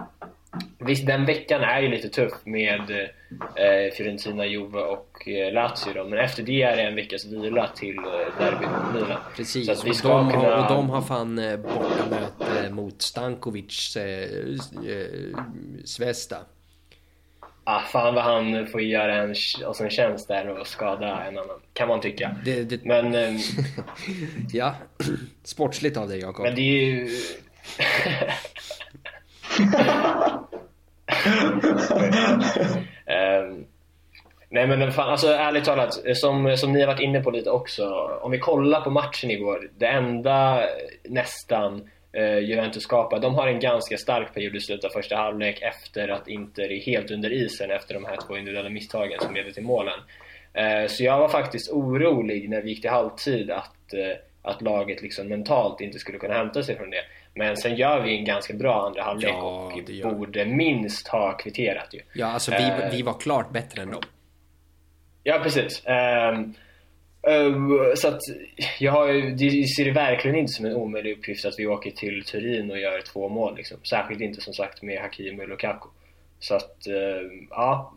Visst, 0.78 1.06
den 1.06 1.26
veckan 1.26 1.62
är 1.62 1.80
ju 1.80 1.88
lite 1.88 2.08
tuff 2.08 2.32
med 2.44 2.90
eh, 2.90 3.92
Fiorentina, 3.96 4.46
Juve 4.46 4.78
och 4.78 5.28
eh, 5.28 5.52
Lazio 5.52 5.92
då, 5.94 6.04
men 6.04 6.18
efter 6.18 6.42
det 6.42 6.62
är 6.62 6.76
det 6.76 6.82
en 6.82 6.94
veckas 6.94 7.24
vila 7.24 7.68
till 7.68 7.98
eh, 7.98 8.04
derbyt 8.38 8.68
mot 8.68 8.94
Milan. 8.94 9.18
Precis, 9.36 9.66
så 9.66 9.72
att 9.72 9.84
vi 9.84 9.94
ska 9.94 10.18
och, 10.18 10.24
de 10.24 10.32
kunna... 10.32 10.56
har, 10.56 10.62
och 10.62 10.76
de 10.76 10.90
har 10.90 11.02
fan 11.02 11.38
eh, 11.38 11.56
bortamöte 11.56 12.70
mot 12.70 13.02
Stankovic 13.02 13.96
eh, 13.96 14.22
eh, 14.90 15.44
Svesta. 15.84 16.36
Ah, 17.72 17.80
fan 17.80 18.14
vad 18.14 18.24
han 18.24 18.66
får 18.66 18.80
göra 18.80 19.14
en, 19.14 19.34
alltså 19.66 19.84
en 19.84 19.90
tjänst 19.90 20.28
där 20.28 20.48
och 20.48 20.66
skada 20.66 21.24
en 21.24 21.38
annan, 21.38 21.60
kan 21.72 21.88
man 21.88 22.00
tycka. 22.00 22.36
Det, 22.44 22.62
det... 22.62 22.84
Men... 22.84 23.14
Eh, 23.14 23.34
ja, 24.52 24.74
sportsligt 25.44 25.96
av 25.96 26.08
dig 26.08 26.20
Jakob. 26.20 26.44
Men 26.44 26.54
det 26.54 26.60
är 26.60 26.84
ju... 26.84 27.08
um, 33.06 33.66
nej 34.50 34.66
men 34.66 34.92
fan, 34.92 35.10
alltså 35.10 35.28
ärligt 35.28 35.64
talat, 35.64 36.00
som, 36.14 36.56
som 36.56 36.72
ni 36.72 36.80
har 36.80 36.86
varit 36.86 37.00
inne 37.00 37.20
på 37.20 37.30
lite 37.30 37.50
också. 37.50 37.84
Om 38.22 38.30
vi 38.30 38.38
kollar 38.38 38.80
på 38.80 38.90
matchen 38.90 39.30
igår. 39.30 39.70
Det 39.78 39.86
enda 39.86 40.62
nästan 41.04 41.88
Juventus 42.42 42.82
skapar. 42.82 43.20
De 43.20 43.34
har 43.34 43.48
en 43.48 43.60
ganska 43.60 43.96
stark 43.96 44.34
period 44.34 44.56
i 44.56 44.60
slutet 44.60 44.84
av 44.84 44.88
första 44.88 45.16
halvlek 45.16 45.62
efter 45.62 46.08
att 46.08 46.28
Inter 46.28 46.72
är 46.72 46.80
helt 46.80 47.10
under 47.10 47.32
isen 47.32 47.70
efter 47.70 47.94
de 47.94 48.04
här 48.04 48.16
två 48.26 48.36
individuella 48.36 48.70
misstagen 48.70 49.20
som 49.20 49.34
leder 49.34 49.50
till 49.50 49.62
målen. 49.62 49.98
Uh, 50.58 50.88
så 50.88 51.04
jag 51.04 51.18
var 51.18 51.28
faktiskt 51.28 51.72
orolig 51.72 52.48
när 52.50 52.62
vi 52.62 52.68
gick 52.68 52.80
till 52.80 52.90
halvtid 52.90 53.50
att, 53.50 53.94
uh, 53.94 54.16
att 54.42 54.62
laget 54.62 55.02
liksom 55.02 55.28
mentalt 55.28 55.80
inte 55.80 55.98
skulle 55.98 56.18
kunna 56.18 56.34
hämta 56.34 56.62
sig 56.62 56.76
från 56.76 56.90
det. 56.90 57.02
Men 57.34 57.56
sen 57.56 57.76
gör 57.76 58.00
vi 58.00 58.18
en 58.18 58.24
ganska 58.24 58.54
bra 58.54 58.86
andra 58.86 59.02
halvlek 59.02 59.30
ja, 59.30 59.72
och 60.04 60.16
borde 60.16 60.44
minst 60.44 61.08
ha 61.08 61.32
kvitterat 61.32 61.94
ju. 61.94 62.00
Ja, 62.12 62.26
alltså 62.26 62.50
vi, 62.50 62.96
vi 62.96 63.02
var 63.02 63.20
klart 63.20 63.50
bättre 63.50 63.82
än 63.82 63.90
dem. 63.90 64.02
Ja, 65.22 65.40
precis. 65.42 65.82
Ehm, 67.22 67.96
så 67.96 68.08
att 68.08 68.20
jag 68.78 68.92
har, 68.92 69.36
det 69.36 69.66
ser 69.66 69.84
det 69.84 69.90
verkligen 69.90 70.36
inte 70.36 70.52
som 70.52 70.66
en 70.66 70.74
omöjlig 70.74 71.12
uppgift 71.12 71.44
att 71.44 71.58
vi 71.58 71.66
åker 71.66 71.90
till 71.90 72.24
Turin 72.24 72.70
och 72.70 72.78
gör 72.78 73.00
två 73.00 73.28
mål. 73.28 73.56
Liksom. 73.56 73.78
Särskilt 73.90 74.20
inte 74.20 74.40
som 74.40 74.52
sagt 74.52 74.82
med 74.82 75.00
Hakimi 75.00 75.44
och 75.44 75.48
Lukaku. 75.48 75.88
Så 76.38 76.54
att, 76.54 76.86
ehm, 76.86 77.46
ja, 77.50 77.96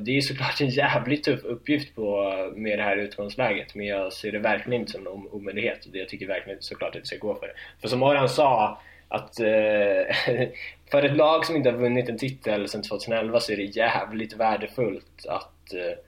det 0.00 0.16
är 0.16 0.20
såklart 0.20 0.60
en 0.60 0.68
jävligt 0.68 1.24
tuff 1.24 1.44
uppgift 1.44 1.94
på, 1.94 2.34
med 2.56 2.78
det 2.78 2.82
här 2.82 2.96
utgångsläget. 2.96 3.74
Men 3.74 3.86
jag 3.86 4.12
ser 4.12 4.32
det 4.32 4.38
verkligen 4.38 4.80
inte 4.80 4.92
som 4.92 5.06
en 5.06 5.12
omöjlighet. 5.12 5.86
Jag 5.92 6.08
tycker 6.08 6.26
verkligen 6.26 6.62
såklart 6.62 6.96
att 6.96 7.02
vi 7.02 7.06
ska 7.06 7.16
gå 7.16 7.34
för 7.34 7.46
det. 7.46 7.54
För 7.80 7.88
som 7.88 8.02
Aran 8.02 8.28
sa, 8.28 8.80
att 9.08 9.40
eh, 9.40 10.36
för 10.90 11.02
ett 11.02 11.16
lag 11.16 11.46
som 11.46 11.56
inte 11.56 11.70
har 11.70 11.78
vunnit 11.78 12.08
en 12.08 12.18
titel 12.18 12.68
sedan 12.68 12.82
2011 12.82 13.40
så 13.40 13.52
är 13.52 13.56
det 13.56 13.62
jävligt 13.62 14.36
värdefullt 14.36 15.26
att 15.28 15.74
eh, 15.74 15.98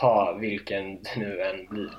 ta 0.00 0.38
vilken 0.40 1.02
det 1.02 1.16
nu 1.16 1.42
än 1.42 1.66
blir. 1.70 1.90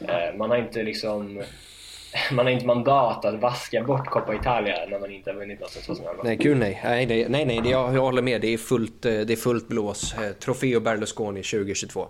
Eh, 0.00 0.36
man 0.36 0.50
har 0.50 0.56
inte 0.56 0.82
liksom 0.82 1.42
man 2.32 2.46
har 2.46 2.52
inte 2.52 2.66
mandat 2.66 3.24
att 3.24 3.40
vaska 3.40 3.82
bort 3.82 4.06
Coppa 4.06 4.34
Italia 4.34 4.86
när 4.88 4.98
man 4.98 5.10
inte 5.10 5.30
har 5.30 5.36
vunnit 5.38 5.60
något 5.60 5.70
sedan 5.70 5.82
2011. 5.82 6.22
Nej, 6.24 6.36
gud 6.36 6.56
nej. 6.56 6.80
Nej, 6.84 7.06
nej, 7.06 7.26
nej, 7.28 7.44
nej 7.44 7.70
jag, 7.70 7.94
jag 7.94 8.00
håller 8.00 8.22
med. 8.22 8.40
Det 8.40 8.54
är 8.54 8.58
fullt, 8.58 9.04
eh, 9.04 9.12
det 9.12 9.32
är 9.32 9.36
fullt 9.36 9.68
blås. 9.68 10.14
Eh, 10.14 10.32
Trofeo 10.32 10.80
Berlusconi 10.80 11.42
2022. 11.42 12.08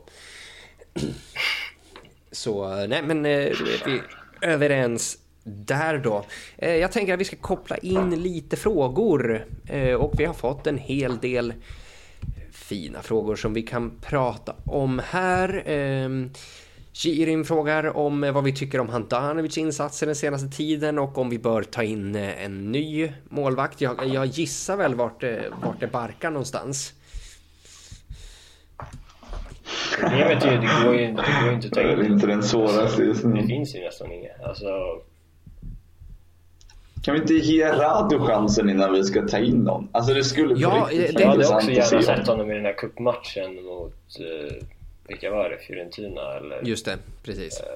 Så, 2.32 2.86
nej 2.86 3.02
men 3.02 3.22
vi 3.22 4.00
är 4.42 4.50
överens 4.50 5.18
där 5.44 5.98
då. 5.98 6.24
Jag 6.56 6.92
tänker 6.92 7.14
att 7.14 7.20
vi 7.20 7.24
ska 7.24 7.36
koppla 7.36 7.76
in 7.76 8.22
lite 8.22 8.56
frågor 8.56 9.46
och 9.98 10.12
vi 10.18 10.24
har 10.24 10.34
fått 10.34 10.66
en 10.66 10.78
hel 10.78 11.18
del 11.18 11.52
fina 12.54 13.02
frågor 13.02 13.36
som 13.36 13.54
vi 13.54 13.62
kan 13.62 13.92
prata 14.00 14.54
om 14.64 15.00
här. 15.04 15.62
Ehm, 15.66 16.30
Shirin 16.92 17.44
frågar 17.44 17.96
om 17.96 18.20
vad 18.20 18.44
vi 18.44 18.52
tycker 18.52 18.80
om 18.80 18.88
Handanovics 18.88 19.58
insatser 19.58 20.06
den 20.06 20.16
senaste 20.16 20.48
tiden 20.48 20.98
och 20.98 21.18
om 21.18 21.30
vi 21.30 21.38
bör 21.38 21.62
ta 21.62 21.82
in 21.82 22.14
eh, 22.14 22.44
en 22.44 22.72
ny 22.72 23.12
målvakt. 23.28 23.80
Jag, 23.80 24.06
jag 24.06 24.26
gissar 24.26 24.76
väl 24.76 24.94
vart 24.94 25.20
det, 25.20 25.52
vart 25.62 25.80
det 25.80 25.86
barkar 25.86 26.30
någonstans. 26.30 26.92
Problemet 30.00 30.44
är 30.44 30.52
ju, 30.52 30.58
det 30.58 30.84
går 30.84 30.94
ju, 30.96 31.06
det 31.06 31.12
går 31.40 31.48
ju 31.48 31.54
inte 31.54 31.66
att 31.66 31.72
ta 31.72 31.80
in. 31.80 31.98
Det 31.98 32.04
är 32.04 32.12
inte 32.12 32.26
den 32.26 32.42
svåraste 32.42 33.02
just 33.02 33.24
nu. 33.24 33.40
Det 33.40 33.46
finns 33.46 33.74
ju 33.74 33.80
nästan 33.80 34.12
inget. 34.12 34.40
Alltså... 34.44 34.66
Kan 37.04 37.14
vi 37.14 37.20
inte 37.20 37.34
ge 37.34 37.68
Radu 37.68 38.18
chansen 38.18 38.70
innan 38.70 38.92
vi 38.92 39.04
ska 39.04 39.22
ta 39.22 39.38
in 39.38 39.56
någon? 39.56 39.88
Alltså 39.92 40.14
det 40.14 40.24
skulle 40.24 40.54
ja, 40.54 40.88
på 40.90 40.96
riktigt 40.96 41.20
Jag 41.20 41.28
hade 41.28 41.48
också 41.48 41.70
gärna 41.70 42.02
sett 42.02 42.26
honom 42.26 42.50
i 42.50 42.54
den 42.54 42.64
här 42.64 42.72
cupmatchen 42.72 43.64
mot 43.64 44.16
uh, 44.20 44.66
vilka 45.08 45.30
var 45.30 45.50
det? 45.50 45.58
Fiorentina 45.58 46.36
eller? 46.36 46.62
Just 46.62 46.84
det, 46.84 46.98
precis. 47.24 47.60
Eh, 47.60 47.66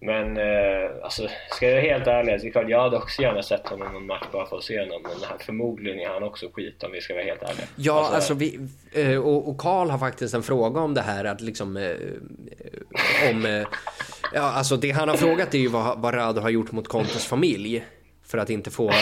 men 0.00 0.36
eh, 0.36 0.90
alltså, 1.02 1.28
ska 1.50 1.66
jag 1.66 1.72
vara 1.72 1.92
helt 1.92 2.06
ärlig, 2.06 2.40
det 2.40 2.48
är 2.48 2.50
klart 2.50 2.68
jag 2.68 2.82
hade 2.82 2.96
också 2.96 3.22
gärna 3.22 3.42
sett 3.42 3.68
honom 3.68 3.92
någon 3.92 4.06
match 4.06 4.24
bara 4.32 4.46
för 4.46 4.56
att 4.56 4.64
se 4.64 4.80
honom. 4.80 5.02
Men 5.02 5.28
här, 5.28 5.38
förmodligen 5.38 6.00
är 6.00 6.08
han 6.08 6.22
också 6.22 6.46
skit 6.52 6.82
om 6.82 6.92
vi 6.92 7.00
ska 7.00 7.14
vara 7.14 7.24
helt 7.24 7.42
ärliga. 7.42 7.66
Ja, 7.76 7.98
alltså, 7.98 8.14
alltså 8.14 8.34
vi, 8.34 8.60
eh, 8.92 9.18
och 9.18 9.58
Karl 9.58 9.90
har 9.90 9.98
faktiskt 9.98 10.34
en 10.34 10.42
fråga 10.42 10.80
om 10.80 10.94
det 10.94 11.02
här 11.02 11.24
att 11.24 11.40
liksom 11.40 11.76
om... 13.30 13.64
Ja, 14.34 14.40
alltså 14.40 14.76
det 14.76 14.90
han 14.90 15.08
har 15.08 15.16
frågat 15.16 15.54
är 15.54 15.58
ju 15.58 15.68
vad, 15.68 15.98
vad 16.00 16.14
Rado 16.14 16.40
har 16.40 16.50
gjort 16.50 16.72
mot 16.72 16.88
Contes 16.88 17.26
familj 17.26 17.84
för 18.26 18.38
att 18.38 18.50
inte 18.50 18.70
få, 18.70 18.92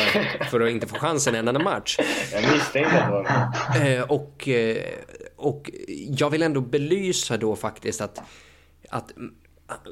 för 0.51 0.61
att 0.61 0.71
inte 0.71 0.87
få 0.87 0.97
chansen 0.97 1.35
en 1.35 1.49
enda 1.49 1.63
match. 1.63 1.99
Jag 2.33 2.53
misstänkte 2.53 3.03
att 3.03 3.09
det 3.09 3.13
var 3.13 3.91
eh, 3.91 4.03
och, 4.03 4.49
eh, 4.49 4.83
och 5.37 5.71
jag 6.09 6.31
vill 6.31 6.43
ändå 6.43 6.61
belysa 6.61 7.37
då 7.37 7.57
faktiskt 7.57 8.01
att, 8.01 8.21
att 8.89 9.13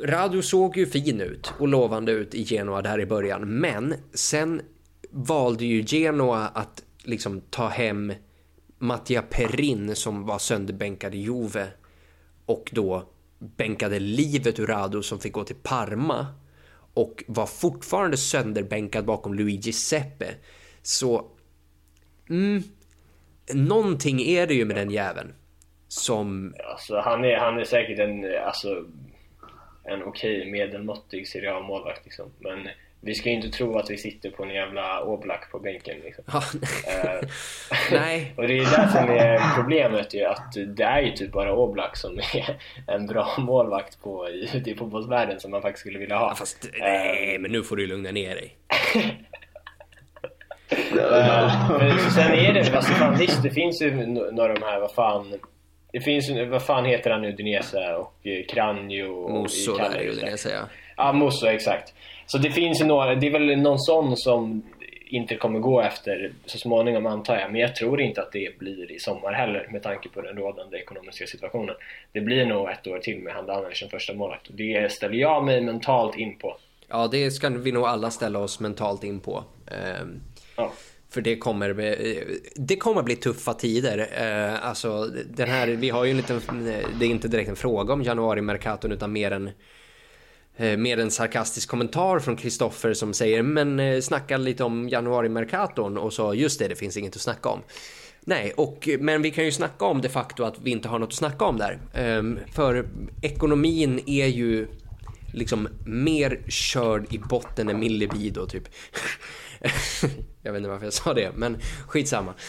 Radio 0.04 0.42
såg 0.42 0.76
ju 0.76 0.86
fin 0.86 1.20
ut 1.20 1.52
och 1.58 1.68
lovande 1.68 2.12
ut 2.12 2.34
i 2.34 2.42
Genoa 2.42 2.82
där 2.82 3.00
i 3.00 3.06
början. 3.06 3.60
Men 3.60 3.94
sen 4.14 4.60
valde 5.10 5.64
ju 5.64 5.82
Genoa 5.86 6.48
att 6.48 6.82
liksom 7.02 7.40
ta 7.40 7.68
hem 7.68 8.12
Mattia 8.78 9.22
Perin 9.22 9.96
som 9.96 10.26
var 10.26 10.38
sönderbänkad 10.38 11.14
i 11.14 11.18
Juve 11.18 11.66
och 12.46 12.70
då 12.72 13.08
bänkade 13.38 13.98
livet 13.98 14.58
ur 14.58 14.66
Rado 14.66 15.02
som 15.02 15.18
fick 15.18 15.32
gå 15.32 15.44
till 15.44 15.56
Parma 15.62 16.26
och 16.94 17.24
var 17.26 17.46
fortfarande 17.46 18.16
sönderbänkad 18.16 19.04
bakom 19.04 19.34
Luigi 19.34 19.72
Seppe. 19.72 20.26
Så... 20.82 21.30
Mm, 22.30 22.62
någonting 23.54 24.20
är 24.20 24.46
det 24.46 24.54
ju 24.54 24.64
med 24.64 24.76
den 24.76 24.90
jäveln. 24.90 25.34
Som... 25.88 26.54
Alltså, 26.64 27.00
han, 27.00 27.24
är, 27.24 27.36
han 27.36 27.58
är 27.58 27.64
säkert 27.64 27.98
en, 27.98 28.24
alltså, 28.46 28.84
en 29.84 30.02
okej 30.02 30.50
medelmåttig 30.50 31.28
Serie 31.28 31.54
A-målvakt 31.54 32.04
liksom. 32.04 32.30
Men 32.38 32.68
vi 33.04 33.14
ska 33.14 33.28
ju 33.28 33.34
inte 33.34 33.48
tro 33.48 33.78
att 33.78 33.90
vi 33.90 33.96
sitter 33.96 34.30
på 34.30 34.44
en 34.44 34.50
jävla 34.50 35.02
Oblak 35.04 35.50
på 35.50 35.58
bänken 35.58 35.96
liksom. 36.04 36.24
uh, 36.34 36.40
Nej. 37.92 38.32
och 38.36 38.48
det 38.48 38.58
är 38.58 38.58
det 38.58 38.88
som 38.92 39.10
är 39.10 39.54
problemet 39.56 40.14
ju 40.14 40.24
att 40.24 40.52
det 40.76 40.84
är 40.84 41.02
ju 41.02 41.12
typ 41.12 41.32
bara 41.32 41.54
Oblak 41.54 41.96
som 41.96 42.18
är 42.18 42.56
en 42.86 43.06
bra 43.06 43.28
målvakt 43.38 44.02
på, 44.02 44.28
ute 44.28 44.70
i 44.70 44.74
fotbollsvärlden 44.74 45.40
som 45.40 45.50
man 45.50 45.62
faktiskt 45.62 45.80
skulle 45.80 45.98
vilja 45.98 46.16
ha. 46.16 46.28
Ja, 46.28 46.34
fast, 46.34 46.70
nej, 46.80 47.38
men 47.38 47.52
nu 47.52 47.62
får 47.62 47.76
du 47.76 47.86
lugna 47.86 48.10
ner 48.10 48.34
dig. 48.34 48.56
uh, 50.92 51.78
men 51.78 51.98
sen 51.98 52.32
är 52.32 52.52
det, 52.52 52.76
alltså 52.76 52.92
fan 52.92 53.18
visst 53.18 53.42
det 53.42 53.50
finns 53.50 53.82
ju 53.82 54.06
några 54.06 54.52
av 54.52 54.58
de 54.60 54.66
här, 54.66 54.80
vad 54.80 54.94
fan 54.94 55.34
det 55.92 56.00
finns 56.00 56.30
vad 56.50 56.62
fan 56.62 56.84
heter 56.84 57.10
han 57.10 57.22
nu, 57.22 57.32
Dinesa 57.32 57.96
och 57.96 58.14
Kranjo 58.48 59.12
och 59.12 59.30
Mosso 59.30 59.76
där 59.76 59.94
är 59.94 60.02
ju 60.02 60.10
Dinesa 60.14 60.50
ja. 60.50 60.68
Ja, 60.96 61.12
Mosso 61.12 61.46
exakt. 61.46 61.94
Så 62.32 62.38
det 62.38 62.50
finns 62.50 62.80
ju 62.80 62.84
några, 62.84 63.14
det 63.14 63.26
är 63.26 63.30
väl 63.30 63.56
någon 63.58 63.78
sån 63.78 64.16
som 64.16 64.62
inte 65.06 65.36
kommer 65.36 65.58
gå 65.58 65.80
efter 65.80 66.32
så 66.46 66.58
småningom 66.58 67.06
antar 67.06 67.36
jag. 67.36 67.52
Men 67.52 67.60
jag 67.60 67.76
tror 67.76 68.00
inte 68.00 68.22
att 68.22 68.32
det 68.32 68.58
blir 68.58 68.92
i 68.92 68.98
sommar 68.98 69.32
heller 69.32 69.68
med 69.72 69.82
tanke 69.82 70.08
på 70.08 70.20
den 70.20 70.36
rådande 70.36 70.78
ekonomiska 70.78 71.26
situationen. 71.26 71.74
Det 72.12 72.20
blir 72.20 72.46
nog 72.46 72.70
ett 72.70 72.86
år 72.86 72.98
till 72.98 73.18
med 73.18 73.34
Handanovic 73.34 73.78
som 73.78 73.88
första 73.88 74.14
målvakt 74.14 74.48
och 74.48 74.54
det 74.54 74.92
ställer 74.92 75.14
jag 75.14 75.44
mig 75.44 75.60
mentalt 75.60 76.18
in 76.18 76.38
på. 76.38 76.56
Ja, 76.88 77.08
det 77.08 77.30
ska 77.30 77.48
vi 77.48 77.72
nog 77.72 77.84
alla 77.84 78.10
ställa 78.10 78.38
oss 78.38 78.60
mentalt 78.60 79.04
in 79.04 79.20
på. 79.20 79.44
Ehm, 79.66 80.20
ja. 80.56 80.72
För 81.10 81.20
det 81.20 81.36
kommer, 81.36 81.74
det 82.54 82.76
kommer 82.76 83.02
bli 83.02 83.16
tuffa 83.16 83.54
tider. 83.54 83.98
Eh, 83.98 84.66
alltså, 84.66 85.04
den 85.30 85.48
här, 85.48 85.66
vi 85.68 85.90
har 85.90 86.04
ju 86.04 86.10
en 86.10 86.16
liten, 86.16 86.40
det 86.98 87.06
är 87.06 87.10
inte 87.10 87.28
direkt 87.28 87.48
en 87.48 87.56
fråga 87.56 87.92
om 87.92 88.02
januari-merkaton 88.02 88.92
utan 88.92 89.12
mer 89.12 89.30
en, 89.30 89.50
Eh, 90.56 90.76
Med 90.76 91.00
en 91.00 91.10
sarkastisk 91.10 91.68
kommentar 91.68 92.18
från 92.18 92.36
Kristoffer 92.36 92.94
som 92.94 93.14
säger 93.14 93.42
men 93.42 93.80
eh, 93.80 94.00
snacka 94.00 94.36
lite 94.36 94.64
om 94.64 94.88
januari 94.88 95.28
Mercaton 95.28 95.98
och 95.98 96.12
så 96.12 96.34
just 96.34 96.58
det, 96.58 96.68
det 96.68 96.76
finns 96.76 96.96
inget 96.96 97.16
att 97.16 97.22
snacka 97.22 97.48
om. 97.48 97.60
Nej, 98.20 98.52
och, 98.56 98.88
men 99.00 99.22
vi 99.22 99.30
kan 99.30 99.44
ju 99.44 99.52
snacka 99.52 99.84
om 99.84 100.00
de 100.00 100.08
facto 100.08 100.44
att 100.44 100.54
vi 100.62 100.70
inte 100.70 100.88
har 100.88 100.98
något 100.98 101.08
att 101.08 101.14
snacka 101.14 101.44
om 101.44 101.58
där. 101.58 101.78
Ehm, 101.94 102.38
för 102.54 102.86
ekonomin 103.22 104.00
är 104.06 104.26
ju 104.26 104.66
liksom 105.32 105.68
mer 105.86 106.40
körd 106.48 107.14
i 107.14 107.18
botten 107.18 107.68
än 107.68 107.80
min 107.80 107.98
libido 107.98 108.46
typ. 108.46 108.68
jag 110.42 110.52
vet 110.52 110.58
inte 110.58 110.70
varför 110.70 110.86
jag 110.86 110.92
sa 110.92 111.14
det, 111.14 111.30
men 111.36 111.56
skitsamma. 111.86 112.34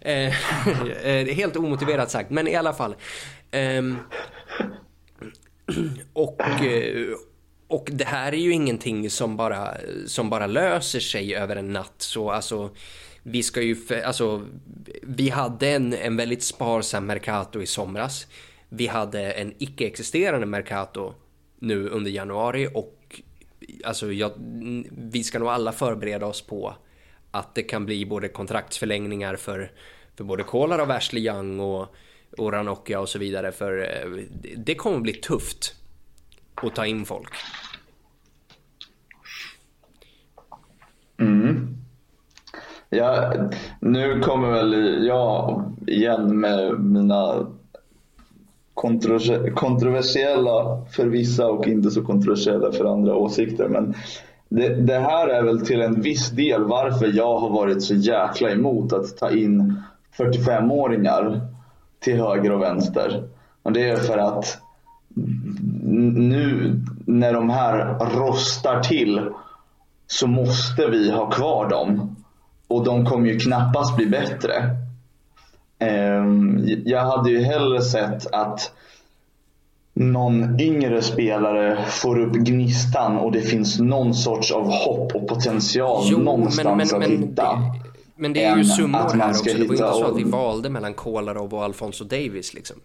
Eh, 0.00 0.32
helt 1.34 1.56
omotiverat 1.56 2.10
sagt, 2.10 2.30
men 2.30 2.48
i 2.48 2.54
alla 2.54 2.72
fall. 2.72 2.94
Ehm, 3.50 3.96
och, 6.12 6.42
eh, 6.42 7.16
och 7.68 7.88
det 7.92 8.04
här 8.04 8.32
är 8.32 8.36
ju 8.36 8.52
ingenting 8.52 9.10
som 9.10 9.36
bara, 9.36 9.74
som 10.06 10.30
bara 10.30 10.46
löser 10.46 11.00
sig 11.00 11.34
över 11.34 11.56
en 11.56 11.72
natt. 11.72 11.94
Så 11.98 12.30
alltså, 12.30 12.70
vi 13.22 13.42
ska 13.42 13.62
ju, 13.62 13.76
alltså, 14.04 14.46
vi 15.02 15.28
hade 15.28 15.68
en, 15.68 15.92
en 15.92 16.16
väldigt 16.16 16.42
sparsam 16.42 17.06
Mercato 17.06 17.62
i 17.62 17.66
somras. 17.66 18.26
Vi 18.68 18.86
hade 18.86 19.32
en 19.32 19.54
icke-existerande 19.58 20.46
Mercato 20.46 21.14
nu 21.58 21.88
under 21.88 22.10
januari 22.10 22.68
och 22.74 23.20
alltså 23.84 24.12
jag, 24.12 24.32
vi 24.90 25.24
ska 25.24 25.38
nog 25.38 25.48
alla 25.48 25.72
förbereda 25.72 26.26
oss 26.26 26.42
på 26.42 26.74
att 27.30 27.54
det 27.54 27.62
kan 27.62 27.86
bli 27.86 28.06
både 28.06 28.28
kontraktsförlängningar 28.28 29.36
för, 29.36 29.72
för 30.16 30.24
både 30.24 30.42
Kolar 30.42 30.78
och 30.78 30.90
Ashley 30.90 31.26
Young 31.26 31.60
och, 31.60 31.94
och 32.38 32.52
Ranocchia 32.52 33.00
och 33.00 33.08
så 33.08 33.18
vidare 33.18 33.52
för 33.52 33.78
eh, 33.78 34.10
det 34.56 34.74
kommer 34.74 35.00
bli 35.00 35.12
tufft 35.12 35.74
att 36.54 36.74
ta 36.74 36.86
in 36.86 37.04
folk. 37.04 37.32
Mm. 41.18 41.76
Ja, 42.90 43.32
nu 43.80 44.20
kommer 44.20 44.50
väl 44.50 45.04
jag 45.06 45.64
igen 45.86 46.40
med 46.40 46.80
mina 46.80 47.46
kontroversiella 49.54 50.84
för 50.90 51.06
vissa 51.06 51.46
och 51.46 51.66
inte 51.66 51.90
så 51.90 52.02
kontroversiella 52.02 52.72
för 52.72 52.84
andra 52.84 53.14
åsikter. 53.14 53.68
Men 53.68 53.94
det, 54.48 54.68
det, 54.68 54.98
här 54.98 55.28
är 55.28 55.42
väl 55.42 55.66
till 55.66 55.80
en 55.80 56.00
viss 56.00 56.30
del 56.30 56.64
varför 56.64 57.12
jag 57.14 57.38
har 57.38 57.50
varit 57.50 57.82
så 57.82 57.94
jäkla 57.94 58.50
emot 58.50 58.92
att 58.92 59.16
ta 59.16 59.30
in 59.30 59.82
45-åringar 60.16 61.40
till 62.06 62.20
höger 62.20 62.52
och 62.52 62.62
vänster. 62.62 63.22
Och 63.62 63.72
det 63.72 63.90
är 63.90 63.96
för 63.96 64.18
att 64.18 64.58
nu 66.14 66.80
när 67.06 67.32
de 67.32 67.50
här 67.50 67.98
rostar 67.98 68.80
till 68.80 69.28
så 70.06 70.26
måste 70.26 70.86
vi 70.86 71.10
ha 71.10 71.30
kvar 71.30 71.68
dem. 71.68 72.16
Och 72.68 72.84
de 72.84 73.06
kommer 73.06 73.28
ju 73.28 73.38
knappast 73.38 73.96
bli 73.96 74.06
bättre. 74.06 74.76
Ehm, 75.78 76.64
jag 76.84 77.00
hade 77.00 77.30
ju 77.30 77.42
hellre 77.42 77.82
sett 77.82 78.34
att 78.34 78.72
någon 79.94 80.60
yngre 80.60 81.02
spelare 81.02 81.84
får 81.86 82.18
upp 82.18 82.32
gnistan 82.32 83.16
och 83.16 83.32
det 83.32 83.40
finns 83.40 83.78
någon 83.78 84.14
sorts 84.14 84.52
av 84.52 84.70
hopp 84.70 85.14
och 85.14 85.28
potential 85.28 86.04
jo, 86.06 86.18
någonstans 86.18 86.92
men, 86.92 87.00
men, 87.00 87.12
att 87.12 87.20
hitta. 87.20 87.58
Men 88.16 88.32
det 88.32 88.44
är 88.44 88.56
ju 88.56 88.64
summor 88.64 88.98
här 88.98 89.30
också. 89.30 89.44
Det 89.44 89.52
var 89.52 89.58
ju 89.58 89.64
inte 89.64 89.76
så 89.76 90.04
att 90.04 90.18
vi 90.18 90.24
valde 90.24 90.70
mellan 90.70 90.94
Kolarov 90.94 91.54
och 91.54 91.64
Alfonso 91.64 92.04
Davis 92.04 92.54
liksom. 92.54 92.76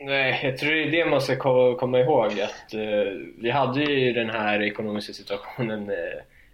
Nej, 0.00 0.40
jag 0.42 0.58
tror 0.58 0.70
det 0.70 0.82
är 0.82 0.90
det 0.90 1.10
man 1.10 1.20
ska 1.20 1.36
komma 1.76 2.00
ihåg. 2.00 2.26
Att, 2.26 2.74
uh, 2.74 2.80
vi 3.38 3.50
hade 3.50 3.82
ju 3.82 4.12
den 4.12 4.30
här 4.30 4.62
ekonomiska 4.62 5.12
situationen 5.12 5.90
uh, 5.90 5.96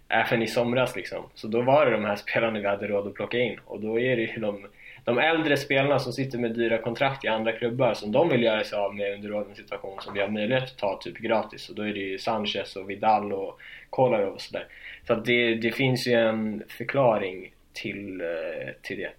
även 0.07 0.41
i 0.41 0.47
somras 0.47 0.95
liksom. 0.95 1.23
Så 1.33 1.47
då 1.47 1.61
var 1.61 1.85
det 1.85 1.91
de 1.91 2.05
här 2.05 2.15
spelarna 2.15 2.59
vi 2.59 2.67
hade 2.67 2.87
råd 2.87 3.07
att 3.07 3.13
plocka 3.13 3.39
in 3.39 3.59
och 3.65 3.81
då 3.81 3.99
är 3.99 4.15
det 4.15 4.21
ju 4.21 4.39
de 4.39 4.67
de 5.05 5.19
äldre 5.19 5.57
spelarna 5.57 5.99
som 5.99 6.13
sitter 6.13 6.37
med 6.37 6.51
dyra 6.51 6.77
kontrakt 6.77 7.25
i 7.25 7.27
andra 7.27 7.51
klubbar 7.51 7.93
som 7.93 8.11
de 8.11 8.29
vill 8.29 8.43
göra 8.43 8.63
sig 8.63 8.79
av 8.79 8.95
med 8.95 9.13
under 9.13 9.29
rådande 9.29 9.55
situation 9.55 10.01
som 10.01 10.13
vi 10.13 10.21
har 10.21 10.27
möjlighet 10.27 10.63
att 10.63 10.77
ta 10.77 10.99
typ 11.01 11.17
gratis 11.17 11.69
och 11.69 11.75
då 11.75 11.81
är 11.81 11.93
det 11.93 11.99
ju 11.99 12.17
Sanchez 12.17 12.75
och 12.75 12.89
Vidal 12.89 13.33
och 13.33 13.59
Kolarov 13.89 14.33
och 14.33 14.41
sådär. 14.41 14.67
Så 15.07 15.13
att 15.13 15.25
det, 15.25 15.55
det 15.55 15.71
finns 15.71 16.07
ju 16.07 16.13
en 16.13 16.63
förklaring 16.69 17.53
till, 17.73 18.21
eh, 18.21 18.73
till 18.81 18.97
det. 18.97 19.09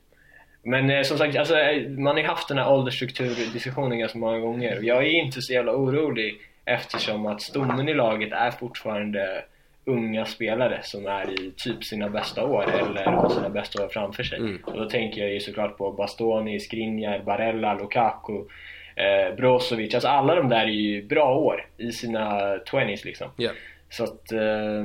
Men 0.63 0.91
eh, 0.91 1.03
som 1.03 1.19
sagt, 1.19 1.37
alltså, 1.37 1.59
eh, 1.59 1.89
man 1.89 2.15
har 2.17 2.23
ju 2.23 2.29
haft 2.29 2.49
den 2.49 2.59
här 2.59 2.73
åldersstrukturdiskussionen 2.73 3.99
ganska 3.99 4.19
många 4.19 4.39
gånger 4.39 4.79
och 4.79 4.85
jag 4.85 4.99
är 4.99 5.11
inte 5.11 5.43
så 5.43 5.53
jävla 5.53 5.77
orolig 5.77 6.35
eftersom 6.65 7.27
att 7.27 7.43
stommen 7.43 7.89
i 7.89 7.95
laget 7.95 8.33
är 8.33 8.51
fortfarande 8.51 9.45
unga 9.85 10.25
spelare 10.25 10.81
som 10.83 11.07
är 11.07 11.31
i 11.41 11.53
typ 11.57 11.85
sina 11.85 12.09
bästa 12.09 12.45
år 12.45 12.65
eller 12.81 13.05
har 13.05 13.29
sina 13.29 13.49
bästa 13.49 13.85
år 13.85 13.89
framför 13.89 14.23
sig. 14.23 14.39
Mm. 14.39 14.63
Och 14.65 14.77
då 14.77 14.91
tänker 14.91 15.21
jag 15.21 15.33
ju 15.33 15.41
såklart 15.41 15.79
på 15.79 15.93
Bastoni, 15.93 16.61
Skriniar, 16.61 17.23
Barella, 17.27 17.75
Lukaku, 17.75 18.45
eh, 18.97 19.37
Brozovic. 19.37 19.95
Alltså 19.95 20.09
alla 20.09 20.35
de 20.35 20.49
där 20.49 20.63
är 20.63 20.67
ju 20.67 21.03
bra 21.03 21.35
år 21.37 21.67
i 21.77 21.93
sina 21.93 22.57
20s 22.57 23.05
liksom. 23.05 23.31
Yeah. 23.39 23.55
Så 23.91 24.05
att 24.05 24.33
eh, 24.33 24.85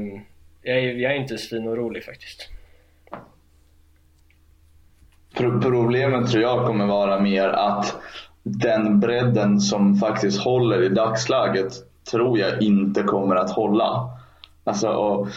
jag, 0.62 0.78
är, 0.78 0.82
jag 0.82 1.12
är 1.12 1.16
inte 1.16 1.38
svinorolig 1.38 2.04
faktiskt. 2.04 2.50
Problemet 5.62 6.32
tror 6.32 6.44
jag 6.44 6.66
kommer 6.68 6.86
vara 6.86 7.20
mer 7.20 7.48
att 7.48 7.96
den 8.44 9.00
bredden 9.00 9.60
som 9.60 9.96
faktiskt 9.96 10.42
håller 10.42 10.84
i 10.84 10.90
dagsläget 10.90 11.74
tror 12.12 12.40
jag 12.40 12.62
inte 12.62 13.04
kommer 13.04 13.36
att 13.36 13.52
hålla. 13.52 14.10
Alltså, 14.64 14.90
och, 14.90 15.28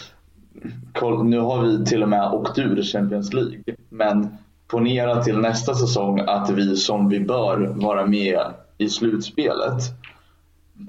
nu 1.24 1.38
har 1.38 1.62
vi 1.62 1.84
till 1.84 2.02
och 2.02 2.08
med 2.08 2.32
åkt 2.32 2.58
ur 2.58 2.82
Champions 2.82 3.32
League. 3.32 3.62
Men 3.88 4.36
ponera 4.66 5.22
till 5.22 5.38
nästa 5.38 5.74
säsong 5.74 6.20
att 6.20 6.50
vi 6.50 6.76
som 6.76 7.08
vi 7.08 7.20
bör 7.20 7.56
vara 7.66 8.06
med 8.06 8.40
i 8.78 8.88
slutspelet. 8.88 9.82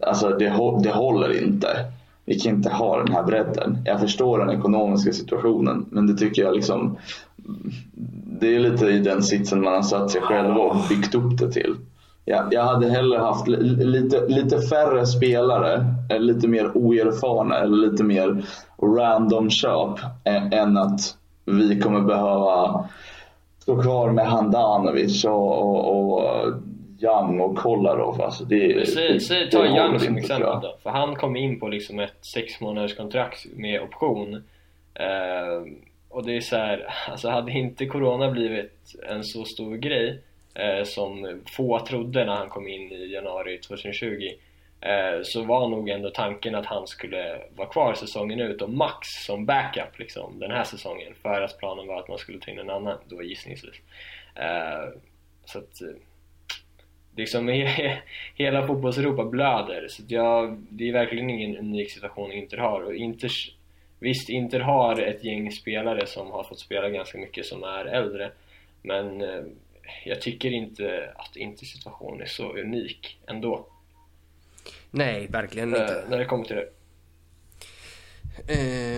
Alltså 0.02 0.30
det, 0.30 0.54
det 0.84 0.92
håller 0.92 1.44
inte. 1.44 1.92
Vi 2.26 2.40
kan 2.40 2.56
inte 2.56 2.70
ha 2.70 2.98
den 2.98 3.14
här 3.14 3.24
bredden. 3.24 3.78
Jag 3.86 4.00
förstår 4.00 4.40
den 4.40 4.50
ekonomiska 4.50 5.14
situationen 5.14 5.86
men 5.90 6.08
det 6.08 6.14
tycker 6.14 6.42
jag 6.42 6.56
liksom 6.56 6.98
det 8.40 8.56
är 8.56 8.60
lite 8.60 8.86
i 8.86 9.00
den 9.00 9.24
sitsen 9.24 9.62
man 9.62 9.74
har 9.74 9.82
satt 9.82 10.12
sig 10.12 10.22
själv 10.22 10.58
och 10.58 10.76
byggt 10.90 11.16
upp 11.16 11.38
det 11.38 11.52
till. 11.52 11.76
Jag, 12.26 12.54
jag 12.54 12.64
hade 12.64 12.90
hellre 12.90 13.20
haft 13.20 13.48
lite, 13.48 14.28
lite 14.28 14.62
färre 14.62 15.06
spelare, 15.06 15.86
eh, 16.10 16.20
lite 16.20 16.48
mer 16.48 16.78
oerfarna 16.78 17.58
eller 17.58 17.78
lite 17.92 18.04
mer 18.04 18.46
random 18.82 19.50
köp 19.50 20.00
eh, 20.24 20.60
än 20.60 20.78
att 20.78 21.16
vi 21.46 21.80
kommer 21.80 22.02
behöva 22.02 22.86
stå 23.60 23.82
kvar 23.82 24.12
med 24.12 24.28
Handanovic 24.28 25.26
och, 25.26 25.62
och, 25.62 26.14
och 26.14 26.54
Young 27.02 27.40
och 27.40 27.58
Kolarov. 27.58 28.22
Alltså 28.22 28.46
det, 28.46 28.88
säg, 28.88 29.20
säg, 29.20 29.50
ta 29.50 29.66
Young 29.66 30.00
som 30.00 30.18
exempel 30.18 30.62
då. 30.62 30.78
För 30.84 30.90
han 30.90 31.16
kom 31.16 31.36
in 31.36 31.60
på 31.60 31.68
liksom 31.68 32.00
ett 32.00 32.26
sex 32.34 32.62
månaders 32.62 32.96
kontrakt 32.96 33.46
med 33.56 33.82
option. 33.82 34.36
Eh, 34.94 35.64
och 36.10 36.26
det 36.26 36.36
är 36.38 36.42
så 36.42 36.56
här, 36.56 36.88
alltså 37.10 37.30
hade 37.30 37.52
inte 37.52 37.86
Corona 37.86 38.32
blivit 38.32 38.96
en 39.10 39.24
så 39.24 39.46
stor 39.46 39.76
grej 39.76 40.22
eh, 40.54 40.84
som 40.84 41.42
få 41.58 41.86
trodde 41.86 42.26
när 42.26 42.36
han 42.36 42.50
kom 42.50 42.68
in 42.68 42.92
i 42.92 43.14
januari 43.14 43.58
2020 43.58 44.30
eh, 44.82 45.22
så 45.24 45.44
var 45.44 45.70
nog 45.70 45.90
ändå 45.90 46.10
tanken 46.10 46.56
att 46.56 46.66
han 46.66 46.88
skulle 46.88 47.42
vara 47.56 47.68
kvar 47.68 47.94
säsongen 47.94 48.40
ut 48.40 48.62
och 48.62 48.70
max 48.70 49.08
som 49.26 49.46
backup 49.46 50.00
liksom, 50.00 50.40
den 50.40 50.52
här 50.52 50.64
säsongen 50.64 51.14
för 51.22 51.42
att 51.42 51.58
planen 51.58 51.88
var 51.88 52.00
att 52.00 52.08
man 52.08 52.18
skulle 52.18 52.40
ta 52.40 52.52
in 52.52 52.60
en 52.60 52.70
annan 52.70 52.98
då 53.06 53.24
gissningsvis 53.24 53.76
eh, 54.36 55.00
så 55.46 55.60
att 55.60 55.82
eh, 57.16 57.20
liksom 57.20 57.48
hela 58.36 58.68
fotbolls-Europa 58.68 59.26
blöder 59.26 59.88
så 59.88 60.04
jag, 60.08 60.66
det 60.70 60.90
är 60.90 60.94
verkligen 60.94 61.30
ingen 61.30 61.58
unik 61.58 61.92
situation 61.92 62.32
Inter 62.32 62.58
har 62.58 62.82
och 62.82 62.96
Inters, 62.96 63.56
visst 64.00 64.30
Inter 64.30 64.60
har 64.60 65.02
ett 65.02 65.24
gäng 65.24 65.52
spelare 65.52 66.06
som 66.06 66.32
har 66.32 66.44
fått 66.44 66.60
spela 66.60 66.90
ganska 66.90 67.18
mycket 67.18 67.46
som 67.46 67.64
är 67.64 67.86
äldre 67.86 68.32
men 68.82 69.22
eh, 69.22 69.44
jag 70.06 70.22
tycker 70.22 70.52
inte 70.52 71.14
att 71.16 71.36
Inters 71.36 71.74
situation 71.74 72.22
är 72.22 72.26
så 72.26 72.54
unik 72.58 73.20
ändå. 73.28 73.68
Nej, 74.92 75.28
verkligen 75.28 75.70
inte. 75.70 76.02
Äh, 76.04 76.10
när 76.10 76.18
det 76.18 76.26
kommer 76.26 76.46
till 76.46 76.56
det. 76.56 76.68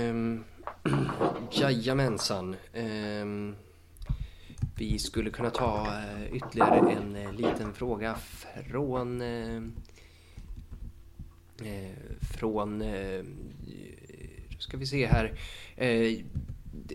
Um, 0.09 0.45
jajamensan. 1.51 2.55
Um, 2.73 3.55
vi 4.77 4.99
skulle 4.99 5.29
kunna 5.29 5.49
ta 5.49 5.87
eh, 5.87 6.35
ytterligare 6.35 6.91
en 6.91 7.15
eh, 7.15 7.33
liten 7.33 7.73
fråga 7.73 8.15
från 8.71 9.21
eh, 9.21 9.61
från, 12.37 12.83
ska 14.59 14.77
vi 14.77 14.85
se 14.85 15.05
här. 15.05 15.33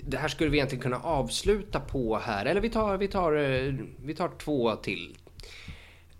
Det 0.05 0.17
här 0.17 0.29
skulle 0.29 0.51
vi 0.51 0.57
egentligen 0.57 0.83
kunna 0.83 0.99
avsluta 0.99 1.81
på 1.81 2.19
här, 2.19 2.47
eller 2.47 2.61
vi 2.61 2.71
tar, 2.71 2.97
vi 2.97 3.09
tar, 3.09 3.33
vi 4.05 4.15
tar 4.15 4.31
två 4.39 4.77
till. 4.77 5.17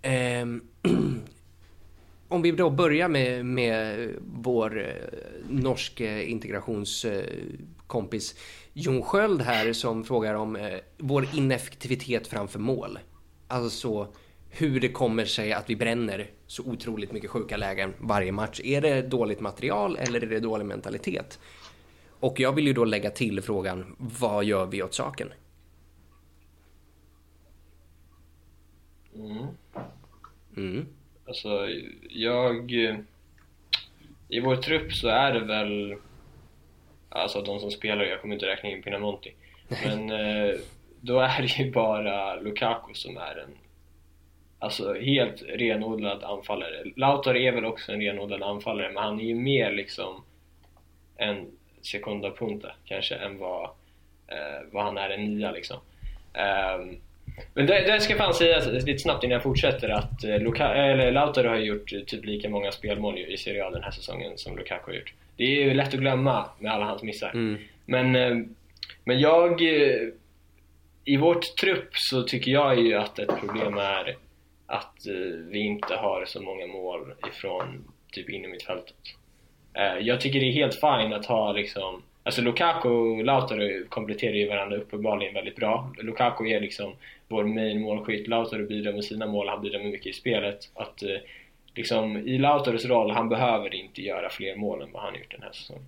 Ehm, 0.03 0.63
om 2.29 2.43
vi 2.43 2.53
då 2.53 2.71
börjar 2.71 3.09
med, 3.09 3.47
med 3.47 4.11
vår 4.21 4.93
norske 5.49 6.25
integrations 6.25 7.07
integrationskompis 7.93 8.35
Jon 8.75 9.03
Sköld 9.03 9.43
här 9.43 9.73
som 9.73 10.05
frågar 10.05 10.35
om 10.35 10.57
eh, 10.57 10.79
vår 10.99 11.29
ineffektivitet 11.35 12.27
framför 12.27 12.59
mål. 12.59 12.99
Alltså 13.49 14.15
hur 14.51 14.81
det 14.81 14.89
kommer 14.89 15.25
sig 15.25 15.53
att 15.53 15.71
vi 15.71 15.77
bränner 15.77 16.31
så 16.47 16.63
otroligt 16.63 17.13
mycket 17.13 17.31
sjuka 17.31 17.57
lägen 17.57 17.95
varje 18.01 18.33
match. 18.33 18.61
Är 18.65 18.81
det 18.81 19.03
dåligt 19.03 19.41
material 19.41 19.97
eller 19.97 20.21
är 20.21 20.27
det 20.27 20.41
dålig 20.41 20.67
mentalitet? 20.67 21.39
Och 22.21 22.41
jag 22.41 22.53
vill 22.53 22.67
ju 22.67 22.73
då 22.73 22.85
lägga 22.85 23.11
till 23.11 23.41
frågan, 23.43 23.97
vad 23.99 24.45
gör 24.45 24.67
vi 24.67 24.83
åt 24.83 24.95
saken? 24.95 25.29
Mm. 29.15 29.47
Mm. 30.57 30.87
Alltså, 31.27 31.69
jag... 32.09 32.73
I 34.29 34.41
vår 34.41 34.57
trupp 34.57 34.93
så 34.93 35.09
är 35.09 35.33
det 35.33 35.45
väl... 35.45 35.97
Alltså 37.13 37.43
de 37.43 37.61
som 37.61 37.71
spelar, 37.71 38.05
jag 38.05 38.21
kommer 38.21 38.35
inte 38.35 38.47
räkna 38.47 38.71
in 38.71 38.83
Pinamonti. 38.83 39.33
Men 39.85 40.11
eh, 40.11 40.55
då 41.01 41.21
är 41.21 41.43
det 41.43 41.59
ju 41.59 41.71
bara 41.71 42.37
Lukaku 42.37 42.95
som 42.95 43.17
är 43.17 43.37
en 43.39 43.59
Alltså 44.63 44.95
helt 44.95 45.43
renodlad 45.49 46.25
anfallare. 46.25 46.85
Lautaro 46.97 47.37
är 47.37 47.53
väl 47.53 47.65
också 47.65 47.93
en 47.93 48.01
renodlad 48.01 48.43
anfallare 48.43 48.89
men 48.93 49.03
han 49.03 49.21
är 49.21 49.25
ju 49.25 49.35
mer 49.35 49.73
liksom 49.73 50.25
en 51.17 51.47
sekunda 51.83 52.31
punta 52.31 52.73
kanske 52.85 53.15
än 53.15 53.39
vad, 53.39 53.65
eh, 54.29 54.67
vad 54.71 54.85
han 54.85 54.99
är 54.99 55.11
en 55.11 55.25
nia 55.25 55.51
liksom. 55.51 55.77
Um, 56.35 57.01
men 57.55 57.67
det, 57.67 57.81
det 57.81 58.01
ska 58.01 58.17
fan 58.17 58.35
sägas 58.35 58.67
lite 58.67 58.99
snabbt 58.99 59.25
innan 59.25 59.33
jag 59.33 59.43
fortsätter 59.43 59.89
att 59.89 60.25
eh, 60.25 60.39
Luka, 60.39 60.75
eller 60.75 61.13
Lautaro 61.13 61.49
har 61.49 61.57
gjort 61.57 61.93
eh, 61.93 62.01
typ 62.01 62.25
lika 62.25 62.49
många 62.49 62.73
spelmål 62.73 63.19
i 63.19 63.37
Serie 63.37 63.65
A 63.65 63.71
den 63.71 63.83
här 63.83 63.91
säsongen 63.91 64.39
som 64.39 64.57
Lukaku 64.57 64.91
har 64.91 64.99
gjort. 64.99 65.15
Det 65.37 65.45
är 65.45 65.65
ju 65.65 65.75
lätt 65.75 65.95
att 65.95 66.01
glömma 66.01 66.51
med 66.59 66.73
alla 66.73 66.85
hans 66.85 67.03
missar. 67.03 67.31
Mm. 67.31 67.59
Men, 67.87 68.17
eh, 68.17 68.47
men 69.05 69.21
jag... 69.21 69.63
I 71.05 71.17
vårt 71.17 71.57
trupp 71.57 71.89
så 71.93 72.23
tycker 72.23 72.51
jag 72.51 72.81
ju 72.81 72.95
att 72.95 73.19
ett 73.19 73.41
problem 73.41 73.79
är 73.79 74.17
att 74.67 75.07
vi 75.49 75.59
inte 75.59 75.95
har 75.95 76.25
så 76.25 76.43
många 76.43 76.67
mål 76.67 77.15
ifrån 77.29 77.85
typ 78.13 78.31
in 78.31 78.45
i 78.45 78.49
mittfältet. 78.49 78.97
Jag 80.01 80.21
tycker 80.21 80.41
det 80.41 80.47
är 80.47 80.53
helt 80.53 80.75
fint 80.75 81.15
att 81.15 81.27
ha 81.27 81.53
liksom 81.53 82.03
Alltså 82.25 82.43
Lukaku 82.43 82.89
och 82.89 83.25
Lautaro 83.25 83.89
kompletterar 83.89 84.35
ju 84.35 84.49
varandra 84.49 84.77
uppenbarligen 84.77 85.35
väldigt 85.35 85.57
bra. 85.57 85.93
Lukaku 85.99 86.49
är 86.49 86.61
liksom 86.61 86.97
vår 87.29 87.45
main 87.45 87.81
målskytt. 87.81 88.29
Lautaro 88.29 88.67
bidrar 88.67 88.93
med 88.93 89.05
sina 89.05 89.27
mål, 89.27 89.49
han 89.49 89.63
bidrar 89.63 89.79
med 89.79 89.91
mycket 89.91 90.07
i 90.07 90.13
spelet. 90.13 90.71
Att, 90.75 91.03
eh, 91.03 91.17
liksom, 91.75 92.17
I 92.17 92.39
Lautaros 92.39 92.85
roll, 92.85 93.11
han 93.11 93.29
behöver 93.29 93.75
inte 93.75 94.03
göra 94.03 94.31
fler 94.31 94.57
mål 94.57 94.83
än 94.83 94.93
vad 94.93 95.03
han 95.03 95.15
gjort 95.15 95.31
den 95.31 95.43
här 95.43 95.53
säsongen. 95.53 95.87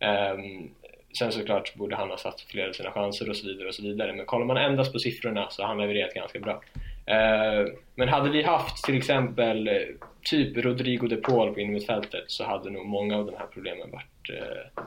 Um, 0.00 0.70
sen 1.18 1.32
såklart 1.32 1.74
borde 1.74 1.96
han 1.96 2.10
ha 2.10 2.16
satt 2.16 2.40
fler 2.40 2.68
av 2.68 2.72
sina 2.72 2.90
chanser 2.90 3.30
och 3.30 3.36
så 3.36 3.46
vidare 3.46 3.68
och 3.68 3.74
så 3.74 3.82
vidare. 3.82 4.12
Men 4.12 4.26
kollar 4.26 4.46
man 4.46 4.56
endast 4.56 4.92
på 4.92 4.98
siffrorna 4.98 5.50
så 5.50 5.62
har 5.62 5.68
han 5.68 5.78
levererat 5.78 6.14
ganska 6.14 6.40
bra. 6.40 6.62
Uh, 7.10 7.72
men 7.94 8.08
hade 8.08 8.30
vi 8.30 8.42
haft 8.42 8.84
till 8.84 8.96
exempel 8.96 9.68
eh, 9.68 9.74
typ 10.22 10.56
Rodrigo 10.56 11.06
de 11.06 11.16
Paul 11.16 11.54
på 11.54 11.60
innermittfältet 11.60 12.24
så 12.26 12.44
hade 12.44 12.70
nog 12.70 12.86
många 12.86 13.16
av 13.16 13.26
de 13.26 13.36
här 13.36 13.46
problemen 13.46 13.90
varit, 13.90 14.30
uh, 14.30 14.82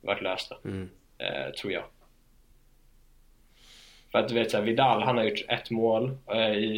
varit 0.00 0.22
lösta. 0.22 0.56
Mm. 0.64 0.82
Uh, 1.22 1.52
tror 1.52 1.72
jag. 1.72 1.84
För 4.12 4.18
att 4.18 4.28
du 4.28 4.34
vet 4.34 4.50
såhär, 4.50 4.64
Vidal 4.64 5.02
han 5.02 5.16
har 5.16 5.24
gjort 5.24 5.44
ett 5.48 5.70
mål 5.70 6.18
eh, 6.34 6.52
i, 6.52 6.70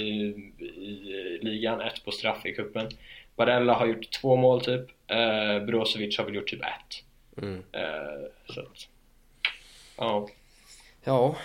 i 0.59 1.39
ligan, 1.43 1.81
ett 1.81 2.05
på 2.05 2.11
straff 2.11 2.47
i 2.47 2.55
kuppen. 2.55 2.89
Barella 3.37 3.75
har 3.75 3.87
gjort 3.87 4.11
två 4.21 4.37
mål 4.37 4.61
typ. 4.61 4.87
Eh, 5.07 5.65
Brozovic 5.67 6.19
har 6.19 6.25
väl 6.25 6.35
gjort 6.35 6.49
typ 6.49 6.61
ett. 6.61 7.05
Mm. 7.43 7.63
Eh, 7.73 8.55
så 8.55 8.61
att, 8.61 8.89
ja. 9.97 10.29
Ja. 11.05 11.37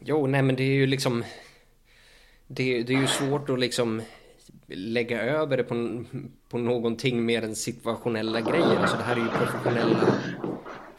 Jo, 0.00 0.26
nej 0.26 0.42
men 0.42 0.56
det 0.56 0.62
är 0.62 0.74
ju 0.74 0.86
liksom... 0.86 1.24
Det, 2.46 2.82
det 2.82 2.92
är 2.92 3.00
ju 3.00 3.06
svårt 3.06 3.50
att 3.50 3.60
liksom 3.60 4.02
lägga 4.66 5.22
över 5.22 5.56
det 5.56 5.64
på, 5.64 6.04
på 6.48 6.58
någonting 6.58 7.24
mer 7.24 7.42
än 7.42 7.56
situationella 7.56 8.40
grejer. 8.40 8.76
Alltså 8.76 8.96
det 8.96 9.02
här 9.02 9.16
är 9.16 9.20
ju 9.20 9.28
professionella 9.28 10.14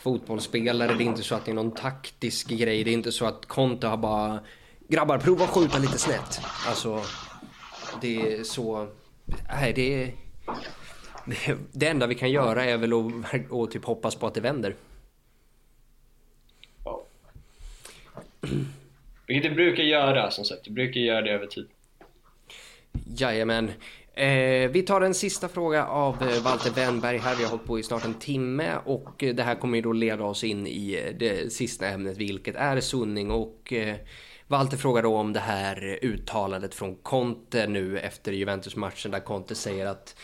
fotbollsspelare. 0.04 0.94
Det 0.94 1.04
är 1.04 1.06
inte 1.06 1.24
så 1.24 1.36
att 1.36 1.46
det 1.46 1.52
är 1.52 1.56
någon 1.56 1.72
taktisk 1.72 2.48
grej. 2.48 2.84
Det 2.84 2.92
är 2.92 2.94
inte 2.94 3.12
så 3.12 3.26
att 3.26 3.46
Conte 3.46 3.88
har 3.88 3.98
bara 3.98 4.40
grabbar 4.88 5.18
prova 5.18 5.44
att 5.44 5.50
skjuta 5.50 5.78
lite 5.78 5.98
snett. 5.98 6.42
Alltså 6.68 7.02
det 8.02 8.22
är 8.22 8.44
så. 8.44 8.88
Nej, 9.50 9.74
det 9.74 10.04
är. 10.04 10.14
Det 11.72 11.88
enda 11.88 12.08
vi 12.08 12.16
kan 12.16 12.32
göra 12.32 12.66
är 12.66 12.78
väl 12.78 12.94
att, 12.94 13.52
att 13.52 13.72
typ 13.72 13.86
hoppas 13.86 14.16
på 14.16 14.28
att 14.28 14.34
det 14.34 14.42
vänder. 14.42 14.76
Ja. 16.86 17.06
Vilket 19.28 19.52
det 19.52 19.56
brukar 19.56 19.84
göra 19.84 20.32
som 20.32 20.46
sagt. 20.46 20.66
Det 20.66 20.72
brukar 20.72 21.02
göra 21.02 21.22
det 21.22 21.32
över 21.32 21.48
tid. 21.48 21.68
Jajamän. 23.18 23.72
Eh, 24.16 24.70
vi 24.70 24.84
tar 24.88 25.02
en 25.02 25.14
sista 25.14 25.50
fråga 25.50 25.86
av 25.86 26.24
eh, 26.24 26.44
Walter 26.44 26.72
Wennberg 26.72 27.18
här. 27.18 27.36
Vi 27.36 27.44
har 27.44 27.50
hållit 27.50 27.66
på 27.66 27.80
i 27.80 27.84
snart 27.84 28.06
en 28.06 28.14
timme 28.14 28.76
och 28.86 29.24
eh, 29.24 29.36
det 29.36 29.44
här 29.44 29.56
kommer 29.56 29.76
ju 29.76 29.82
då 29.82 29.94
leda 29.94 30.24
oss 30.24 30.44
in 30.44 30.68
i 30.68 31.04
eh, 31.06 31.18
det 31.18 31.54
sista 31.54 31.88
ämnet, 31.88 32.18
vilket 32.18 32.56
är 32.56 32.80
Sunning. 32.80 33.32
Och 33.32 33.74
eh, 33.74 33.96
Walter 34.48 34.78
frågar 34.78 35.04
då 35.04 35.18
om 35.18 35.34
det 35.34 35.40
här 35.40 36.00
uttalandet 36.02 36.76
från 36.76 36.96
Conte 36.96 37.68
nu 37.68 38.00
efter 38.00 38.32
Juventus-matchen 38.32 39.12
där 39.12 39.20
Conte 39.20 39.56
säger 39.56 39.86
att 39.86 40.16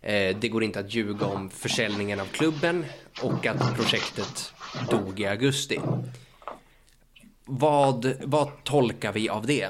eh, 0.00 0.36
det 0.40 0.48
går 0.48 0.64
inte 0.64 0.80
att 0.80 0.94
ljuga 0.94 1.26
om 1.26 1.50
försäljningen 1.50 2.20
av 2.20 2.24
klubben 2.26 2.84
och 3.22 3.46
att 3.46 3.76
projektet 3.76 4.52
dog 4.90 5.20
i 5.20 5.26
augusti. 5.26 5.80
Vad, 7.44 8.14
vad 8.24 8.64
tolkar 8.64 9.12
vi 9.12 9.28
av 9.28 9.46
det? 9.46 9.68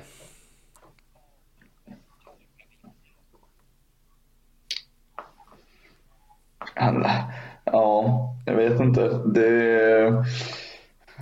Ja, 7.64 8.34
jag 8.46 8.54
vet 8.54 8.80
inte. 8.80 9.20
Det, 9.24 10.24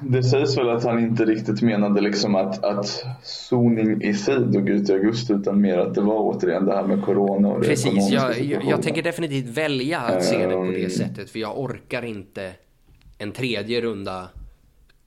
det 0.02 0.22
sägs 0.22 0.58
väl 0.58 0.68
att 0.68 0.84
han 0.84 0.98
inte 0.98 1.24
riktigt 1.24 1.62
menade 1.62 2.00
liksom 2.00 2.34
att, 2.34 2.64
att 2.64 3.04
zoning 3.22 4.02
i 4.02 4.14
sig 4.14 4.40
dog 4.40 4.68
ut 4.68 4.90
i 4.90 4.92
augusti 4.92 5.32
utan 5.32 5.60
mer 5.60 5.78
att 5.78 5.94
det 5.94 6.00
var 6.00 6.18
återigen 6.18 6.66
det 6.66 6.76
här 6.76 6.86
med 6.86 7.04
corona 7.04 7.48
och 7.48 7.62
Precis, 7.62 8.10
jag, 8.10 8.40
jag, 8.40 8.64
jag, 8.64 8.82
tänker 8.82 9.02
definitivt 9.02 9.58
välja 9.58 10.00
att 10.00 10.24
se 10.24 10.46
det 10.46 10.54
på 10.54 10.64
det 10.64 10.84
ehm. 10.84 10.90
sättet 10.90 11.30
för 11.30 11.38
jag 11.38 11.58
orkar 11.60 12.04
inte 12.04 12.52
en 13.18 13.32
tredje 13.32 13.80
runda 13.80 14.28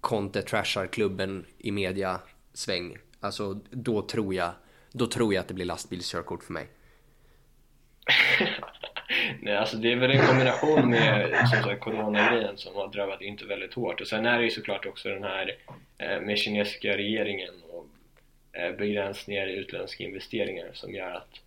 Conte 0.02 0.42
trashar 0.42 0.88
klubben 0.88 1.46
i 1.58 1.72
media 1.72 2.20
sväng. 2.54 2.98
Alltså 3.20 3.60
då 3.70 4.02
tror 4.02 4.34
jag, 4.34 4.52
då 4.92 5.08
tror 5.08 5.34
jag 5.34 5.42
att 5.42 5.48
det 5.48 5.54
blir 5.54 5.66
lastbilskörkort 5.66 6.44
för 6.44 6.54
mig. 6.54 6.68
Nej, 9.40 9.58
alltså 9.58 9.78
det 9.78 9.92
är 9.92 9.96
väl 9.96 10.12
en 10.12 10.28
kombination 10.28 10.90
med 10.90 11.48
som 11.50 11.64
sagt 11.64 11.82
coronagrejen 11.82 12.58
som 12.58 12.76
har 12.76 12.88
drabbat 12.88 13.22
inte 13.22 13.46
väldigt 13.46 13.74
hårt 13.74 14.02
och 14.02 14.08
sen 14.08 14.26
är 14.26 14.38
det 14.38 14.44
ju 14.44 14.50
såklart 14.50 14.86
också 14.86 15.10
den 15.10 15.24
här 15.24 15.56
eh, 15.98 16.22
med 16.22 16.38
kinesiska 16.38 16.98
regeringen 16.98 17.54
och 17.70 17.88
eh, 18.60 18.76
begränsningar 18.76 19.48
i 19.48 19.56
utländska 19.56 20.04
investeringar 20.04 20.70
som 20.74 20.94
gör 20.94 21.12
att 21.12 21.42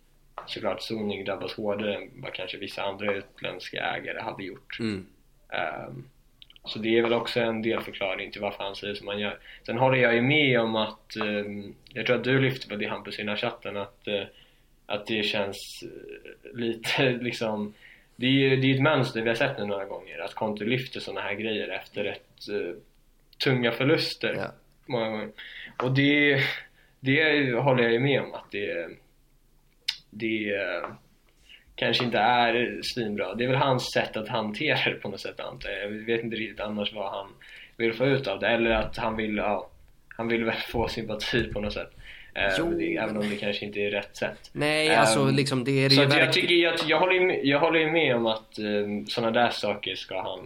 såklart 0.45 0.81
Soning 0.81 1.25
drabbas 1.25 1.53
hårdare 1.53 1.95
än 1.95 2.09
vad 2.13 2.33
kanske 2.33 2.57
vissa 2.57 2.83
andra 2.83 3.13
utländska 3.13 3.81
ägare 3.81 4.21
hade 4.21 4.43
gjort. 4.43 4.79
Mm. 4.79 5.07
Um, 5.87 6.09
så 6.65 6.79
det 6.79 6.97
är 6.97 7.01
väl 7.01 7.13
också 7.13 7.39
en 7.39 7.61
delförklaring 7.61 8.31
till 8.31 8.41
varför 8.41 8.63
han 8.63 8.75
säger 8.75 8.95
som 8.95 9.07
han 9.07 9.19
gör. 9.19 9.39
Sen 9.65 9.77
håller 9.77 9.97
jag 9.97 10.15
ju 10.15 10.21
med 10.21 10.61
om 10.61 10.75
att, 10.75 11.17
um, 11.21 11.75
jag 11.93 12.05
tror 12.05 12.15
att 12.15 12.23
du 12.23 12.39
lyfte 12.39 12.67
på 12.67 12.75
det 12.75 12.87
Hampus 12.87 13.19
i 13.19 13.21
den 13.21 13.29
här 13.29 13.35
chatten, 13.35 13.77
att 13.77 14.07
uh, 14.07 14.23
att 14.93 15.07
det 15.07 15.23
känns 15.23 15.83
eh, 15.83 16.57
lite 16.57 17.09
liksom 17.21 17.73
det 18.15 18.25
är 18.25 18.31
ju 18.31 18.55
det 18.55 18.71
är 18.71 18.75
ett 18.75 18.81
mönster 18.81 19.21
vi 19.21 19.27
har 19.27 19.35
sett 19.35 19.57
nu 19.57 19.65
några 19.65 19.85
gånger 19.85 20.19
att 20.19 20.33
Conte 20.33 20.63
lyfter 20.63 20.99
sådana 20.99 21.21
här 21.21 21.33
grejer 21.33 21.67
efter 21.67 22.03
rätt 22.03 22.49
uh, 22.51 22.75
tunga 23.43 23.71
förluster 23.71 24.33
ja. 24.37 24.51
många 24.85 25.09
gånger. 25.09 25.29
Och 25.83 25.91
det, 25.91 26.39
det 26.99 27.51
håller 27.53 27.83
jag 27.83 27.91
ju 27.91 27.99
med 27.99 28.21
om 28.21 28.33
att 28.33 28.51
det 28.51 28.89
det 30.09 30.55
uh, 30.55 30.93
kanske 31.75 32.03
inte 32.03 32.17
är 32.17 32.79
svinbra. 32.83 33.33
Det 33.33 33.43
är 33.43 33.47
väl 33.47 33.57
hans 33.57 33.91
sätt 33.91 34.17
att 34.17 34.27
hantera 34.27 34.91
det 34.91 34.99
på 34.99 35.09
något 35.09 35.21
sätt 35.21 35.39
antar 35.39 35.69
jag. 35.69 35.83
Jag 35.83 35.89
vet 35.89 36.23
inte 36.23 36.35
riktigt 36.35 36.59
annars 36.59 36.93
vad 36.93 37.11
han 37.11 37.27
vill 37.77 37.93
få 37.93 38.05
ut 38.05 38.27
av 38.27 38.39
det. 38.39 38.47
Eller 38.47 38.71
att 38.71 38.97
han 38.97 39.15
vill, 39.15 39.37
ja, 39.37 39.69
han 40.07 40.27
vill 40.27 40.43
väl 40.43 40.55
få 40.55 40.87
sympati 40.87 41.43
på 41.43 41.61
något 41.61 41.73
sätt 41.73 41.91
Eh, 42.35 43.03
även 43.03 43.17
om 43.17 43.29
det 43.29 43.35
kanske 43.35 43.65
inte 43.65 43.79
är 43.79 43.91
rätt 43.91 44.15
sätt. 44.15 44.49
Nej, 44.51 44.95
alltså 44.95 45.19
um, 45.19 45.35
liksom 45.35 45.63
det 45.63 45.85
är 45.85 45.89
det 45.89 45.95
ju 45.95 46.01
verkligen. 46.01 46.25
Jag, 46.25 46.33
tycker, 46.33 46.55
jag, 46.55 46.75
jag, 46.87 46.99
håller 46.99 47.13
ju, 47.13 47.49
jag 47.49 47.59
håller 47.59 47.79
ju 47.79 47.91
med 47.91 48.15
om 48.15 48.25
att 48.25 48.59
um, 48.59 49.07
sådana 49.07 49.31
där 49.31 49.49
saker 49.49 49.95
ska 49.95 50.21
han 50.21 50.39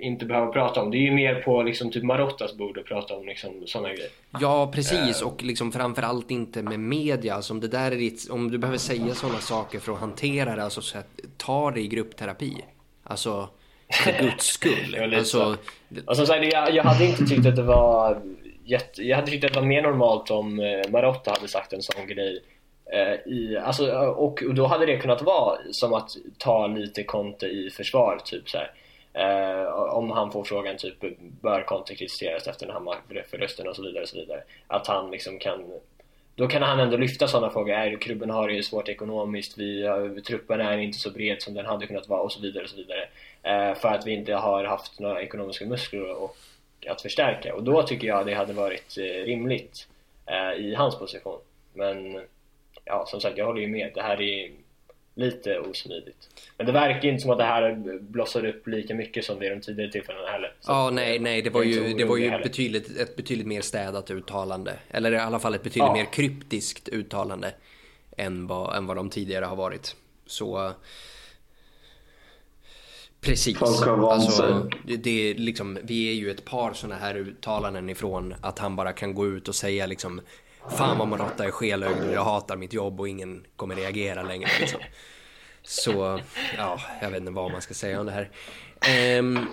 inte 0.00 0.26
behöva 0.26 0.52
prata 0.52 0.82
om. 0.82 0.90
Det 0.90 0.96
är 0.96 1.00
ju 1.00 1.10
mer 1.10 1.34
på 1.34 1.62
liksom 1.62 1.90
typ 1.90 2.02
Marottas 2.02 2.54
bord 2.54 2.78
att 2.78 2.84
prata 2.84 3.14
om 3.14 3.26
liksom 3.26 3.62
sådana 3.66 3.88
grejer. 3.88 4.10
Ja, 4.40 4.72
precis. 4.74 5.22
Uh, 5.22 5.28
och 5.28 5.42
liksom 5.42 5.72
framförallt 5.72 6.30
inte 6.30 6.62
med 6.62 6.80
media. 6.80 7.34
Alltså 7.34 7.52
om, 7.52 7.60
det 7.60 7.68
där 7.68 7.92
är 7.92 7.96
ditt, 7.96 8.30
om 8.30 8.50
du 8.50 8.58
behöver 8.58 8.78
säga 8.78 9.14
sådana 9.14 9.38
saker 9.38 9.78
för 9.78 9.92
att 9.92 10.00
hantera 10.00 10.56
det, 10.56 10.62
alltså 10.62 10.80
så 10.80 10.98
att, 10.98 11.20
ta 11.36 11.70
det 11.70 11.80
i 11.80 11.86
gruppterapi. 11.86 12.56
Alltså, 13.02 13.48
för 14.04 14.12
guds 14.22 14.46
skull. 14.46 15.14
alltså, 15.16 15.56
och 16.06 16.16
som 16.16 16.26
sagt, 16.26 16.52
jag, 16.52 16.74
jag 16.74 16.84
hade 16.84 17.04
inte 17.04 17.26
tyckt 17.26 17.46
att 17.46 17.56
det 17.56 17.62
var 17.62 18.22
jätte, 18.66 19.02
jag 19.02 19.16
hade 19.16 19.30
tyckt 19.30 19.44
att 19.44 19.52
det 19.52 19.60
var 19.60 19.66
mer 19.66 19.82
normalt 19.82 20.30
om 20.30 20.60
eh, 20.60 20.90
Marotta 20.90 21.30
hade 21.30 21.48
sagt 21.48 21.72
en 21.72 21.82
sån 21.82 22.06
grej 22.06 22.42
eh, 22.92 23.32
i, 23.32 23.58
alltså, 23.62 23.92
och, 23.98 24.42
och 24.42 24.54
då 24.54 24.66
hade 24.66 24.86
det 24.86 24.96
kunnat 24.96 25.22
vara 25.22 25.58
som 25.70 25.94
att 25.94 26.10
ta 26.38 26.66
lite 26.66 27.02
Conte 27.02 27.46
i 27.46 27.70
försvar 27.70 28.20
typ 28.24 28.48
så 28.48 28.58
här. 28.58 28.70
Eh, 29.12 29.72
om 29.72 30.10
han 30.10 30.32
får 30.32 30.44
frågan 30.44 30.76
typ 30.76 31.04
bör 31.42 31.62
Conte 31.62 31.94
kritiseras 31.94 32.46
efter 32.46 32.66
den 32.66 32.76
här 32.76 33.24
förlusten 33.30 33.68
och 33.68 33.76
så 33.76 33.82
vidare 33.82 34.02
och 34.02 34.08
så 34.08 34.16
vidare 34.16 34.42
att 34.66 34.86
han 34.86 35.10
liksom 35.10 35.38
kan 35.38 35.64
då 36.36 36.48
kan 36.48 36.62
han 36.62 36.80
ändå 36.80 36.96
lyfta 36.96 37.28
sådana 37.28 37.50
frågor. 37.50 37.74
Är, 37.74 37.96
klubben 37.96 38.30
har 38.30 38.48
det 38.48 38.54
ju 38.54 38.62
svårt 38.62 38.88
ekonomiskt, 38.88 39.58
vi, 39.58 39.82
eh, 39.82 40.22
truppen 40.26 40.60
är 40.60 40.78
inte 40.78 40.98
så 40.98 41.10
bred 41.10 41.42
som 41.42 41.54
den 41.54 41.66
hade 41.66 41.86
kunnat 41.86 42.08
vara 42.08 42.20
och 42.20 42.32
så 42.32 42.40
vidare. 42.40 42.64
Och 42.64 42.70
så 42.70 42.76
vidare. 42.76 43.08
Eh, 43.42 43.74
för 43.74 43.88
att 43.88 44.06
vi 44.06 44.12
inte 44.12 44.34
har 44.34 44.64
haft 44.64 45.00
några 45.00 45.22
ekonomiska 45.22 45.66
muskler 45.66 46.22
och, 46.22 46.36
att 46.88 47.02
förstärka. 47.02 47.54
Och 47.54 47.62
då 47.62 47.82
tycker 47.82 48.06
jag 48.06 48.26
det 48.26 48.34
hade 48.34 48.52
varit 48.52 48.98
eh, 48.98 49.24
rimligt 49.24 49.88
eh, 50.26 50.64
i 50.64 50.74
hans 50.74 50.98
position. 50.98 51.38
Men 51.74 52.20
ja, 52.84 53.04
som 53.06 53.20
sagt, 53.20 53.38
jag 53.38 53.46
håller 53.46 53.60
ju 53.60 53.68
med. 53.68 53.90
Det 53.94 54.02
här 54.02 54.20
är 54.20 54.50
lite 55.14 55.58
osmidigt. 55.58 56.28
Men 56.56 56.66
det 56.66 56.72
verkar 56.72 57.08
inte 57.08 57.22
som 57.22 57.30
att 57.30 57.38
det 57.38 57.44
här 57.44 57.98
blossade 58.00 58.48
upp 58.48 58.66
lika 58.66 58.94
mycket 58.94 59.24
som 59.24 59.38
vid 59.38 59.52
de 59.52 59.60
tidigare 59.60 59.92
tillfällena 59.92 60.28
heller. 60.28 60.52
Så 60.60 60.72
ja, 60.72 60.90
nej, 60.90 61.18
nej, 61.18 61.42
det 61.42 61.50
var 61.50 61.62
ju, 61.62 61.94
det 61.94 62.04
var 62.04 62.16
ju 62.16 62.30
betydligt, 62.30 63.00
ett 63.00 63.16
betydligt 63.16 63.46
mer 63.46 63.60
städat 63.60 64.10
uttalande. 64.10 64.74
Eller 64.90 65.12
i 65.12 65.16
alla 65.16 65.38
fall 65.38 65.54
ett 65.54 65.62
betydligt 65.62 65.88
ja. 65.88 65.94
mer 65.94 66.12
kryptiskt 66.12 66.88
uttalande 66.88 67.52
än 68.16 68.46
vad, 68.46 68.76
än 68.76 68.86
vad 68.86 68.96
de 68.96 69.10
tidigare 69.10 69.44
har 69.44 69.56
varit. 69.56 69.96
Så... 70.26 70.72
Precis. 73.26 73.62
Alltså, 73.62 74.70
det 74.84 75.30
är 75.30 75.34
liksom, 75.34 75.78
vi 75.82 76.08
är 76.10 76.14
ju 76.14 76.30
ett 76.30 76.44
par 76.44 76.72
sådana 76.72 77.00
här 77.00 77.14
uttalanden 77.14 77.90
ifrån 77.90 78.34
att 78.40 78.58
han 78.58 78.76
bara 78.76 78.92
kan 78.92 79.14
gå 79.14 79.26
ut 79.26 79.48
och 79.48 79.54
säga 79.54 79.86
liksom 79.86 80.20
Fan 80.70 80.98
vad 80.98 81.08
Marotta 81.08 81.44
är 81.44 81.50
skelögd 81.50 82.04
och 82.08 82.14
jag 82.14 82.24
hatar 82.24 82.56
mitt 82.56 82.72
jobb 82.72 83.00
och 83.00 83.08
ingen 83.08 83.44
kommer 83.56 83.74
reagera 83.74 84.22
längre. 84.22 84.48
Liksom. 84.60 84.80
Så, 85.62 86.20
ja, 86.56 86.80
jag 87.02 87.10
vet 87.10 87.20
inte 87.20 87.32
vad 87.32 87.52
man 87.52 87.62
ska 87.62 87.74
säga 87.74 88.00
om 88.00 88.06
det 88.06 88.12
här. 88.12 88.30
Um, 89.18 89.46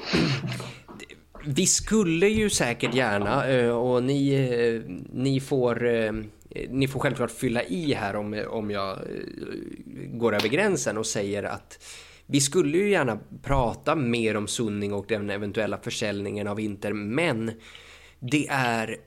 vi 1.46 1.68
skulle 1.68 2.28
ju 2.28 2.50
säkert 2.50 2.94
gärna, 2.94 3.48
eh, 3.48 3.70
och 3.70 4.04
ni, 4.04 4.34
eh, 4.34 4.92
ni, 5.14 5.40
får, 5.40 5.88
eh, 5.88 6.12
ni 6.70 6.88
får 6.88 7.00
självklart 7.00 7.32
fylla 7.32 7.64
i 7.64 7.94
här 7.94 8.16
om, 8.16 8.46
om 8.50 8.72
jag 8.72 9.00
går 9.96 10.36
över 10.36 10.48
gränsen 10.48 10.98
och 10.98 11.06
säger 11.06 11.44
att 11.44 11.80
vi 12.26 12.42
skulle 12.42 12.78
ju 12.78 12.90
gärna 12.90 13.20
prata 13.42 13.96
mer 13.96 14.38
om 14.38 14.48
Sunning 14.48 14.94
och 14.94 15.06
den 15.08 15.30
eventuella 15.30 15.78
försäljningen 15.78 16.48
av 16.48 16.60
Inter, 16.60 16.94
men 16.94 17.52
det 18.20 18.48
är 18.48 18.98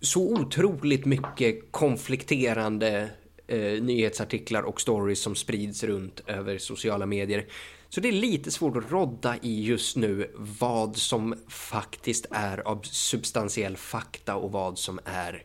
så 0.00 0.32
otroligt 0.34 1.04
mycket 1.04 1.72
konflikterande 1.72 3.10
eh, 3.46 3.82
nyhetsartiklar 3.82 4.62
och 4.62 4.80
stories 4.80 5.22
som 5.22 5.34
sprids 5.34 5.84
runt 5.84 6.20
över 6.26 6.58
sociala 6.58 7.06
medier. 7.06 7.46
Så 7.88 8.00
det 8.00 8.08
är 8.08 8.12
lite 8.12 8.50
svårt 8.50 8.76
att 8.76 8.92
rodda 8.92 9.36
i 9.42 9.64
just 9.64 9.96
nu 9.96 10.30
vad 10.36 10.96
som 10.96 11.34
faktiskt 11.48 12.26
är 12.30 12.68
av 12.68 12.82
substantiell 12.82 13.76
fakta 13.76 14.36
och 14.36 14.52
vad 14.52 14.78
som 14.78 15.00
är 15.04 15.44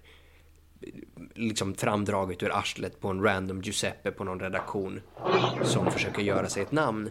liksom 1.36 1.76
framdraget 1.76 2.44
ur 2.44 2.58
arslet 2.58 3.00
på 3.00 3.08
en 3.08 3.24
random 3.24 3.62
Giuseppe 3.62 4.12
på 4.12 4.24
någon 4.24 4.40
redaktion 4.40 5.02
som 5.64 5.92
försöker 5.92 6.22
göra 6.22 6.48
sig 6.48 6.64
ett 6.64 6.72
namn. 6.72 7.10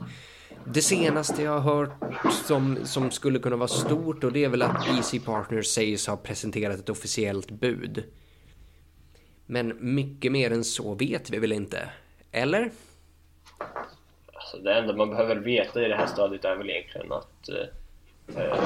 Det 0.64 0.82
senaste 0.82 1.42
jag 1.42 1.58
har 1.58 1.74
hört 1.74 2.24
som, 2.46 2.78
som 2.84 3.10
skulle 3.10 3.38
kunna 3.38 3.56
vara 3.56 3.68
stort 3.68 4.24
och 4.24 4.32
det 4.32 4.44
är 4.44 4.48
väl 4.48 4.62
att 4.62 4.88
Easy 4.88 5.20
Partners 5.20 5.66
sägs 5.66 6.06
ha 6.06 6.16
presenterat 6.16 6.78
ett 6.78 6.88
officiellt 6.88 7.50
bud. 7.50 8.04
Men 9.46 9.94
mycket 9.94 10.32
mer 10.32 10.50
än 10.50 10.64
så 10.64 10.94
vet 10.94 11.30
vi 11.30 11.38
väl 11.38 11.52
inte? 11.52 11.88
Eller? 12.32 12.70
Alltså 14.32 14.58
det 14.58 14.74
enda 14.74 14.96
man 14.96 15.10
behöver 15.10 15.36
veta 15.36 15.84
i 15.84 15.88
det 15.88 15.96
här 15.96 16.06
stadiet 16.06 16.44
är 16.44 16.56
väl 16.56 16.70
egentligen 16.70 17.12
att 17.12 17.48
eh, 17.48 18.42
eh 18.42 18.58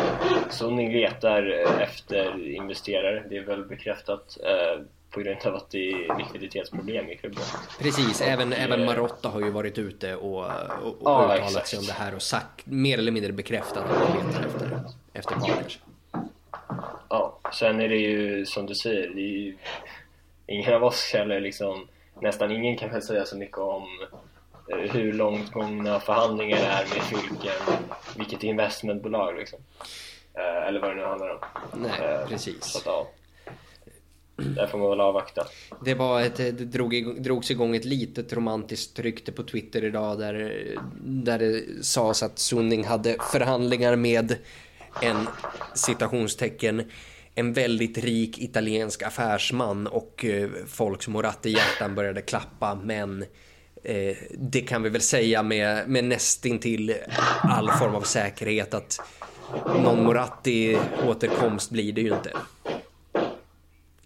Sony 0.50 0.92
letar 0.92 1.50
eh, 1.50 1.82
efter 1.82 2.48
investerare. 2.48 3.26
Det 3.28 3.36
är 3.36 3.44
väl 3.44 3.64
bekräftat. 3.64 4.38
Eh, 4.44 4.82
på 5.14 5.20
grund 5.20 5.46
av 5.46 5.54
att 5.54 5.70
det 5.70 5.92
är 5.92 6.18
likviditetsproblem 6.18 7.10
i 7.10 7.16
klubben. 7.16 7.42
Precis, 7.78 8.20
även, 8.20 8.50
det... 8.50 8.56
även 8.56 8.84
Marotta 8.84 9.28
har 9.28 9.40
ju 9.40 9.50
varit 9.50 9.78
ute 9.78 10.16
och, 10.16 10.38
och, 10.38 10.44
och 10.44 10.96
ja, 11.04 11.24
uttalat 11.24 11.38
exakt. 11.38 11.68
sig 11.68 11.78
om 11.78 11.84
det 11.84 11.92
här 11.92 12.14
och 12.14 12.22
sagt, 12.22 12.66
mer 12.66 12.98
eller 12.98 13.12
mindre 13.12 13.32
bekräftat 13.32 13.84
att 13.90 14.08
man 14.08 14.26
letar 14.26 14.46
efter, 14.46 14.80
efter 15.12 15.34
partners. 15.34 15.78
Ja, 17.08 17.38
sen 17.52 17.80
är 17.80 17.88
det 17.88 17.96
ju 17.96 18.46
som 18.46 18.66
du 18.66 18.74
säger, 18.74 19.08
det 19.08 19.20
är 19.20 19.38
ju 19.38 19.56
ingen 20.46 20.74
av 20.74 20.84
oss 20.84 21.14
eller 21.14 21.40
liksom 21.40 21.88
nästan 22.20 22.50
ingen 22.50 22.76
kan 22.76 22.90
väl 22.90 23.02
säga 23.02 23.24
så 23.24 23.36
mycket 23.36 23.58
om 23.58 23.88
eh, 24.70 24.92
hur 24.92 25.12
långt 25.12 25.52
gångna 25.52 26.00
förhandlingar 26.00 26.56
det 26.56 26.64
är 26.64 26.86
med 26.94 27.02
Fylken, 27.02 27.76
vilket 28.16 28.42
investmentbolag 28.42 29.36
liksom. 29.36 29.58
Eh, 30.34 30.68
eller 30.68 30.80
vad 30.80 30.90
det 30.90 30.94
nu 30.94 31.04
handlar 31.04 31.28
om. 31.28 31.38
Nej, 31.72 32.00
eh, 32.00 32.28
precis. 32.28 32.64
Så 32.64 32.78
att, 32.78 32.86
ja. 32.86 33.06
Där 34.36 34.66
får 34.66 34.78
man 34.78 34.90
väl 34.90 35.00
avvakta. 35.00 35.46
Det, 35.84 35.94
var 35.94 36.20
ett, 36.20 36.40
eh, 36.40 36.46
det 36.46 36.64
drog, 36.64 37.22
drogs 37.22 37.50
igång 37.50 37.76
ett 37.76 37.84
litet 37.84 38.32
romantiskt 38.32 38.98
rykte 38.98 39.32
på 39.32 39.42
Twitter 39.42 39.84
idag 39.84 40.18
där, 40.18 40.62
där 41.02 41.38
det 41.38 41.84
sades 41.84 42.22
att 42.22 42.38
Sunning 42.38 42.84
hade 42.84 43.16
förhandlingar 43.32 43.96
med 43.96 44.36
en 45.02 45.26
citationstecken 45.74 46.82
en 47.34 47.52
väldigt 47.52 47.98
rik 47.98 48.38
italiensk 48.38 49.02
affärsman 49.02 49.86
och 49.86 50.24
eh, 50.24 50.48
folks 50.66 51.08
Moratti-hjärtan 51.08 51.94
började 51.94 52.22
klappa 52.22 52.74
men 52.74 53.22
eh, 53.84 54.16
det 54.30 54.60
kan 54.60 54.82
vi 54.82 54.88
väl 54.88 55.00
säga 55.00 55.42
med, 55.42 55.88
med 55.88 56.04
nästintill 56.04 56.94
all 57.42 57.70
form 57.70 57.94
av 57.94 58.02
säkerhet 58.02 58.74
att 58.74 59.00
någon 59.82 60.04
Moratti-återkomst 60.04 61.70
blir 61.70 61.92
det 61.92 62.00
ju 62.00 62.14
inte. 62.14 62.32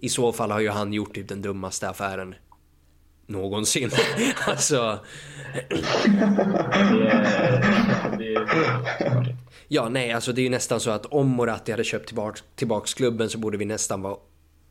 I 0.00 0.08
så 0.08 0.32
fall 0.32 0.50
har 0.50 0.60
ju 0.60 0.68
han 0.68 0.92
gjort 0.92 1.14
typ 1.14 1.28
den 1.28 1.42
dummaste 1.42 1.88
affären 1.88 2.34
någonsin. 3.26 3.90
alltså... 4.46 4.98
ja, 9.68 9.88
nej, 9.88 10.12
alltså 10.12 10.32
det 10.32 10.40
är 10.40 10.42
ju 10.42 10.48
nästan 10.48 10.80
så 10.80 10.90
att 10.90 11.06
om 11.06 11.26
Moratti 11.26 11.70
hade 11.70 11.84
köpt 11.84 12.06
tillbaks, 12.06 12.44
tillbaks 12.54 12.94
klubben 12.94 13.30
så 13.30 13.38
borde 13.38 13.58
vi 13.58 13.64
nästan 13.64 14.02
vara 14.02 14.16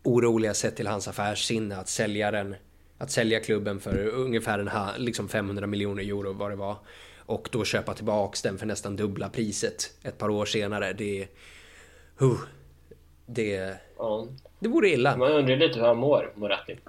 oroliga 0.03 0.53
sett 0.53 0.75
till 0.75 0.88
hans 0.88 1.07
affärssinne 1.07 1.78
att 1.78 1.89
sälja 1.89 2.32
den 2.32 2.55
att 2.97 3.11
sälja 3.11 3.39
klubben 3.39 3.80
för 3.80 4.07
ungefär 4.07 4.59
en, 4.59 4.69
liksom 5.03 5.30
500 5.30 5.67
miljoner 5.67 6.03
euro 6.03 6.34
vad 6.34 6.51
det 6.51 6.55
var 6.55 6.78
och 7.17 7.49
då 7.51 7.63
köpa 7.63 7.93
tillbaks 7.93 8.41
den 8.41 8.57
för 8.57 8.65
nästan 8.65 8.95
dubbla 8.95 9.30
priset 9.30 9.93
ett 10.03 10.17
par 10.17 10.30
år 10.30 10.45
senare. 10.45 10.93
Det... 10.93 11.28
Uh, 12.21 12.39
det... 13.28 13.78
Ja. 13.97 14.28
Det 14.59 14.69
vore 14.69 14.89
illa. 14.89 15.17
Man 15.17 15.32
undrar 15.32 15.55
lite 15.55 15.80
hur 15.80 15.88
han 15.88 15.97
mår, 15.97 16.32
Moratti. 16.36 16.80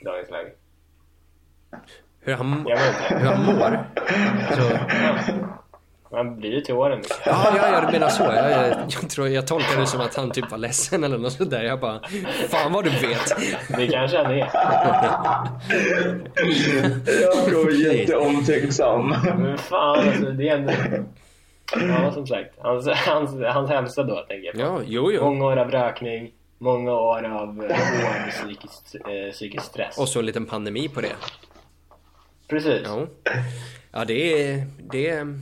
I 0.00 0.04
dagens 0.04 0.30
läge. 0.30 0.50
Hur 2.20 2.34
han, 2.34 2.66
hur 3.08 3.26
han 3.26 3.44
mår? 3.44 3.90
Så... 4.56 4.78
Han 6.10 6.36
blir 6.36 6.50
ju 6.50 6.60
till 6.60 6.74
åren. 6.74 7.02
Ja, 7.24 7.52
ja, 7.56 7.68
ja, 7.72 7.80
du 7.80 7.92
menar 7.92 8.08
så. 8.08 8.22
Jag, 8.22 8.50
jag, 8.50 8.76
jag, 8.88 9.10
tror, 9.10 9.28
jag 9.28 9.46
tolkar 9.46 9.80
det 9.80 9.86
som 9.86 10.00
att 10.00 10.14
han 10.14 10.30
typ 10.30 10.50
var 10.50 10.58
ledsen 10.58 11.04
eller 11.04 11.18
något 11.18 11.32
sådär. 11.32 11.62
Jag 11.62 11.80
bara, 11.80 12.00
fan 12.48 12.72
vad 12.72 12.84
du 12.84 12.90
vet. 12.90 13.36
Det 13.76 13.88
kanske 13.88 14.16
han 14.16 14.32
är. 14.32 14.50
jag 17.22 17.44
tror 17.44 17.72
jätteomtänksam. 17.72 19.08
Men 19.38 19.58
fan 19.58 20.08
alltså, 20.08 20.30
det 20.30 20.48
är 20.48 20.56
ändå... 20.56 20.72
Ja, 21.72 22.12
som 22.12 22.26
sagt. 22.26 22.54
Hans, 22.58 22.88
hans, 22.88 23.30
hans 23.44 23.70
hälsa 23.70 24.02
då, 24.02 24.16
tänker 24.28 24.46
jag 24.46 24.54
på. 24.54 24.60
Ja, 24.60 24.80
jo, 24.86 25.12
jo. 25.12 25.24
Många 25.24 25.44
år 25.44 25.56
av 25.56 25.70
rökning, 25.70 26.32
många 26.58 26.92
år 26.92 27.24
av 27.24 27.64
eh, 27.64 27.76
hård 27.76 28.30
psykisk, 28.30 28.94
eh, 28.94 29.32
psykisk 29.32 29.64
stress. 29.64 29.98
Och 29.98 30.08
så 30.08 30.18
en 30.18 30.26
liten 30.26 30.46
pandemi 30.46 30.88
på 30.88 31.00
det. 31.00 31.12
Precis. 32.48 32.82
Ja, 32.84 33.06
ja 33.92 34.04
det 34.04 34.42
är... 34.42 34.66
Det 34.90 35.08
är 35.08 35.40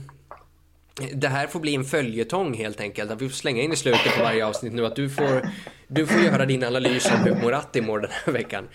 det 1.13 1.27
här 1.27 1.47
får 1.47 1.59
bli 1.59 1.75
en 1.75 1.83
följetong 1.83 2.53
helt 2.53 2.81
enkelt. 2.81 3.11
Att 3.11 3.21
vi 3.21 3.29
får 3.29 3.35
slänga 3.35 3.61
in 3.61 3.73
i 3.73 3.75
slutet 3.75 4.17
på 4.17 4.23
varje 4.23 4.45
avsnitt 4.45 4.73
nu 4.73 4.85
att 4.85 4.95
du 4.95 5.09
får, 5.09 5.49
du 5.87 6.07
får 6.07 6.21
göra 6.21 6.45
din 6.45 6.63
analys 6.63 7.11
om 7.11 7.17
hur 7.17 7.35
Moratti 7.35 7.81
mår 7.81 7.99
den 7.99 8.11
här 8.25 8.33
veckan. 8.33 8.67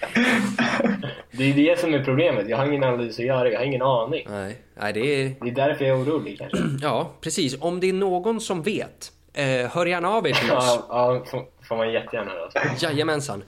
Det 1.32 1.44
är 1.44 1.54
det 1.54 1.80
som 1.80 1.94
är 1.94 2.04
problemet. 2.04 2.48
Jag 2.48 2.56
har 2.56 2.66
ingen 2.66 2.84
analys 2.84 3.18
att 3.18 3.24
göra. 3.24 3.50
Jag 3.50 3.58
har 3.58 3.66
ingen 3.66 3.82
aning. 3.82 4.26
Nej, 4.30 4.56
nej 4.80 4.92
det 4.92 5.00
är... 5.00 5.34
Det 5.40 5.50
är 5.50 5.54
därför 5.54 5.84
jag 5.84 5.98
är 5.98 6.04
orolig 6.04 6.38
kanske. 6.38 6.58
Ja, 6.82 7.10
precis. 7.20 7.56
Om 7.60 7.80
det 7.80 7.88
är 7.88 7.92
någon 7.92 8.40
som 8.40 8.62
vet, 8.62 9.12
eh, 9.34 9.44
hör 9.46 9.86
gärna 9.86 10.08
av 10.08 10.26
er 10.26 10.32
till 10.32 10.52
oss. 10.52 10.84
Ja, 10.88 11.24
ja 11.32 11.44
får 11.68 11.76
man 11.76 11.92
jättegärna 11.92 12.30
höra. 12.30 12.50
Jajamensan. 12.80 13.42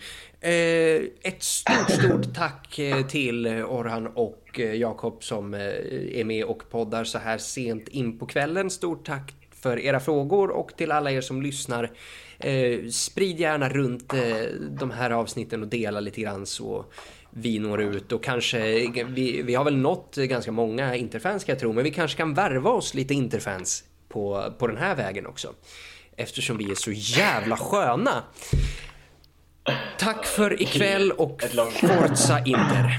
Eh, 0.45 1.03
ett 1.23 1.43
stort, 1.43 1.91
stort 1.91 2.35
tack 2.35 2.79
eh, 2.79 3.07
till 3.07 3.47
eh, 3.47 3.73
Orhan 3.73 4.07
och 4.07 4.61
Jakob 4.75 5.25
som 5.25 5.55
är 5.55 6.25
med 6.25 6.45
och 6.45 6.71
poddar 6.71 7.05
så 7.05 7.19
här 7.19 7.39
sent 7.39 7.89
in 7.89 8.19
på 8.19 8.27
kvällen. 8.27 8.71
Stort 8.71 9.07
tack 9.07 9.35
för 9.51 9.79
era 9.79 10.01
frågor 10.01 10.51
och 10.51 10.77
till 10.77 10.93
alla 10.93 11.11
er 11.11 11.21
som 11.21 11.43
lyssnar. 11.43 11.91
sprid 12.91 13.41
gärna 13.41 13.69
runt 13.69 14.13
de 14.71 14.91
här 14.91 15.11
avsnitten 15.11 15.63
och 15.63 15.69
dela 15.69 16.01
lite 16.01 16.21
grann 16.21 16.47
så 16.47 16.85
vi 17.31 17.59
når 17.59 17.83
ut 17.83 18.13
och 18.13 18.25
kanske, 18.25 18.61
vi, 19.07 19.43
vi 19.43 19.55
har 19.55 19.65
väl 19.65 19.77
nått 19.77 20.17
ganska 20.17 20.53
många 20.53 20.97
interfans 20.97 21.45
kan 21.45 21.53
jag 21.53 21.61
tro, 21.61 21.73
men 21.73 21.85
vi 21.85 21.91
kanske 21.91 22.17
kan 22.17 22.35
värva 22.35 22.71
oss 22.71 22.95
lite 22.95 23.15
interfans 23.15 23.85
på, 24.09 24.53
på 24.59 24.67
den 24.67 24.77
här 24.77 24.97
vägen 24.97 25.27
också. 25.27 25.55
Eftersom 26.17 26.57
vi 26.57 26.71
är 26.71 26.75
så 26.75 26.93
jävla 26.93 27.57
sköna. 27.57 28.25
Tack 29.99 30.27
för 30.27 30.63
ikväll 30.63 31.13
och 31.13 31.43
Forza 31.81 32.39
Inter. 32.39 32.99